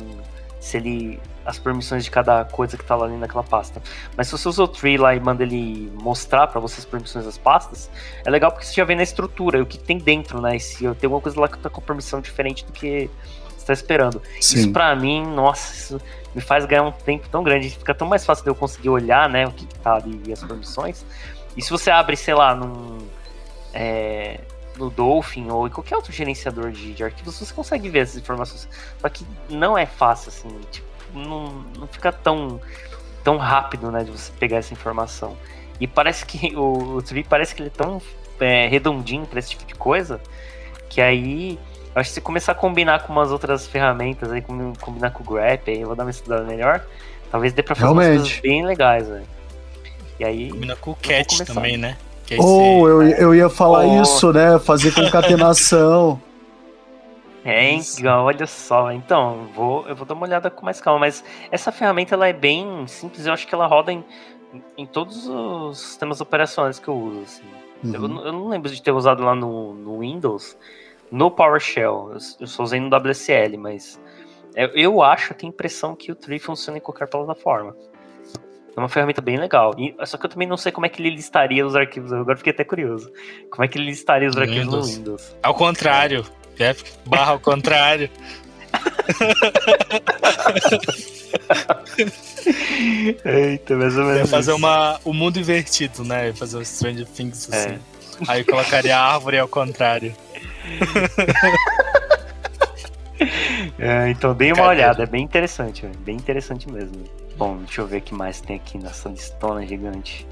se 0.66 0.76
ele 0.76 1.20
as 1.44 1.60
permissões 1.60 2.04
de 2.04 2.10
cada 2.10 2.44
coisa 2.44 2.76
que 2.76 2.84
tá 2.84 2.96
lá 2.96 3.06
ali 3.06 3.16
naquela 3.16 3.44
pasta. 3.44 3.80
Mas 4.16 4.26
se 4.26 4.32
você 4.32 4.48
usa 4.48 4.64
o 4.64 4.68
tree 4.68 4.98
lá 4.98 5.14
e 5.14 5.20
manda 5.20 5.44
ele 5.44 5.92
mostrar 5.94 6.48
para 6.48 6.60
você 6.60 6.80
as 6.80 6.84
permissões 6.84 7.24
das 7.24 7.38
pastas, 7.38 7.88
é 8.24 8.30
legal 8.30 8.50
porque 8.50 8.66
você 8.66 8.74
já 8.74 8.84
vê 8.84 8.96
na 8.96 9.04
estrutura 9.04 9.62
o 9.62 9.66
que 9.66 9.78
tem 9.78 9.96
dentro, 9.96 10.40
né? 10.40 10.56
E 10.56 10.60
se 10.60 10.78
tem 10.78 11.06
alguma 11.06 11.20
coisa 11.20 11.40
lá 11.40 11.46
que 11.46 11.56
tá 11.58 11.70
com 11.70 11.80
permissão 11.80 12.20
diferente 12.20 12.64
do 12.64 12.72
que 12.72 13.08
você 13.56 13.64
tá 13.64 13.72
esperando. 13.72 14.20
Sim. 14.40 14.58
Isso 14.58 14.72
para 14.72 14.94
mim, 14.96 15.24
nossa, 15.24 15.72
isso 15.72 16.00
me 16.34 16.40
faz 16.40 16.66
ganhar 16.66 16.82
um 16.82 16.90
tempo 16.90 17.28
tão 17.28 17.44
grande, 17.44 17.70
fica 17.70 17.94
tão 17.94 18.08
mais 18.08 18.26
fácil 18.26 18.42
de 18.42 18.50
eu 18.50 18.54
conseguir 18.54 18.88
olhar, 18.88 19.28
né, 19.28 19.46
o 19.46 19.52
que, 19.52 19.66
que 19.66 19.78
tá 19.78 19.94
ali 19.94 20.20
e 20.26 20.32
as 20.32 20.42
permissões. 20.42 21.06
E 21.56 21.62
se 21.62 21.70
você 21.70 21.92
abre, 21.92 22.16
sei 22.16 22.34
lá, 22.34 22.56
num 22.56 22.98
é, 23.72 24.40
no 24.78 24.90
Dolphin 24.90 25.50
ou 25.50 25.66
em 25.66 25.70
qualquer 25.70 25.96
outro 25.96 26.12
gerenciador 26.12 26.70
de, 26.70 26.94
de, 26.94 27.04
arquivos, 27.04 27.38
você 27.38 27.52
consegue 27.52 27.88
ver 27.88 28.00
essas 28.00 28.16
informações. 28.16 28.68
Só 28.98 29.08
que 29.08 29.26
não 29.48 29.76
é 29.76 29.86
fácil, 29.86 30.28
assim, 30.28 30.48
tipo, 30.70 30.86
não, 31.14 31.64
não 31.78 31.86
fica 31.86 32.12
tão, 32.12 32.60
tão 33.24 33.36
rápido, 33.36 33.90
né, 33.90 34.04
de 34.04 34.10
você 34.10 34.32
pegar 34.38 34.58
essa 34.58 34.72
informação. 34.72 35.36
E 35.80 35.86
parece 35.86 36.24
que 36.24 36.54
o, 36.56 36.96
o 36.96 37.02
Tree 37.02 37.24
parece 37.24 37.54
que 37.54 37.62
ele 37.62 37.68
é 37.68 37.76
tão 37.76 38.00
é, 38.40 38.66
redondinho 38.68 39.26
para 39.26 39.38
esse 39.38 39.50
tipo 39.50 39.64
de 39.64 39.74
coisa, 39.74 40.20
que 40.88 41.00
aí 41.00 41.58
acho 41.94 42.10
que 42.10 42.14
se 42.14 42.20
começar 42.20 42.52
a 42.52 42.54
combinar 42.54 43.06
com 43.06 43.12
umas 43.12 43.32
outras 43.32 43.66
ferramentas, 43.66 44.30
aí 44.30 44.42
combinar 44.80 45.10
com 45.10 45.22
o 45.22 45.26
Grep, 45.26 45.70
aí 45.70 45.80
eu 45.80 45.86
vou 45.86 45.96
dar 45.96 46.04
uma 46.04 46.10
estudada 46.10 46.44
melhor, 46.44 46.84
talvez 47.30 47.52
dê 47.52 47.62
pra 47.62 47.74
fazer 47.74 47.86
Realmente. 47.86 48.18
umas 48.18 48.28
coisas 48.28 48.40
bem 48.40 48.66
legais, 48.66 49.08
velho. 49.08 49.26
E 50.18 50.24
aí. 50.24 50.50
Combina 50.50 50.76
com 50.76 50.90
o 50.90 50.96
Cat 50.96 51.44
também, 51.44 51.76
né? 51.76 51.96
Que 52.26 52.36
Ou 52.40 52.82
oh, 52.82 52.88
eu, 52.88 53.02
eu 53.02 53.34
ia 53.34 53.48
falar 53.48 53.86
oh. 53.86 54.02
isso, 54.02 54.32
né? 54.32 54.58
Fazer 54.58 54.92
concatenação. 54.92 56.20
É, 57.48 57.70
então, 57.70 58.24
olha 58.24 58.44
só. 58.44 58.90
Então, 58.90 59.48
vou, 59.54 59.86
eu 59.86 59.94
vou 59.94 60.04
dar 60.04 60.14
uma 60.14 60.26
olhada 60.26 60.50
com 60.50 60.64
mais 60.64 60.80
calma. 60.80 60.98
Mas 60.98 61.22
essa 61.48 61.70
ferramenta 61.70 62.16
ela 62.16 62.26
é 62.26 62.32
bem 62.32 62.84
simples. 62.88 63.24
Eu 63.24 63.32
acho 63.32 63.46
que 63.46 63.54
ela 63.54 63.68
roda 63.68 63.92
em, 63.92 64.04
em 64.76 64.84
todos 64.84 65.28
os 65.28 65.78
sistemas 65.78 66.20
operacionais 66.20 66.80
que 66.80 66.88
eu 66.88 66.96
uso. 66.96 67.20
Assim. 67.22 67.44
Uhum. 67.84 67.94
Eu, 67.94 68.26
eu, 68.26 68.32
não 68.32 68.48
lembro 68.48 68.68
de 68.68 68.82
ter 68.82 68.90
usado 68.90 69.22
lá 69.22 69.32
no, 69.32 69.74
no 69.74 70.00
Windows, 70.00 70.58
no 71.08 71.30
PowerShell. 71.30 72.10
Eu, 72.14 72.18
eu 72.40 72.46
só 72.48 72.64
usei 72.64 72.80
no 72.80 72.88
WSL, 72.88 73.56
mas 73.56 74.00
eu, 74.56 74.68
eu 74.70 75.02
acho, 75.02 75.32
eu 75.32 75.36
tenho 75.36 75.52
a 75.52 75.54
impressão 75.54 75.94
que 75.94 76.10
o 76.10 76.16
Tree 76.16 76.40
funciona 76.40 76.78
em 76.78 76.80
qualquer 76.80 77.06
plataforma. 77.06 77.76
É 78.76 78.80
uma 78.80 78.90
ferramenta 78.90 79.22
bem 79.22 79.38
legal. 79.38 79.74
E, 79.78 79.96
só 80.04 80.18
que 80.18 80.26
eu 80.26 80.30
também 80.30 80.46
não 80.46 80.58
sei 80.58 80.70
como 80.70 80.84
é 80.84 80.88
que 80.88 81.00
ele 81.00 81.10
listaria 81.10 81.66
os 81.66 81.74
arquivos. 81.74 82.12
Agora 82.12 82.36
fiquei 82.36 82.52
até 82.52 82.62
curioso. 82.62 83.10
Como 83.50 83.64
é 83.64 83.68
que 83.68 83.78
ele 83.78 83.86
listaria 83.86 84.28
os 84.28 84.36
arquivos 84.36 84.66
Windows. 84.66 84.88
no 84.88 84.96
Windows? 84.96 85.34
Ao 85.42 85.54
contrário. 85.54 86.26
É, 86.58 86.76
barra 87.06 87.32
ao 87.32 87.40
contrário. 87.40 88.10
Eita, 93.24 93.76
mais 93.76 93.96
ou 93.96 94.04
menos. 94.04 94.20
Ia 94.20 94.26
fazer 94.26 94.52
uma, 94.52 95.00
o 95.04 95.14
mundo 95.14 95.38
invertido, 95.38 96.04
né? 96.04 96.34
Fazer 96.34 96.58
um 96.58 96.64
Stranger 96.64 97.06
Things 97.06 97.50
é. 97.50 97.56
assim. 97.56 97.70
É. 97.70 97.78
Aí 98.28 98.44
colocaria 98.44 98.96
a 98.96 99.14
árvore 99.14 99.38
ao 99.38 99.48
contrário. 99.48 100.14
é, 103.78 104.10
então 104.10 104.34
dei 104.34 104.52
uma 104.52 104.66
olhada, 104.66 105.02
é 105.02 105.06
bem 105.06 105.22
interessante, 105.22 105.86
bem 106.00 106.16
interessante 106.16 106.70
mesmo. 106.70 107.25
Bom, 107.36 107.58
deixa 107.58 107.82
eu 107.82 107.86
ver 107.86 107.98
o 107.98 108.00
que 108.00 108.14
mais 108.14 108.40
tem 108.40 108.56
aqui 108.56 108.78
nessa 108.78 109.08
listona 109.08 109.66
gigante. 109.66 110.26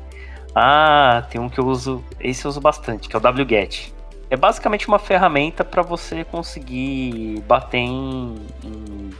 Ah, 0.54 1.26
tem 1.30 1.40
um 1.40 1.48
que 1.48 1.58
eu 1.58 1.66
uso, 1.66 2.02
esse 2.20 2.44
eu 2.44 2.48
uso 2.48 2.60
bastante, 2.60 3.08
que 3.08 3.16
é 3.16 3.18
o 3.18 3.22
wget. 3.22 3.92
É 4.30 4.36
basicamente 4.36 4.88
uma 4.88 4.98
ferramenta 4.98 5.64
para 5.64 5.82
você 5.82 6.24
conseguir 6.24 7.42
bater 7.46 7.78
em, 7.78 8.36
em, 8.62 9.10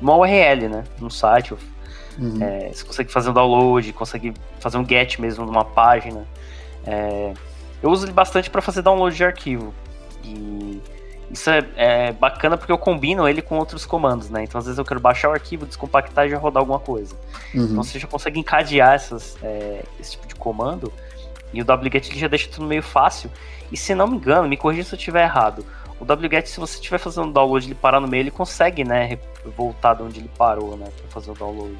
uma 0.00 0.16
URL, 0.16 0.68
né, 0.68 0.84
no 0.98 1.10
site. 1.10 1.54
Uhum. 2.18 2.42
É, 2.42 2.70
você 2.72 2.84
consegue 2.84 3.12
fazer 3.12 3.30
um 3.30 3.32
download, 3.32 3.92
consegue 3.92 4.32
fazer 4.58 4.78
um 4.78 4.88
get 4.88 5.18
mesmo 5.18 5.44
numa 5.44 5.64
página. 5.64 6.26
É, 6.86 7.34
eu 7.82 7.90
uso 7.90 8.06
ele 8.06 8.12
bastante 8.12 8.48
para 8.48 8.62
fazer 8.62 8.82
download 8.82 9.14
de 9.14 9.24
arquivo. 9.24 9.74
E 10.24 10.80
isso 11.30 11.50
é, 11.50 11.66
é, 11.76 12.12
bacana 12.12 12.56
porque 12.56 12.72
eu 12.72 12.78
combino 12.78 13.28
ele 13.28 13.42
com 13.42 13.58
outros 13.58 13.84
comandos, 13.84 14.30
né? 14.30 14.44
Então, 14.44 14.58
às 14.58 14.64
vezes 14.64 14.78
eu 14.78 14.84
quero 14.84 14.98
baixar 14.98 15.28
o 15.28 15.32
arquivo, 15.32 15.66
descompactar 15.66 16.26
e 16.26 16.30
já 16.30 16.38
rodar 16.38 16.60
alguma 16.60 16.78
coisa. 16.78 17.14
Uhum. 17.54 17.64
Então, 17.64 17.82
você 17.82 17.98
já 17.98 18.06
consegue 18.06 18.40
encadear 18.40 18.94
essas, 18.94 19.36
é, 19.42 19.84
esse 20.00 20.12
tipo 20.12 20.26
de 20.26 20.34
comando. 20.34 20.92
E 21.52 21.62
o 21.62 21.64
wget 21.64 22.18
já 22.18 22.28
deixa 22.28 22.48
tudo 22.48 22.66
meio 22.66 22.82
fácil. 22.82 23.30
E 23.70 23.76
se 23.76 23.94
não 23.94 24.06
me 24.06 24.16
engano, 24.16 24.48
me 24.48 24.56
corrija 24.56 24.84
se 24.84 24.94
eu 24.94 24.98
estiver 24.98 25.24
errado. 25.24 25.64
O 26.00 26.04
wget, 26.04 26.48
se 26.48 26.60
você 26.60 26.76
estiver 26.76 26.98
fazendo 26.98 27.32
download 27.32 27.66
e 27.66 27.68
ele 27.68 27.74
parar 27.74 28.00
no 28.00 28.08
meio, 28.08 28.22
ele 28.22 28.30
consegue, 28.30 28.84
né? 28.84 29.18
Voltar 29.56 29.94
de 29.94 30.02
onde 30.02 30.20
ele 30.20 30.30
parou, 30.36 30.76
né? 30.76 30.86
Pra 30.96 31.10
fazer 31.10 31.30
o 31.30 31.34
download. 31.34 31.76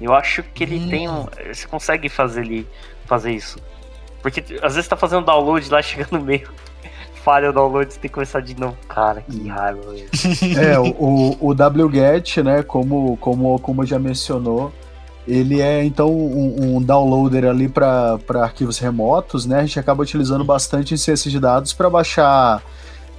Eu 0.00 0.14
acho 0.14 0.42
que 0.42 0.64
ele 0.64 0.88
tem 0.88 1.08
um. 1.08 1.26
Você 1.52 1.66
consegue 1.66 2.08
fazer 2.08 2.40
ele 2.40 2.66
fazer 3.04 3.32
isso. 3.32 3.58
Porque 4.22 4.40
às 4.62 4.74
vezes 4.74 4.88
tá 4.88 4.96
fazendo 4.96 5.24
download 5.24 5.68
lá, 5.70 5.82
chega 5.82 6.06
no 6.10 6.20
meio, 6.20 6.48
falha 7.24 7.50
o 7.50 7.52
download, 7.52 7.92
você 7.92 8.00
tem 8.00 8.08
que 8.08 8.14
começar 8.14 8.40
de 8.40 8.58
novo. 8.58 8.76
Cara, 8.88 9.22
que 9.22 9.48
raiva. 9.48 9.80
É, 10.58 10.78
o, 10.78 11.36
o, 11.40 11.50
wget, 11.50 12.42
né, 12.42 12.62
como, 12.62 13.16
como 13.18 13.48
o 13.48 13.54
Okuma 13.54 13.86
já 13.86 13.98
mencionou, 13.98 14.72
ele 15.26 15.60
é 15.60 15.84
então 15.84 16.10
um, 16.10 16.76
um 16.76 16.82
downloader 16.82 17.44
ali 17.44 17.68
para 17.68 18.18
arquivos 18.36 18.78
remotos, 18.78 19.46
né? 19.46 19.60
A 19.60 19.60
gente 19.60 19.78
acaba 19.78 20.02
utilizando 20.02 20.44
bastante 20.44 20.94
em 20.94 20.96
ciência 20.96 21.30
de 21.30 21.38
dados 21.38 21.72
para 21.72 21.88
baixar 21.90 22.62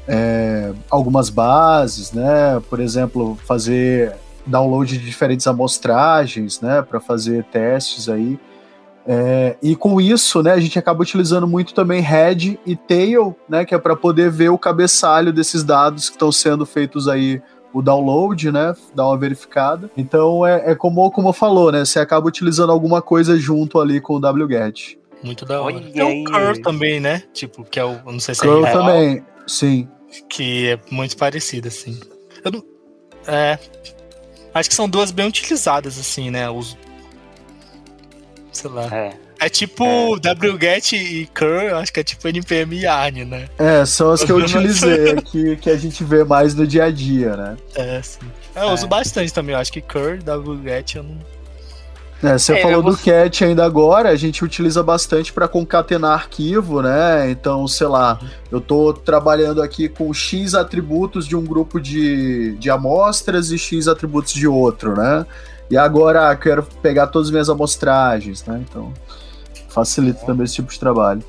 é, 0.08 0.74
algumas 0.90 1.30
bases, 1.30 2.12
né? 2.12 2.62
Por 2.70 2.80
exemplo, 2.80 3.38
fazer 3.46 4.16
download 4.46 4.98
de 4.98 5.06
diferentes 5.06 5.48
amostragens, 5.48 6.60
né? 6.60 6.82
Para 6.82 7.00
fazer 7.00 7.44
testes 7.46 8.10
aí. 8.10 8.40
É, 9.14 9.58
e 9.62 9.76
com 9.76 10.00
isso, 10.00 10.42
né, 10.42 10.54
a 10.54 10.60
gente 10.62 10.80
acaba 10.80 11.02
utilizando 11.02 11.46
muito 11.46 11.74
também 11.74 12.00
head 12.00 12.58
e 12.66 12.78
tail, 12.78 13.36
né, 13.50 13.66
que 13.66 13.76
é 13.76 13.78
para 13.78 13.94
poder 13.94 14.32
ver 14.32 14.48
o 14.48 14.58
cabeçalho 14.58 15.34
desses 15.34 15.66
dados 15.66 16.10
que 16.10 16.16
estão 16.16 16.32
sendo 16.32 16.66
feitos 16.66 17.10
aí 17.10 17.42
o 17.74 17.82
download, 17.82 18.50
né, 18.54 18.74
dar 18.96 19.08
uma 19.08 19.18
verificada. 19.18 19.92
Então 19.98 20.48
é, 20.48 20.72
é 20.72 20.76
como 20.76 21.12
como 21.12 21.34
falou, 21.34 21.74
né, 21.74 21.84
você 21.84 22.00
acaba 22.00 22.26
utilizando 22.26 22.72
alguma 22.72 23.02
coisa 23.02 23.38
junto 23.38 23.82
ali 23.82 24.00
com 24.00 24.14
o 24.14 24.20
wget. 24.20 24.98
Muito 25.22 25.44
da 25.44 25.62
hora. 25.62 25.78
Tem 25.82 26.22
o 26.22 26.32
curl 26.32 26.62
também, 26.64 27.02
né? 27.02 27.22
Tipo, 27.34 27.66
que 27.66 27.82
é 27.82 27.84
o, 27.84 28.00
não 28.06 28.20
sei 28.20 28.34
se 28.34 28.40
curl 28.40 28.66
é 28.66 28.72
também, 28.72 29.26
sim. 29.46 29.90
Que 30.30 30.70
é 30.70 30.80
muito 30.90 31.18
parecido 31.18 31.68
assim. 31.68 32.00
Eu 32.46 32.52
não, 32.54 32.64
é, 33.28 33.60
acho 34.54 34.70
que 34.70 34.76
são 34.76 34.88
duas 34.88 35.12
bem 35.12 35.28
utilizadas 35.28 36.00
assim, 36.00 36.32
né? 36.32 36.50
Os 36.50 36.78
sei 38.52 38.70
lá. 38.70 38.86
É. 38.92 39.14
É 39.40 39.50
tipo 39.50 39.84
é. 39.84 40.52
wget 40.52 40.96
e 40.96 41.26
curl, 41.28 41.76
acho 41.78 41.92
que 41.92 42.00
é 42.00 42.04
tipo 42.04 42.28
npm 42.28 42.74
e 42.74 42.82
yarn, 42.82 43.26
né? 43.26 43.50
É, 43.58 43.84
são 43.86 44.12
as 44.12 44.24
que 44.24 44.32
eu 44.32 44.38
utilizei, 44.44 45.16
que, 45.16 45.56
que 45.56 45.70
a 45.70 45.78
gente 45.78 46.04
vê 46.04 46.24
mais 46.24 46.54
no 46.54 46.68
dia 46.68 46.84
a 46.84 46.92
dia, 46.92 47.36
né? 47.36 47.58
É, 47.74 48.02
sim. 48.04 48.20
Eu 48.56 48.64
é. 48.64 48.74
uso 48.74 48.88
bastante 48.88 49.34
também, 49.34 49.56
eu 49.56 49.60
acho 49.60 49.72
que 49.72 49.82
curl, 49.82 50.20
wget 50.46 50.98
eu 50.98 51.04
não... 51.04 51.18
É, 52.24 52.38
você 52.38 52.54
é, 52.54 52.62
falou 52.62 52.84
do 52.84 52.96
cat 52.96 53.44
ainda 53.44 53.66
agora, 53.66 54.10
a 54.10 54.16
gente 54.16 54.46
utiliza 54.46 54.84
bastante 54.84 55.34
para 55.34 55.48
concatenar 55.48 56.12
arquivo, 56.12 56.82
né? 56.82 57.32
Então, 57.32 57.68
sei 57.68 57.88
lá, 57.88 58.20
eu 58.52 58.62
tô 58.62 58.94
trabalhando 58.94 59.60
aqui 59.62 59.90
com 59.90 60.14
X 60.14 60.54
atributos 60.54 61.28
de 61.28 61.36
um 61.36 61.44
grupo 61.44 61.80
de, 61.82 62.56
de 62.58 62.70
amostras 62.70 63.50
e 63.50 63.58
X 63.58 63.88
atributos 63.88 64.34
de 64.34 64.48
outro, 64.48 64.96
né? 64.96 65.26
E 65.72 65.78
agora 65.78 66.36
quero 66.36 66.64
pegar 66.64 67.08
todas 67.08 67.30
as 67.30 67.32
minhas 67.32 67.50
amostragens, 67.50 68.46
né? 68.46 68.62
Então 68.70 68.94
facilita 69.70 70.26
também 70.26 70.44
esse 70.44 70.56
tipo 70.56 70.70
de 70.70 70.78
trabalho. 70.78 71.24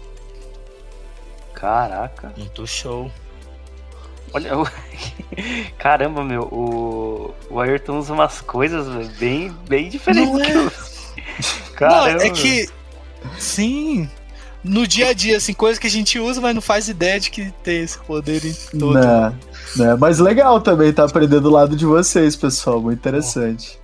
Caraca. 1.54 2.32
Muito 2.36 2.66
show. 2.66 3.08
Olha, 4.32 4.58
o... 4.58 4.66
caramba, 5.78 6.24
meu, 6.24 6.42
o... 6.42 7.34
o 7.48 7.60
Ayrton 7.60 7.98
usa 7.98 8.12
umas 8.12 8.40
coisas 8.40 9.06
bem, 9.16 9.54
bem 9.68 9.88
diferentes. 9.88 10.32
Não 10.32 10.42
é... 10.42 10.70
Caramba. 11.76 12.18
Não, 12.18 12.20
é 12.20 12.30
que. 12.30 12.68
Sim. 13.38 14.10
No 14.64 14.88
dia 14.88 15.10
a 15.10 15.12
dia, 15.12 15.36
assim, 15.36 15.52
coisas 15.52 15.78
que 15.78 15.86
a 15.86 15.90
gente 15.90 16.18
usa, 16.18 16.40
mas 16.40 16.54
não 16.54 16.62
faz 16.62 16.88
ideia 16.88 17.18
de 17.18 17.30
que 17.30 17.52
tem 17.62 17.82
esse 17.82 17.98
poder 17.98 18.44
em 18.44 18.54
todo. 18.78 18.94
Não, 18.94 19.38
né? 19.76 19.96
Mas 19.98 20.18
legal 20.18 20.60
também 20.60 20.90
estar 20.90 21.04
tá 21.04 21.08
aprendendo 21.08 21.42
do 21.42 21.50
lado 21.50 21.76
de 21.76 21.86
vocês, 21.86 22.36
pessoal. 22.36 22.80
Muito 22.80 22.98
interessante. 22.98 23.78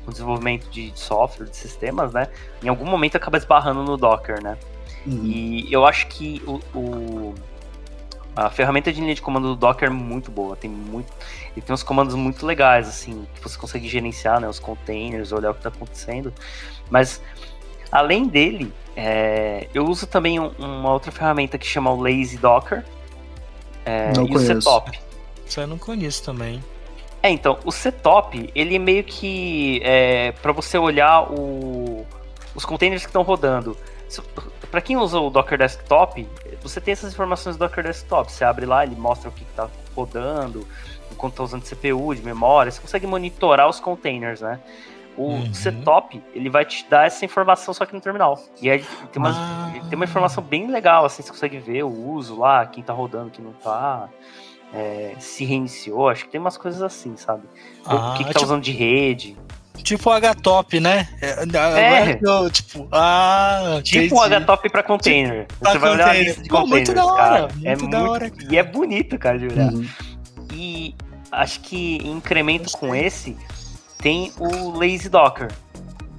com 0.05 0.11
desenvolvimento 0.11 0.69
de 0.71 0.93
software, 0.95 1.47
de 1.47 1.57
sistemas, 1.57 2.13
né? 2.13 2.29
Em 2.63 2.69
algum 2.69 2.85
momento 2.85 3.17
acaba 3.17 3.37
esbarrando 3.37 3.83
no 3.83 3.97
Docker, 3.97 4.43
né? 4.43 4.57
Uhum. 5.07 5.25
E 5.25 5.73
eu 5.73 5.85
acho 5.85 6.07
que 6.09 6.43
o, 6.47 6.61
o, 6.79 7.35
a 8.35 8.51
ferramenta 8.51 8.93
de 8.93 9.01
linha 9.01 9.15
de 9.15 9.23
comando 9.23 9.49
do 9.49 9.57
Docker 9.57 9.89
é 9.89 9.93
muito 9.93 10.31
boa. 10.31 10.57
Tem 10.57 10.71
muito, 10.71 11.13
ele 11.57 11.65
tem 11.65 11.73
uns 11.73 11.83
comandos 11.83 12.15
muito 12.15 12.45
legais, 12.45 12.89
assim, 12.89 13.27
que 13.35 13.43
você 13.43 13.59
consegue 13.59 13.89
gerenciar, 13.89 14.41
né? 14.41 14.49
Os 14.49 14.59
containers, 14.59 15.33
olhar 15.33 15.51
o 15.51 15.55
que 15.55 15.61
está 15.61 15.71
acontecendo. 15.71 16.33
Mas 16.91 17.21
além 17.91 18.27
dele, 18.27 18.73
é, 18.97 19.69
eu 19.75 19.85
uso 19.87 20.07
também 20.07 20.39
um, 20.39 20.49
uma 20.59 20.93
outra 20.93 21.13
ferramenta 21.13 21.59
que 21.59 21.67
chama 21.67 21.91
o 21.91 22.01
Lazy 22.01 22.39
Docker, 22.39 22.85
é, 23.85 24.13
não 24.17 24.25
e 24.25 24.29
conheço. 24.29 24.53
o 24.53 24.63
setup. 24.63 25.01
Isso 25.47 25.61
eu 25.61 25.67
não 25.67 25.79
conheço 25.79 26.23
também. 26.23 26.63
É, 27.25 27.31
então, 27.31 27.59
o 27.65 27.73
setup, 27.73 28.51
ele 28.55 28.77
é 28.77 28.79
meio 28.79 29.03
que 29.03 29.81
é, 29.83 30.33
para 30.43 30.53
você 30.53 30.77
olhar 30.77 31.23
o, 31.33 32.05
os 32.55 32.67
containers 32.67 33.01
que 33.01 33.09
estão 33.09 33.23
rodando. 33.23 33.75
Para 34.71 34.83
quem 34.83 34.99
usa 34.99 35.19
o 35.19 35.31
Docker 35.31 35.57
Desktop, 35.57 36.29
você 36.63 36.83
tem 36.83 36.93
essas 36.93 37.15
informações 37.15 37.57
do 37.57 37.61
Docker 37.61 37.83
Desktop. 37.83 38.31
Você 38.31 38.45
abre 38.45 38.67
lá, 38.67 38.85
ele 38.85 38.95
mostra 38.95 39.31
o 39.31 39.33
que 39.33 39.43
está 39.43 39.71
rodando, 39.97 40.69
enquanto 41.11 41.33
está 41.33 41.45
usando 41.45 41.63
CPU, 41.63 42.15
de 42.15 42.21
memória. 42.21 42.71
Você 42.71 42.83
consegue 42.83 43.07
monitorar 43.07 43.71
os 43.71 43.81
containers, 43.81 44.43
né? 44.43 44.61
O 45.17 45.29
uhum. 45.29 45.55
setup, 45.55 46.23
ele 46.35 46.51
vai 46.51 46.67
te 46.67 46.85
dar 46.91 47.07
essa 47.07 47.25
informação 47.25 47.73
só 47.73 47.87
que 47.87 47.95
no 47.95 48.03
terminal. 48.03 48.39
E 48.61 48.69
aí 48.69 48.85
tem 49.11 49.23
uma, 49.23 49.31
ah. 49.31 49.73
tem 49.89 49.97
uma 49.97 50.05
informação 50.05 50.45
bem 50.45 50.71
legal, 50.71 51.07
assim, 51.07 51.23
você 51.23 51.31
consegue 51.31 51.57
ver 51.57 51.85
o 51.85 51.89
uso 51.89 52.39
lá, 52.39 52.67
quem 52.67 52.85
tá 52.85 52.93
rodando, 52.93 53.31
quem 53.31 53.43
não 53.43 53.55
tá. 53.55 54.11
É, 54.77 55.15
se 55.21 55.45
reiniciou, 55.45 56.09
acho 56.09 56.25
que 56.25 56.31
tem 56.33 56.41
umas 56.41 56.57
coisas 56.57 56.83
assim, 56.83 57.17
sabe? 57.17 57.43
Ah, 57.85 57.95
o 57.95 58.13
que, 58.17 58.25
que 58.25 58.33
tá 58.33 58.41
tipo, 58.41 58.45
usando 58.45 58.63
de 58.63 58.73
rede. 58.73 59.37
Tipo 59.85 60.11
o 60.11 60.13
HTOP, 60.13 60.81
né? 60.81 61.09
É. 61.21 61.45
é. 61.79 62.19
Eu, 62.21 62.51
tipo, 62.51 62.89
ah, 62.91 63.81
tipo 63.85 64.17
o 64.17 64.23
HTOP 64.23 64.69
pra 64.71 64.83
container. 64.83 65.47
Tipo, 65.47 65.65
Você 65.65 65.79
vai 65.79 65.91
olhar 65.93 66.09
a 66.09 66.15
lista 66.15 66.43
de 66.43 66.49
Pô, 66.49 66.63
containers, 66.63 66.89
muito 66.89 66.95
da 66.95 67.05
hora, 67.05 67.23
cara. 67.23 67.49
Muito 67.55 67.67
é 67.67 67.77
da 67.77 67.99
muito, 67.99 68.11
hora, 68.11 68.31
cara. 68.31 68.49
E 68.53 68.59
é 68.59 68.63
bonito, 68.63 69.19
cara, 69.19 69.39
de 69.39 69.47
olhar. 69.47 69.73
Uhum. 69.73 69.87
E 70.53 70.95
acho 71.31 71.61
que 71.61 71.99
em 71.99 72.13
incremento 72.13 72.71
com 72.79 72.95
esse, 72.95 73.37
tem 73.99 74.33
o 74.39 74.71
Lazy 74.71 75.09
Docker. 75.09 75.49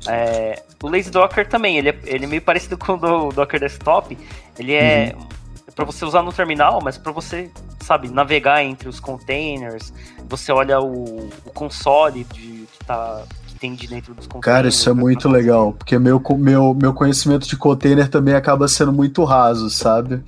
É, 0.07 0.61
o 0.83 0.87
Lazy 0.87 1.09
Docker 1.09 1.47
também, 1.47 1.77
ele 1.77 1.89
é, 1.89 1.99
ele 2.05 2.25
é 2.25 2.27
meio 2.27 2.41
parecido 2.41 2.77
com 2.79 2.93
o 2.93 3.33
Docker 3.33 3.59
Desktop. 3.59 4.17
Ele 4.57 4.73
é 4.73 5.15
uhum. 5.17 5.27
Para 5.75 5.83
você 5.85 6.05
usar 6.05 6.23
no 6.23 6.31
terminal, 6.31 6.79
mas 6.81 6.97
para 6.97 7.11
você, 7.11 7.51
sabe, 7.81 8.09
navegar 8.09 8.63
entre 8.63 8.87
os 8.87 8.99
containers. 8.99 9.93
Você 10.29 10.51
olha 10.51 10.79
o, 10.79 11.27
o 11.45 11.51
console 11.53 12.23
de, 12.23 12.65
que, 12.71 12.85
tá, 12.85 13.23
que 13.45 13.55
tem 13.55 13.75
de 13.75 13.85
dentro 13.85 14.13
dos 14.13 14.25
containers. 14.25 14.45
Cara, 14.45 14.67
isso 14.69 14.89
é 14.89 14.93
muito 14.93 15.27
legal, 15.27 15.73
porque 15.73 15.99
meu, 15.99 16.21
meu, 16.37 16.73
meu 16.73 16.93
conhecimento 16.93 17.47
de 17.47 17.57
container 17.57 18.07
também 18.07 18.33
acaba 18.33 18.67
sendo 18.67 18.93
muito 18.93 19.23
raso, 19.25 19.69
sabe? 19.69 20.23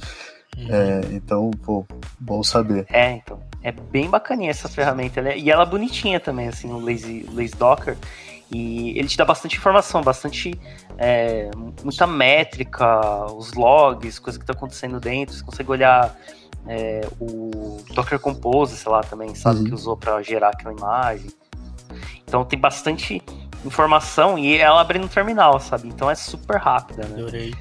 Uhum. 0.57 0.67
É, 0.69 1.01
então, 1.11 1.49
pô, 1.63 1.85
bom 2.19 2.43
saber. 2.43 2.85
É, 2.89 3.11
então. 3.11 3.39
É 3.63 3.71
bem 3.71 4.09
bacaninha 4.09 4.49
essa 4.49 4.69
ferramenta. 4.69 5.21
Né? 5.21 5.37
E 5.37 5.51
ela 5.51 5.63
é 5.63 5.65
bonitinha 5.65 6.19
também, 6.19 6.47
assim, 6.47 6.71
o 6.71 6.79
Lazy, 6.79 7.25
Lazy 7.33 7.55
Docker. 7.55 7.97
E 8.51 8.97
ele 8.97 9.07
te 9.07 9.17
dá 9.17 9.25
bastante 9.25 9.57
informação, 9.57 10.01
bastante. 10.01 10.57
É, 10.97 11.49
muita 11.83 12.07
métrica, 12.07 13.25
os 13.33 13.53
logs, 13.53 14.19
coisa 14.19 14.39
que 14.39 14.43
está 14.43 14.53
acontecendo 14.53 14.99
dentro. 14.99 15.35
Você 15.35 15.43
consegue 15.43 15.69
olhar 15.69 16.15
é, 16.67 17.01
o 17.19 17.81
Docker 17.93 18.19
Compose, 18.19 18.77
sei 18.77 18.91
lá, 18.91 19.01
também, 19.01 19.35
sabe, 19.35 19.59
uhum. 19.59 19.65
que 19.65 19.73
usou 19.73 19.97
para 19.97 20.21
gerar 20.21 20.49
aquela 20.49 20.73
imagem. 20.73 21.29
Então 22.25 22.43
tem 22.43 22.59
bastante 22.59 23.21
informação 23.65 24.37
e 24.37 24.57
ela 24.57 24.81
abre 24.81 24.99
no 24.99 25.07
terminal, 25.07 25.59
sabe? 25.59 25.87
Então 25.87 26.09
é 26.09 26.15
super 26.15 26.57
rápida, 26.57 27.07
né? 27.07 27.21
Adorei. 27.21 27.53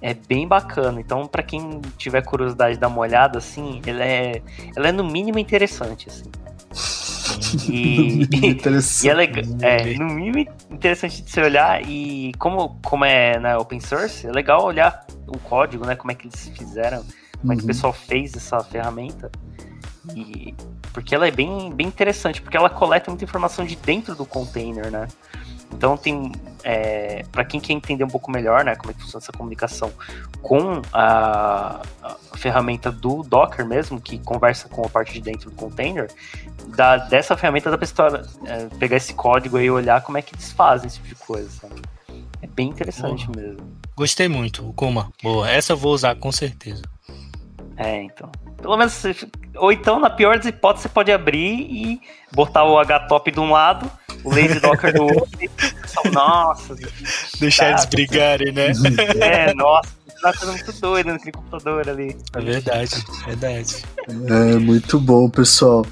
É 0.00 0.14
bem 0.14 0.46
bacana. 0.46 1.00
Então, 1.00 1.26
para 1.26 1.42
quem 1.42 1.80
tiver 1.96 2.22
curiosidade 2.22 2.74
de 2.74 2.80
dar 2.80 2.88
uma 2.88 3.00
olhada, 3.00 3.38
assim, 3.38 3.82
ela 3.84 4.04
é, 4.04 4.40
ela 4.76 4.88
é 4.88 4.92
no 4.92 5.04
mínimo 5.04 5.38
interessante, 5.38 6.08
assim. 6.08 6.30
E, 7.68 8.28
e 9.02 9.08
é, 9.08 9.14
legal, 9.14 9.44
é, 9.62 9.94
no 9.94 10.06
mínimo 10.06 10.46
interessante 10.70 11.22
de 11.22 11.30
se 11.30 11.40
olhar 11.40 11.82
e 11.88 12.32
como, 12.38 12.78
como 12.84 13.04
é 13.04 13.38
na 13.38 13.58
open 13.58 13.80
source, 13.80 14.26
é 14.26 14.30
legal 14.30 14.64
olhar 14.64 15.06
o 15.26 15.38
código, 15.38 15.86
né? 15.86 15.94
Como 15.96 16.10
é 16.10 16.14
que 16.14 16.26
eles 16.28 16.48
fizeram, 16.56 16.98
como 17.40 17.44
uhum. 17.44 17.52
é 17.52 17.56
que 17.56 17.60
o 17.60 17.64
uhum. 17.64 17.66
pessoal 17.66 17.92
fez 17.92 18.34
essa 18.34 18.60
ferramenta. 18.60 19.30
E, 20.14 20.54
porque 20.92 21.14
ela 21.14 21.28
é 21.28 21.30
bem, 21.30 21.72
bem 21.72 21.86
interessante, 21.86 22.40
porque 22.40 22.56
ela 22.56 22.70
coleta 22.70 23.10
muita 23.10 23.24
informação 23.24 23.64
de 23.64 23.76
dentro 23.76 24.14
do 24.14 24.24
container, 24.24 24.90
né? 24.90 25.06
Então 25.72 25.96
tem 25.96 26.32
é, 26.64 27.24
para 27.30 27.44
quem 27.44 27.60
quer 27.60 27.72
entender 27.72 28.04
um 28.04 28.08
pouco 28.08 28.30
melhor, 28.30 28.64
né, 28.64 28.74
como 28.76 28.90
é 28.90 28.94
que 28.94 29.00
funciona 29.00 29.22
essa 29.22 29.32
comunicação 29.32 29.92
com 30.42 30.82
a, 30.92 31.80
a, 32.02 32.16
ferramenta 32.36 32.90
do 32.90 33.22
Docker 33.22 33.66
mesmo, 33.66 34.00
que 34.00 34.18
conversa 34.18 34.68
com 34.68 34.84
a 34.84 34.88
parte 34.88 35.14
de 35.14 35.20
dentro 35.20 35.50
do 35.50 35.56
container, 35.56 36.10
da, 36.76 36.96
dessa 36.96 37.36
ferramenta 37.36 37.70
da 37.70 37.78
pessoa 37.78 38.22
é, 38.44 38.66
pegar 38.78 38.96
esse 38.96 39.14
código 39.14 39.56
aí 39.56 39.66
e 39.66 39.70
olhar 39.70 40.02
como 40.02 40.18
é 40.18 40.22
que 40.22 40.34
eles 40.34 40.52
fazem 40.52 40.88
esse 40.88 40.96
tipo 40.96 41.08
de 41.08 41.14
coisa, 41.14 41.48
sabe? 41.50 41.80
É 42.42 42.46
bem 42.46 42.68
interessante 42.68 43.26
Boa. 43.26 43.46
mesmo. 43.46 43.78
Gostei 43.96 44.28
muito, 44.28 44.72
Kuma. 44.74 45.10
Boa, 45.22 45.50
essa 45.50 45.72
eu 45.72 45.76
vou 45.76 45.92
usar 45.92 46.14
com 46.16 46.30
certeza. 46.30 46.82
É, 47.76 48.02
então. 48.02 48.30
Pelo 48.60 48.76
menos, 48.76 49.02
ou 49.56 49.72
então, 49.72 49.98
na 49.98 50.10
pior 50.10 50.36
das 50.36 50.46
hipóteses, 50.46 50.82
você 50.82 50.88
pode 50.88 51.10
abrir 51.10 51.60
e 51.70 52.00
botar 52.32 52.64
o 52.64 52.78
HTOP 52.78 53.30
de 53.30 53.40
um 53.40 53.50
lado 53.50 53.90
o 54.24 54.30
Lazy 54.30 54.60
Docker 54.60 54.92
do 54.92 55.02
outro. 55.04 55.28
nossa. 56.12 56.74
Deixar 57.40 57.70
eles 57.70 57.84
brigarem, 57.86 58.52
né? 58.52 58.72
É, 59.20 59.54
nossa. 59.54 59.96
Tá 60.20 60.32
sendo 60.32 60.52
muito 60.52 60.72
doido 60.80 61.06
naquele 61.06 61.32
computador 61.32 61.88
ali. 61.88 62.16
É 62.34 62.40
verdade, 62.40 63.04
verdade. 63.24 63.84
É 64.08 64.56
muito 64.56 64.98
bom, 64.98 65.30
pessoal. 65.30 65.86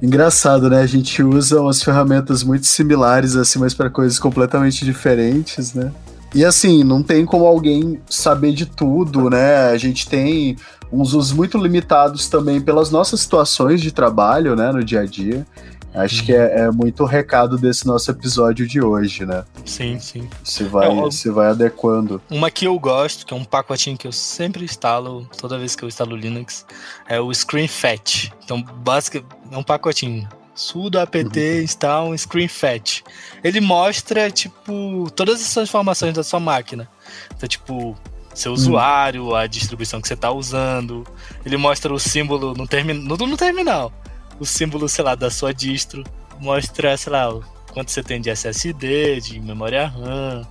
Engraçado, 0.00 0.70
né? 0.70 0.82
A 0.82 0.86
gente 0.86 1.20
usa 1.22 1.60
umas 1.60 1.82
ferramentas 1.82 2.44
muito 2.44 2.66
similares, 2.66 3.34
assim, 3.34 3.58
mas 3.58 3.74
para 3.74 3.90
coisas 3.90 4.20
completamente 4.20 4.84
diferentes, 4.84 5.74
né? 5.74 5.92
E 6.36 6.44
assim, 6.44 6.84
não 6.84 7.02
tem 7.02 7.24
como 7.24 7.46
alguém 7.46 7.98
saber 8.10 8.52
de 8.52 8.66
tudo, 8.66 9.30
né? 9.30 9.70
A 9.70 9.78
gente 9.78 10.06
tem 10.06 10.54
uns 10.92 11.14
usos 11.14 11.32
muito 11.32 11.56
limitados 11.56 12.28
também 12.28 12.60
pelas 12.60 12.90
nossas 12.90 13.20
situações 13.20 13.80
de 13.80 13.90
trabalho, 13.90 14.54
né, 14.54 14.70
no 14.70 14.84
dia 14.84 15.00
a 15.00 15.06
dia. 15.06 15.46
Acho 15.94 16.22
que 16.22 16.34
é, 16.34 16.58
é, 16.58 16.70
muito 16.70 17.04
o 17.04 17.06
recado 17.06 17.56
desse 17.56 17.86
nosso 17.86 18.10
episódio 18.10 18.68
de 18.68 18.82
hoje, 18.82 19.24
né? 19.24 19.44
Sim, 19.64 19.98
sim. 19.98 20.28
Você 20.44 20.64
vai, 20.64 20.90
é, 20.90 21.00
você 21.00 21.30
vai 21.30 21.46
adequando. 21.46 22.20
Uma 22.28 22.50
que 22.50 22.66
eu 22.66 22.78
gosto, 22.78 23.24
que 23.24 23.32
é 23.32 23.36
um 23.36 23.42
pacotinho 23.42 23.96
que 23.96 24.06
eu 24.06 24.12
sempre 24.12 24.62
instalo, 24.62 25.26
toda 25.38 25.58
vez 25.58 25.74
que 25.74 25.82
eu 25.82 25.88
instalo 25.88 26.14
Linux, 26.14 26.66
é 27.08 27.18
o 27.18 27.32
ScreenFetch. 27.32 28.28
Então, 28.44 28.60
basicamente, 28.60 29.26
é 29.50 29.56
um 29.56 29.62
pacotinho. 29.62 30.28
Sudo 30.56 30.98
apt 30.98 31.38
uhum. 31.38 31.62
install 31.62 32.08
um 32.08 32.14
ScreenFetch. 32.14 33.02
Ele 33.44 33.60
mostra, 33.60 34.30
tipo, 34.30 35.08
todas 35.14 35.40
essas 35.40 35.68
informações 35.68 36.14
da 36.14 36.24
sua 36.24 36.40
máquina. 36.40 36.90
Então, 37.36 37.48
tipo, 37.48 37.96
seu 38.34 38.50
uhum. 38.50 38.58
usuário, 38.58 39.34
a 39.36 39.46
distribuição 39.46 40.00
que 40.00 40.08
você 40.08 40.14
está 40.14 40.32
usando. 40.32 41.06
Ele 41.44 41.56
mostra 41.56 41.92
o 41.92 41.98
símbolo 42.00 42.54
no, 42.54 42.66
termi 42.66 42.92
no, 42.92 43.16
no 43.16 43.36
terminal 43.36 43.92
o 44.38 44.44
símbolo, 44.44 44.88
sei 44.88 45.04
lá, 45.04 45.14
da 45.14 45.30
sua 45.30 45.52
distro, 45.52 46.04
mostra, 46.38 46.96
sei 46.96 47.12
lá, 47.12 47.28
quanto 47.72 47.90
você 47.90 48.02
tem 48.02 48.20
de 48.20 48.30
SSD, 48.30 49.20
de 49.20 49.40
memória 49.40 49.86
RAM, 49.86 50.46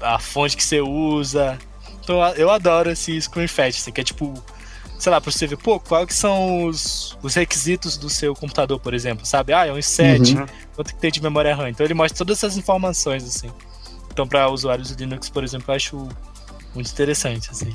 a 0.00 0.18
fonte 0.18 0.56
que 0.56 0.64
você 0.64 0.80
usa. 0.80 1.58
Então 2.02 2.22
eu 2.34 2.50
adoro 2.50 2.90
esse 2.90 3.20
screenfetch, 3.20 3.78
assim, 3.78 3.92
que 3.92 4.00
é 4.00 4.04
tipo, 4.04 4.32
sei 4.98 5.12
lá, 5.12 5.20
pra 5.20 5.30
você 5.30 5.46
ver, 5.46 5.56
pô, 5.56 5.78
quais 5.78 6.06
que 6.06 6.14
são 6.14 6.64
os, 6.64 7.16
os 7.22 7.34
requisitos 7.34 7.96
do 7.96 8.08
seu 8.08 8.34
computador, 8.34 8.80
por 8.80 8.94
exemplo, 8.94 9.26
sabe? 9.26 9.52
Ah, 9.52 9.66
é 9.66 9.72
um 9.72 9.76
i7, 9.76 10.38
uhum. 10.38 10.46
quanto 10.74 10.94
que 10.94 11.00
tem 11.00 11.10
de 11.10 11.22
memória 11.22 11.54
RAM. 11.54 11.68
Então 11.68 11.84
ele 11.84 11.94
mostra 11.94 12.16
todas 12.18 12.38
essas 12.38 12.56
informações, 12.56 13.24
assim. 13.24 13.50
Então 14.10 14.26
para 14.26 14.48
usuários 14.48 14.88
de 14.88 15.04
Linux, 15.04 15.28
por 15.28 15.44
exemplo, 15.44 15.66
eu 15.68 15.76
acho 15.76 16.08
muito 16.74 16.90
interessante, 16.90 17.50
assim. 17.50 17.74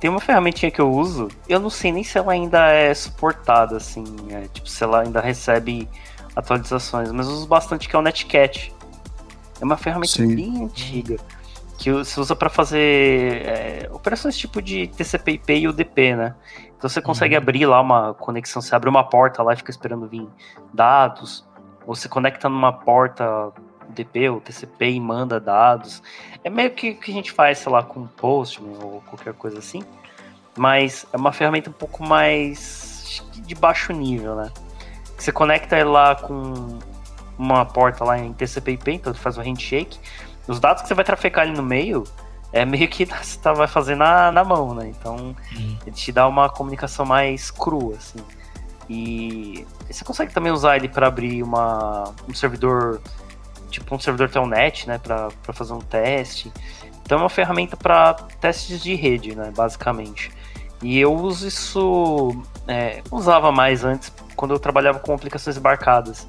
Tem 0.00 0.10
uma 0.10 0.20
ferramentinha 0.20 0.70
que 0.70 0.80
eu 0.80 0.92
uso, 0.92 1.28
eu 1.48 1.58
não 1.58 1.70
sei 1.70 1.90
nem 1.90 2.04
se 2.04 2.18
ela 2.18 2.32
ainda 2.32 2.70
é 2.70 2.92
suportada, 2.92 3.76
assim, 3.76 4.04
é, 4.30 4.42
tipo, 4.52 4.68
se 4.68 4.84
ela 4.84 5.02
ainda 5.02 5.20
recebe 5.20 5.88
atualizações, 6.34 7.10
mas 7.12 7.26
eu 7.26 7.32
uso 7.32 7.46
bastante 7.46 7.88
que 7.88 7.96
é 7.96 7.98
o 7.98 8.02
Netcat. 8.02 8.72
É 9.58 9.64
uma 9.64 9.76
ferramenta 9.78 10.12
Sim. 10.12 10.34
bem 10.34 10.64
antiga, 10.64 11.16
que 11.78 12.04
se 12.04 12.18
usa 12.18 12.34
para 12.34 12.48
fazer 12.48 13.42
é, 13.46 13.88
operações 13.92 14.36
tipo 14.36 14.60
de 14.62 14.86
TCP/IP 14.88 15.52
e 15.52 15.68
UDP, 15.68 16.16
né? 16.16 16.34
Então 16.76 16.88
você 16.88 17.00
consegue 17.00 17.34
uhum. 17.34 17.42
abrir 17.42 17.66
lá 17.66 17.80
uma 17.80 18.14
conexão, 18.14 18.60
você 18.60 18.74
abre 18.74 18.88
uma 18.88 19.04
porta 19.04 19.42
lá 19.42 19.52
e 19.52 19.56
fica 19.56 19.70
esperando 19.70 20.06
vir 20.06 20.26
dados, 20.72 21.44
ou 21.86 21.94
você 21.94 22.08
conecta 22.08 22.48
numa 22.48 22.72
porta 22.72 23.52
UDP 23.88 24.28
ou 24.28 24.40
TCP 24.40 24.90
e 24.90 25.00
manda 25.00 25.40
dados. 25.40 26.02
É 26.44 26.50
meio 26.50 26.70
que 26.70 26.90
o 26.90 26.96
que 26.96 27.10
a 27.10 27.14
gente 27.14 27.32
faz, 27.32 27.58
sei 27.58 27.72
lá, 27.72 27.82
com 27.82 28.06
Postman 28.06 28.76
ou 28.82 29.02
qualquer 29.02 29.32
coisa 29.34 29.58
assim. 29.58 29.82
Mas 30.56 31.06
é 31.12 31.16
uma 31.16 31.32
ferramenta 31.32 31.70
um 31.70 31.72
pouco 31.72 32.02
mais 32.02 33.22
de 33.34 33.54
baixo 33.54 33.92
nível, 33.92 34.34
né? 34.34 34.50
Você 35.16 35.32
conecta 35.32 35.82
lá 35.84 36.14
com 36.14 36.78
uma 37.38 37.64
porta 37.64 38.04
lá 38.04 38.18
em 38.18 38.32
TCP/IP, 38.32 38.92
então 38.92 39.14
faz 39.14 39.36
o 39.38 39.40
handshake. 39.40 39.98
Os 40.46 40.60
dados 40.60 40.82
que 40.82 40.88
você 40.88 40.94
vai 40.94 41.04
trafegar 41.04 41.46
ali 41.46 41.56
no 41.56 41.62
meio 41.62 42.04
é 42.52 42.64
meio 42.64 42.88
que 42.88 43.04
você 43.06 43.38
tá, 43.38 43.52
vai 43.52 43.66
fazer 43.66 43.96
na, 43.96 44.30
na 44.32 44.44
mão, 44.44 44.74
né? 44.74 44.88
Então 44.88 45.36
uhum. 45.56 45.78
ele 45.86 45.96
te 45.96 46.12
dá 46.12 46.26
uma 46.26 46.48
comunicação 46.48 47.04
mais 47.04 47.50
crua, 47.50 47.96
assim. 47.96 48.18
E 48.88 49.66
você 49.90 50.04
consegue 50.04 50.32
também 50.32 50.52
usar 50.52 50.76
ele 50.76 50.88
para 50.88 51.08
abrir 51.08 51.42
uma, 51.42 52.14
um 52.28 52.34
servidor 52.34 53.00
tipo 53.68 53.94
um 53.94 53.98
servidor 53.98 54.30
telnet, 54.30 54.86
né, 54.86 54.98
para 54.98 55.30
fazer 55.52 55.72
um 55.72 55.80
teste. 55.80 56.52
Então 57.02 57.18
é 57.18 57.22
uma 57.22 57.28
ferramenta 57.28 57.76
para 57.76 58.14
testes 58.40 58.80
de 58.82 58.94
rede, 58.94 59.34
né, 59.34 59.52
basicamente. 59.54 60.30
E 60.82 60.98
eu 60.98 61.14
uso 61.14 61.46
isso, 61.46 62.42
é, 62.66 63.02
usava 63.10 63.50
mais 63.50 63.84
antes 63.84 64.12
quando 64.34 64.54
eu 64.54 64.58
trabalhava 64.58 64.98
com 64.98 65.12
aplicações 65.12 65.56
embarcadas. 65.56 66.26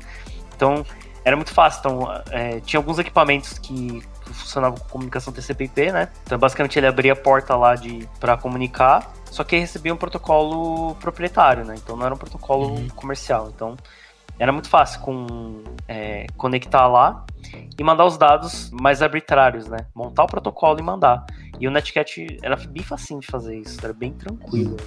Então 0.55 0.85
era 1.27 1.35
muito 1.35 1.51
fácil. 1.51 1.79
Então 1.79 2.21
é, 2.31 2.61
tinha 2.61 2.79
alguns 2.79 2.97
equipamentos 2.97 3.59
que 3.59 4.01
funcionavam 4.21 4.79
com 4.79 4.87
comunicação 4.87 5.33
TCP/IP, 5.33 5.91
né? 5.91 6.09
Então 6.23 6.39
basicamente 6.39 6.79
ele 6.79 6.87
abria 6.87 7.11
a 7.11 7.15
porta 7.17 7.53
lá 7.53 7.75
de 7.75 8.07
para 8.17 8.37
comunicar, 8.37 9.11
só 9.25 9.43
que 9.43 9.57
recebia 9.57 9.93
um 9.93 9.97
protocolo 9.97 10.95
proprietário, 10.95 11.65
né? 11.65 11.75
Então 11.77 11.97
não 11.97 12.05
era 12.05 12.15
um 12.15 12.17
protocolo 12.17 12.69
uhum. 12.69 12.87
comercial. 12.95 13.51
Então 13.53 13.75
era 14.39 14.53
muito 14.53 14.69
fácil 14.69 15.01
com, 15.01 15.63
é, 15.85 16.27
conectar 16.37 16.87
lá 16.87 17.25
e 17.77 17.83
mandar 17.83 18.05
os 18.05 18.17
dados 18.17 18.71
mais 18.71 19.01
arbitrários, 19.01 19.67
né? 19.67 19.79
Montar 19.93 20.23
o 20.23 20.27
protocolo 20.27 20.79
e 20.79 20.83
mandar. 20.83 21.25
E 21.59 21.67
o 21.67 21.71
Netcat 21.71 22.37
era 22.41 22.55
bem 22.55 22.83
facinho 22.83 23.19
de 23.19 23.27
fazer 23.27 23.57
isso, 23.57 23.77
era 23.83 23.93
bem 23.93 24.13
tranquilo. 24.13 24.77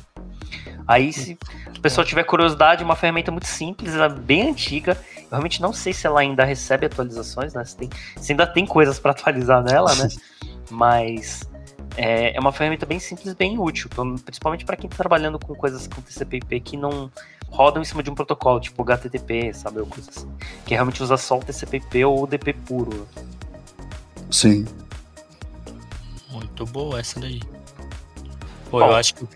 Aí, 0.86 1.12
se 1.12 1.38
a 1.66 1.80
pessoa 1.80 2.04
tiver 2.04 2.24
curiosidade, 2.24 2.82
uma 2.82 2.96
ferramenta 2.96 3.30
muito 3.30 3.46
simples, 3.46 3.94
ela 3.94 4.06
é 4.06 4.08
bem 4.08 4.50
antiga. 4.50 4.96
Eu 5.16 5.28
realmente 5.30 5.62
não 5.62 5.72
sei 5.72 5.92
se 5.92 6.06
ela 6.06 6.20
ainda 6.20 6.44
recebe 6.44 6.86
atualizações, 6.86 7.54
né? 7.54 7.64
Se, 7.64 7.76
tem, 7.76 7.90
se 8.16 8.32
ainda 8.32 8.46
tem 8.46 8.66
coisas 8.66 8.98
para 8.98 9.12
atualizar 9.12 9.62
nela, 9.62 9.94
né? 9.94 10.08
Mas 10.70 11.48
é, 11.96 12.36
é, 12.36 12.40
uma 12.40 12.52
ferramenta 12.52 12.86
bem 12.86 12.98
simples, 12.98 13.34
bem 13.34 13.58
útil, 13.58 13.88
principalmente 14.24 14.64
para 14.64 14.76
quem 14.76 14.86
está 14.86 14.96
trabalhando 14.96 15.38
com 15.38 15.54
coisas 15.54 15.86
com 15.86 16.00
TCP/IP 16.00 16.60
que 16.60 16.76
não 16.76 17.10
rodam 17.48 17.82
em 17.82 17.84
cima 17.84 18.02
de 18.02 18.10
um 18.10 18.14
protocolo, 18.14 18.60
tipo 18.60 18.82
HTTP, 18.82 19.52
sabe, 19.52 19.80
ou 19.80 19.86
coisa 19.86 20.08
assim, 20.10 20.30
que 20.64 20.74
realmente 20.74 21.02
usa 21.02 21.16
só 21.16 21.38
o 21.38 21.40
TCP/IP 21.40 22.04
ou 22.04 22.24
o 22.24 22.26
DP 22.26 22.52
puro. 22.52 23.08
Sim. 24.30 24.66
Muito 26.30 26.64
boa 26.66 27.00
essa 27.00 27.18
daí. 27.18 27.40
Pô, 28.70 28.78
Bom, 28.78 28.86
eu 28.86 28.94
acho 28.94 29.14
que 29.16 29.26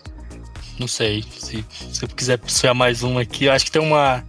não 0.79 0.89
sei 0.89 1.22
se, 1.22 1.64
se 1.68 2.03
eu 2.03 2.09
quiser 2.09 2.39
puxar 2.39 2.75
mais 2.75 3.03
uma 3.03 3.22
aqui, 3.22 3.45
eu 3.47 3.53
acho 3.53 3.64
que 3.64 3.70
tem 3.70 3.83
uma 3.83 4.25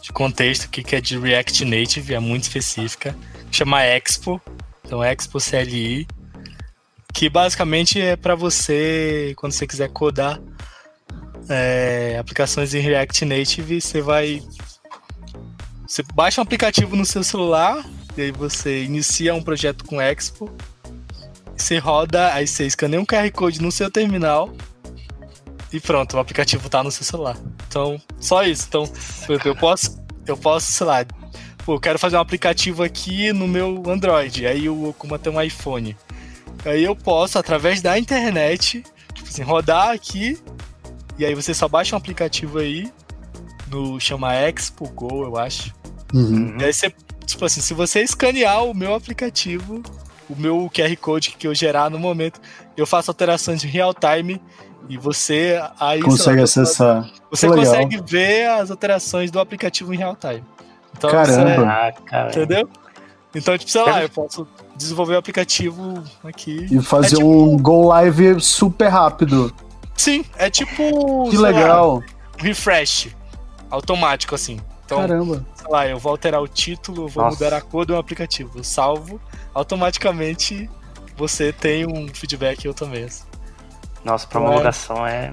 de 0.00 0.12
contexto 0.12 0.68
que 0.68 0.94
é 0.94 1.00
de 1.00 1.18
React 1.18 1.64
Native, 1.64 2.14
é 2.14 2.18
muito 2.18 2.44
específica, 2.44 3.16
chama 3.50 3.84
Expo, 3.84 4.40
então 4.84 5.02
Expo 5.04 5.38
CLI 5.38 6.06
que 7.12 7.28
basicamente 7.28 8.00
é 8.00 8.14
para 8.14 8.36
você, 8.36 9.34
quando 9.36 9.52
você 9.52 9.66
quiser 9.66 9.88
codar 9.88 10.40
é, 11.48 12.16
aplicações 12.16 12.74
em 12.74 12.78
React 12.80 13.24
Native, 13.24 13.80
você 13.80 14.00
vai. 14.00 14.40
Você 15.86 16.04
baixa 16.14 16.40
um 16.40 16.44
aplicativo 16.44 16.94
no 16.94 17.04
seu 17.04 17.24
celular, 17.24 17.84
e 18.16 18.22
aí 18.22 18.30
você 18.30 18.84
inicia 18.84 19.34
um 19.34 19.42
projeto 19.42 19.84
com 19.84 20.00
Expo, 20.00 20.48
você 21.56 21.78
roda, 21.78 22.32
aí 22.34 22.46
você 22.46 22.66
escaneia 22.66 23.00
um 23.00 23.06
QR 23.06 23.30
Code 23.32 23.60
no 23.60 23.72
seu 23.72 23.90
terminal 23.90 24.54
e 25.72 25.80
pronto, 25.80 26.16
o 26.16 26.20
aplicativo 26.20 26.66
está 26.66 26.82
no 26.82 26.90
seu 26.90 27.04
celular. 27.04 27.36
Então, 27.68 28.00
só 28.18 28.42
isso. 28.42 28.66
Então, 28.68 28.90
eu 29.44 29.54
posso, 29.54 30.00
eu 30.26 30.36
posso, 30.36 30.72
sei 30.72 30.86
lá, 30.86 31.04
pô, 31.64 31.74
eu 31.74 31.80
quero 31.80 31.98
fazer 31.98 32.16
um 32.16 32.20
aplicativo 32.20 32.82
aqui 32.82 33.32
no 33.32 33.46
meu 33.46 33.82
Android, 33.86 34.46
aí 34.46 34.68
o 34.68 34.88
Okuma 34.88 35.18
tem 35.18 35.32
um 35.32 35.40
iPhone. 35.40 35.96
Aí 36.64 36.84
eu 36.84 36.96
posso, 36.96 37.38
através 37.38 37.80
da 37.82 37.98
internet, 37.98 38.82
tipo 39.14 39.28
assim, 39.28 39.42
rodar 39.42 39.90
aqui. 39.90 40.38
E 41.18 41.24
aí 41.24 41.34
você 41.34 41.52
só 41.52 41.68
baixa 41.68 41.94
um 41.94 41.98
aplicativo 41.98 42.58
aí. 42.58 42.90
No 43.70 44.00
chama 44.00 44.34
Expo 44.34 44.88
Go, 44.88 45.24
eu 45.24 45.36
acho. 45.36 45.74
Uhum. 46.14 46.56
E 46.58 46.64
aí 46.64 46.72
você, 46.72 46.92
tipo 47.26 47.44
assim, 47.44 47.60
se 47.60 47.74
você 47.74 48.00
escanear 48.00 48.64
o 48.64 48.74
meu 48.74 48.94
aplicativo, 48.94 49.82
o 50.28 50.34
meu 50.34 50.70
QR 50.74 50.96
Code 50.96 51.32
que 51.32 51.46
eu 51.46 51.54
gerar 51.54 51.90
no 51.90 51.98
momento, 51.98 52.40
eu 52.76 52.86
faço 52.86 53.10
alterações 53.10 53.62
em 53.62 53.68
real 53.68 53.92
time 53.92 54.40
e 54.88 54.96
você 54.96 55.60
aí 55.78 56.00
consegue 56.00 56.38
lá, 56.38 56.44
acessar. 56.44 57.10
Você 57.30 57.46
consegue 57.46 58.00
ver 58.04 58.48
as 58.48 58.70
alterações 58.70 59.30
do 59.30 59.38
aplicativo 59.38 59.92
em 59.92 59.98
real 59.98 60.16
time. 60.16 60.44
Então, 60.96 61.10
Caramba! 61.10 61.94
Você, 62.00 62.40
entendeu? 62.40 62.68
Então, 63.34 63.56
tipo, 63.58 63.70
sei 63.70 63.82
lá, 63.82 64.02
eu 64.02 64.08
posso 64.08 64.48
desenvolver 64.74 65.14
o 65.14 65.18
aplicativo 65.18 66.02
aqui. 66.24 66.66
E 66.70 66.80
fazer 66.80 67.16
é 67.16 67.18
tipo... 67.18 67.28
um 67.28 67.56
go 67.58 67.86
live 67.88 68.40
super 68.40 68.88
rápido. 68.88 69.54
Sim, 69.94 70.24
é 70.36 70.48
tipo. 70.48 71.28
Que 71.30 71.36
legal. 71.36 71.96
Lá, 71.96 72.04
refresh 72.38 73.08
automático, 73.70 74.34
assim. 74.34 74.58
Então, 74.84 75.00
Caramba. 75.00 75.44
Sei 75.54 75.70
lá, 75.70 75.86
eu 75.86 75.98
vou 75.98 76.10
alterar 76.10 76.40
o 76.40 76.48
título, 76.48 77.08
vou 77.08 77.24
Nossa. 77.24 77.44
mudar 77.44 77.56
a 77.56 77.60
cor 77.60 77.84
do 77.84 77.94
aplicativo. 77.94 78.58
Eu 78.58 78.64
salvo, 78.64 79.20
automaticamente 79.52 80.70
você 81.16 81.52
tem 81.52 81.84
um 81.86 82.08
feedback 82.08 82.64
eu 82.64 82.72
também. 82.72 83.04
Assim. 83.04 83.27
Nossa, 84.04 84.26
promulgação 84.26 85.06
é. 85.06 85.26
é... 85.26 85.30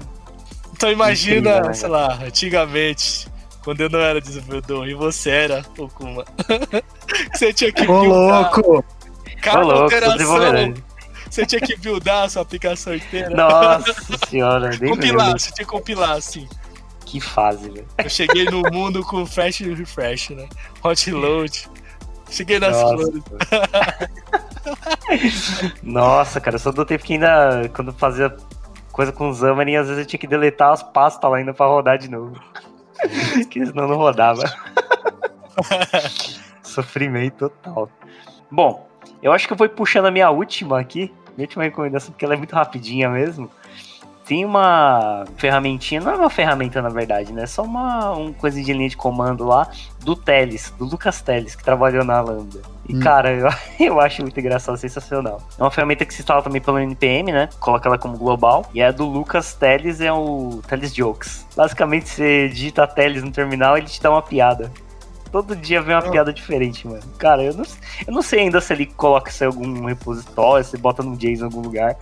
Então 0.72 0.90
imagina, 0.90 1.50
Incrível, 1.50 1.68
né, 1.68 1.74
sei 1.74 1.88
lá, 1.88 2.18
antigamente, 2.22 3.28
quando 3.64 3.80
eu 3.80 3.88
não 3.88 3.98
era 3.98 4.20
desenvolvedor 4.20 4.86
e 4.86 4.94
você 4.94 5.30
era, 5.30 5.64
Okuma. 5.78 6.24
você 7.32 7.52
tinha 7.52 7.72
que. 7.72 7.86
Ô, 7.86 8.04
louco! 8.04 8.84
Cada 9.40 9.60
Ô, 9.60 9.66
louco, 9.66 9.86
operação. 9.86 10.74
Você 11.30 11.44
tinha 11.44 11.60
que 11.60 11.76
buildar 11.76 12.24
a 12.24 12.28
sua 12.28 12.42
aplicação 12.42 12.94
inteira. 12.94 13.30
Nossa 13.30 13.94
senhora, 14.28 14.70
nem 14.80 14.90
Compilar, 14.90 15.32
você 15.32 15.50
tinha 15.50 15.66
que 15.66 15.72
compilar, 15.72 16.12
assim. 16.12 16.48
Que 17.04 17.20
fase, 17.20 17.70
velho. 17.70 17.86
Eu 17.98 18.10
cheguei 18.10 18.44
no 18.44 18.62
mundo 18.70 19.02
com 19.04 19.24
flash 19.26 19.60
e 19.60 19.74
refresh, 19.74 20.30
né? 20.30 20.48
Hot 20.82 21.10
load. 21.10 21.68
Cheguei 22.30 22.58
nas 22.58 22.76
Nossa. 22.76 22.96
flores. 22.96 23.22
Nossa, 25.82 26.40
cara, 26.40 26.56
eu 26.56 26.60
só 26.60 26.72
do 26.72 26.84
tempo 26.84 27.04
que 27.04 27.12
ainda, 27.14 27.68
quando 27.74 27.92
fazia 27.92 28.36
coisa 28.96 29.12
com 29.12 29.32
Xamarin, 29.32 29.76
às 29.76 29.88
vezes 29.88 30.02
eu 30.02 30.06
tinha 30.06 30.18
que 30.18 30.26
deletar 30.26 30.72
as 30.72 30.82
pastas 30.82 31.30
lá 31.30 31.36
ainda 31.36 31.52
pra 31.52 31.66
rodar 31.66 31.98
de 31.98 32.10
novo. 32.10 32.34
que 33.50 33.64
senão 33.66 33.86
não 33.86 33.96
rodava. 33.96 34.42
Sofrimento 36.64 37.50
total. 37.50 37.90
Bom, 38.50 38.88
eu 39.22 39.32
acho 39.32 39.46
que 39.46 39.52
eu 39.52 39.56
vou 39.56 39.68
puxando 39.68 40.06
a 40.06 40.10
minha 40.10 40.30
última 40.30 40.80
aqui, 40.80 41.12
minha 41.36 41.46
última 41.46 41.64
recomendação, 41.64 42.10
porque 42.10 42.24
ela 42.24 42.32
é 42.32 42.38
muito 42.38 42.54
rapidinha 42.54 43.10
mesmo. 43.10 43.50
Tem 44.24 44.46
uma 44.46 45.24
ferramentinha, 45.36 46.00
não 46.00 46.12
é 46.12 46.16
uma 46.16 46.30
ferramenta 46.30 46.80
na 46.80 46.88
verdade, 46.88 47.34
né? 47.34 47.42
É 47.42 47.46
só 47.46 47.62
uma, 47.62 48.12
uma 48.12 48.32
coisa 48.32 48.60
de 48.60 48.72
linha 48.72 48.88
de 48.88 48.96
comando 48.96 49.44
lá 49.44 49.70
do 50.00 50.16
Teles, 50.16 50.72
do 50.78 50.86
Lucas 50.86 51.20
Teles, 51.20 51.54
que 51.54 51.62
trabalhou 51.62 52.02
na 52.02 52.18
Lambda. 52.20 52.75
E, 52.88 52.96
hum. 52.96 53.00
cara, 53.00 53.32
eu, 53.32 53.48
eu 53.80 54.00
acho 54.00 54.22
muito 54.22 54.38
engraçado, 54.38 54.76
sensacional. 54.76 55.40
É 55.58 55.62
uma 55.62 55.70
ferramenta 55.70 56.04
que 56.04 56.14
se 56.14 56.20
instala 56.20 56.42
também 56.42 56.60
pelo 56.60 56.78
NPM, 56.78 57.32
né? 57.32 57.48
Coloca 57.60 57.88
ela 57.88 57.98
como 57.98 58.16
global. 58.16 58.68
E 58.72 58.82
a 58.82 58.90
do 58.90 59.04
Lucas 59.04 59.54
Teles 59.54 60.00
é 60.00 60.12
o 60.12 60.60
Teles 60.68 60.94
Jokes. 60.94 61.46
Basicamente, 61.56 62.08
você 62.08 62.48
digita 62.48 62.86
Teles 62.86 63.22
no 63.22 63.30
terminal 63.30 63.76
e 63.76 63.80
ele 63.80 63.88
te 63.88 64.00
dá 64.00 64.10
uma 64.10 64.22
piada. 64.22 64.70
Todo 65.32 65.56
dia 65.56 65.82
vem 65.82 65.94
uma 65.94 66.02
piada 66.02 66.32
diferente, 66.32 66.86
mano. 66.86 67.02
Cara, 67.18 67.42
eu 67.42 67.52
não, 67.52 67.64
eu 68.06 68.12
não 68.12 68.22
sei 68.22 68.40
ainda 68.40 68.60
se 68.60 68.72
ele 68.72 68.86
coloca 68.86 69.28
isso 69.28 69.42
em 69.42 69.46
algum 69.46 69.84
repositório, 69.84 70.64
se 70.64 70.78
bota 70.78 71.02
no 71.02 71.16
JSON 71.16 71.42
em 71.42 71.44
algum 71.44 71.60
lugar. 71.60 71.96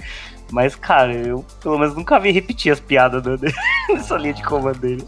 Mas, 0.53 0.77
cara, 0.77 1.13
eu 1.13 1.45
pelo 1.63 1.79
menos 1.79 1.97
nunca 1.97 2.21
vi 2.21 2.31
repetir 2.31 2.71
as 2.71 2.79
piadas 2.79 3.23
dele, 3.23 3.53
nessa 3.89 4.17
linha 4.17 4.35
de 4.35 4.43
comando 4.43 4.79
dele. 4.79 5.05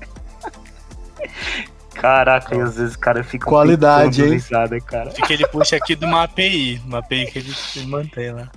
Caraca, 2.01 2.55
e 2.55 2.61
às 2.61 2.77
vezes, 2.77 2.95
cara, 2.95 3.25
fica 3.25 3.47
Qualidade, 3.47 4.23
hein? 4.23 4.33
Risada, 4.33 4.79
cara. 4.81 5.11
Fica 5.11 5.33
ele 5.33 5.47
puxa 5.49 5.77
aqui 5.77 5.97
de 5.97 6.05
uma 6.05 6.25
API, 6.25 6.81
uma 6.85 6.99
API 6.99 7.27
que 7.27 7.39
ele, 7.39 7.55
ele 7.75 7.87
mantém 7.87 8.33
lá. 8.33 8.51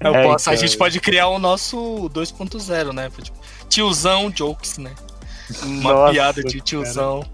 Eu 0.00 0.14
é, 0.14 0.24
posso, 0.24 0.44
então... 0.44 0.52
A 0.52 0.56
gente 0.56 0.76
pode 0.76 0.98
criar 0.98 1.28
o 1.28 1.38
nosso 1.38 2.10
2.0, 2.12 2.92
né? 2.92 3.10
Tipo, 3.22 3.38
tiozão 3.68 4.30
jokes, 4.30 4.78
né? 4.78 4.92
Uma 5.62 5.92
Nossa, 5.92 6.12
piada 6.12 6.42
de 6.42 6.60
tiozão 6.60 7.20
cara. 7.20 7.32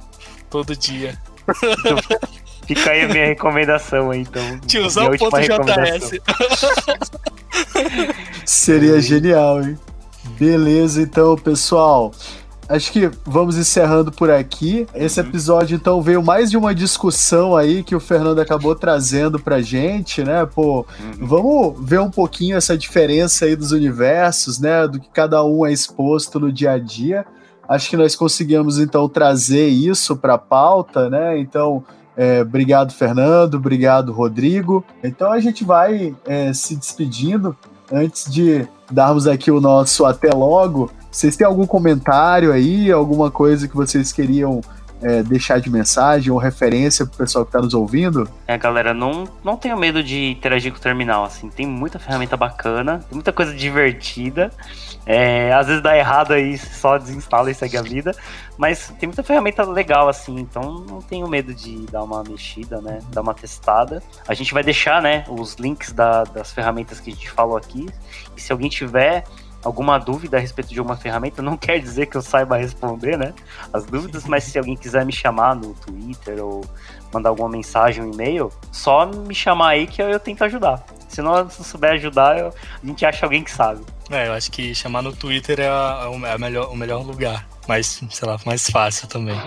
todo 0.51 0.77
dia. 0.77 1.17
Fica 2.67 2.91
aí 2.91 3.03
a 3.03 3.09
minha 3.09 3.27
recomendação 3.27 4.11
aí, 4.11 4.21
então. 4.21 4.61
Tiozão.js. 4.61 6.21
Seria 8.45 9.01
genial, 9.01 9.63
hein? 9.63 9.79
Beleza, 10.39 11.03
então, 11.03 11.37
pessoal 11.37 12.13
acho 12.71 12.93
que 12.93 13.11
vamos 13.25 13.59
encerrando 13.59 14.13
por 14.13 14.31
aqui. 14.31 14.87
Esse 14.95 15.21
uhum. 15.21 15.27
episódio, 15.27 15.75
então, 15.75 16.01
veio 16.01 16.23
mais 16.23 16.51
de 16.51 16.57
uma 16.57 16.75
discussão 16.75 17.57
aí 17.57 17.83
que 17.83 17.95
o 17.95 18.01
Fernando 18.01 18.39
acabou 18.39 18.75
trazendo 18.75 19.39
pra 19.39 19.61
gente, 19.61 20.23
né? 20.23 20.47
Pô, 20.47 20.87
uhum. 21.01 21.27
vamos 21.27 21.89
ver 21.89 22.01
um 22.01 22.11
pouquinho 22.11 22.57
essa 22.57 22.79
diferença 22.79 23.45
aí 23.45 23.57
dos 23.57 23.73
universos, 23.73 24.61
né? 24.61 24.87
Do 24.87 25.01
que 25.01 25.09
cada 25.11 25.45
um 25.45 25.67
é 25.67 25.73
exposto 25.73 26.39
no 26.39 26.53
dia 26.53 26.73
a 26.73 26.79
dia. 26.79 27.27
Acho 27.69 27.91
que 27.91 27.97
nós 27.97 28.15
conseguimos, 28.15 28.79
então, 28.79 29.09
trazer 29.09 29.67
isso 29.67 30.17
pra 30.17 30.39
pauta, 30.39 31.11
né? 31.11 31.39
Então. 31.39 31.85
É, 32.17 32.43
obrigado, 32.43 32.93
Fernando. 32.93 33.55
Obrigado, 33.55 34.13
Rodrigo. 34.13 34.85
Então 35.03 35.33
a 35.33 35.41
gente 35.41 35.65
vai 35.65 36.15
é, 36.27 36.53
se 36.53 36.77
despedindo 36.77 37.57
antes 37.91 38.31
de 38.31 38.69
darmos 38.91 39.27
aqui 39.27 39.51
o 39.51 39.61
nosso 39.61 40.05
até 40.05 40.31
logo. 40.31 40.91
Vocês 41.11 41.37
têm 41.37 41.47
algum 41.47 41.67
comentário 41.67 42.53
aí, 42.53 42.91
alguma 42.91 43.31
coisa 43.31 43.67
que 43.67 43.75
vocês 43.75 44.13
queriam 44.13 44.61
é, 45.03 45.23
deixar 45.23 45.61
de 45.61 45.71
mensagem 45.71 46.31
ou 46.31 46.39
referência 46.39 47.07
pro 47.07 47.19
pessoal 47.19 47.45
que 47.45 47.53
tá 47.53 47.61
nos 47.61 47.75
ouvindo? 47.75 48.29
É, 48.47 48.57
galera, 48.59 48.93
não, 48.93 49.25
não 49.43 49.57
tenho 49.57 49.77
medo 49.77 50.03
de 50.03 50.31
interagir 50.31 50.71
com 50.73 50.79
o 50.79 50.81
terminal, 50.81 51.25
assim, 51.25 51.49
tem 51.49 51.67
muita 51.67 51.99
ferramenta 51.99 52.37
bacana, 52.37 53.01
muita 53.11 53.33
coisa 53.33 53.55
divertida. 53.55 54.51
É, 55.07 55.53
às 55.53 55.67
vezes 55.67 55.83
dá 55.83 55.97
errado 55.97 56.33
aí, 56.33 56.57
só 56.59 56.99
desinstala 56.99 57.51
e 57.51 57.55
segue 57.55 57.77
a 57.77 57.83
vida, 57.83 58.15
mas 58.59 58.93
tem 58.99 59.09
muita 59.09 59.23
ferramenta 59.23 59.65
legal, 59.65 60.09
assim, 60.09 60.39
então 60.39 60.85
não 60.89 61.01
tenho 61.01 61.27
medo 61.27 61.55
de 61.55 61.87
dar 61.87 62.05
uma 62.05 62.23
mexida, 62.23 62.81
né? 62.81 63.01
Dar 63.11 63.23
uma 63.23 63.35
testada. 63.35 64.03
A 64.29 64.35
gente 64.35 64.53
vai 64.53 64.63
deixar, 64.63 65.01
né, 65.01 65.25
os 65.29 65.55
links 65.55 65.93
da, 65.93 66.25
das 66.25 66.53
ferramentas 66.53 67.01
que 67.01 67.11
a 67.11 67.13
gente 67.15 67.31
falou 67.31 67.57
aqui. 67.57 67.89
E 68.37 68.41
se 68.41 68.53
alguém 68.53 68.69
tiver 68.69 69.25
alguma 69.65 69.99
dúvida 69.99 70.37
a 70.37 70.41
respeito 70.41 70.69
de 70.69 70.79
alguma 70.79 70.97
ferramenta, 70.97 71.43
não 71.43 71.57
quer 71.59 71.79
dizer 71.79 72.07
que 72.07 72.17
eu 72.17 72.23
saiba 72.23 72.57
responder, 72.57 73.17
né? 73.17 73.35
As 73.73 73.85
dúvidas, 73.85 74.25
mas 74.25 74.45
se 74.45 74.59
alguém 74.59 74.77
quiser 74.77 75.05
me 75.05 75.13
chamar 75.13 75.55
no 75.55 75.75
Twitter 75.75 76.43
ou 76.45 76.65
mandar 77.13 77.31
alguma 77.31 77.49
mensagem, 77.49 78.05
um 78.05 78.13
e-mail, 78.13 78.53
só 78.71 79.07
me 79.07 79.35
chamar 79.35 79.71
aí 79.71 79.87
que 79.87 80.01
eu, 80.01 80.09
eu 80.09 80.21
tento 80.21 80.45
ajudar. 80.45 80.85
Se 81.09 81.21
não, 81.21 81.49
se 81.51 81.65
souber 81.65 81.93
ajudar, 81.93 82.39
eu, 82.39 82.49
a 82.83 82.87
gente 82.87 83.05
acha 83.05 83.27
alguém 83.27 83.43
que 83.43 83.51
sabe. 83.51 83.81
É, 84.11 84.29
eu 84.29 84.33
acho 84.33 84.51
que 84.51 84.75
chamar 84.75 85.03
no 85.03 85.13
Twitter 85.15 85.61
é, 85.61 85.69
a, 85.69 86.09
é 86.25 86.33
a 86.33 86.39
melhor, 86.39 86.71
o 86.71 86.77
melhor 86.77 87.05
lugar. 87.05 87.49
Mais, 87.69 88.01
sei 88.11 88.29
lá, 88.29 88.39
mais 88.45 88.69
fácil 88.69 89.07
também. 89.07 89.39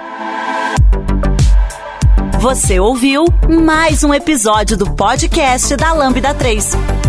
Você 2.40 2.80
ouviu 2.80 3.26
mais 3.62 4.06
um 4.06 4.14
episódio 4.14 4.78
do 4.78 4.90
podcast 4.96 5.76
da 5.76 5.92
Lambda 5.92 6.34
3. 6.34 7.09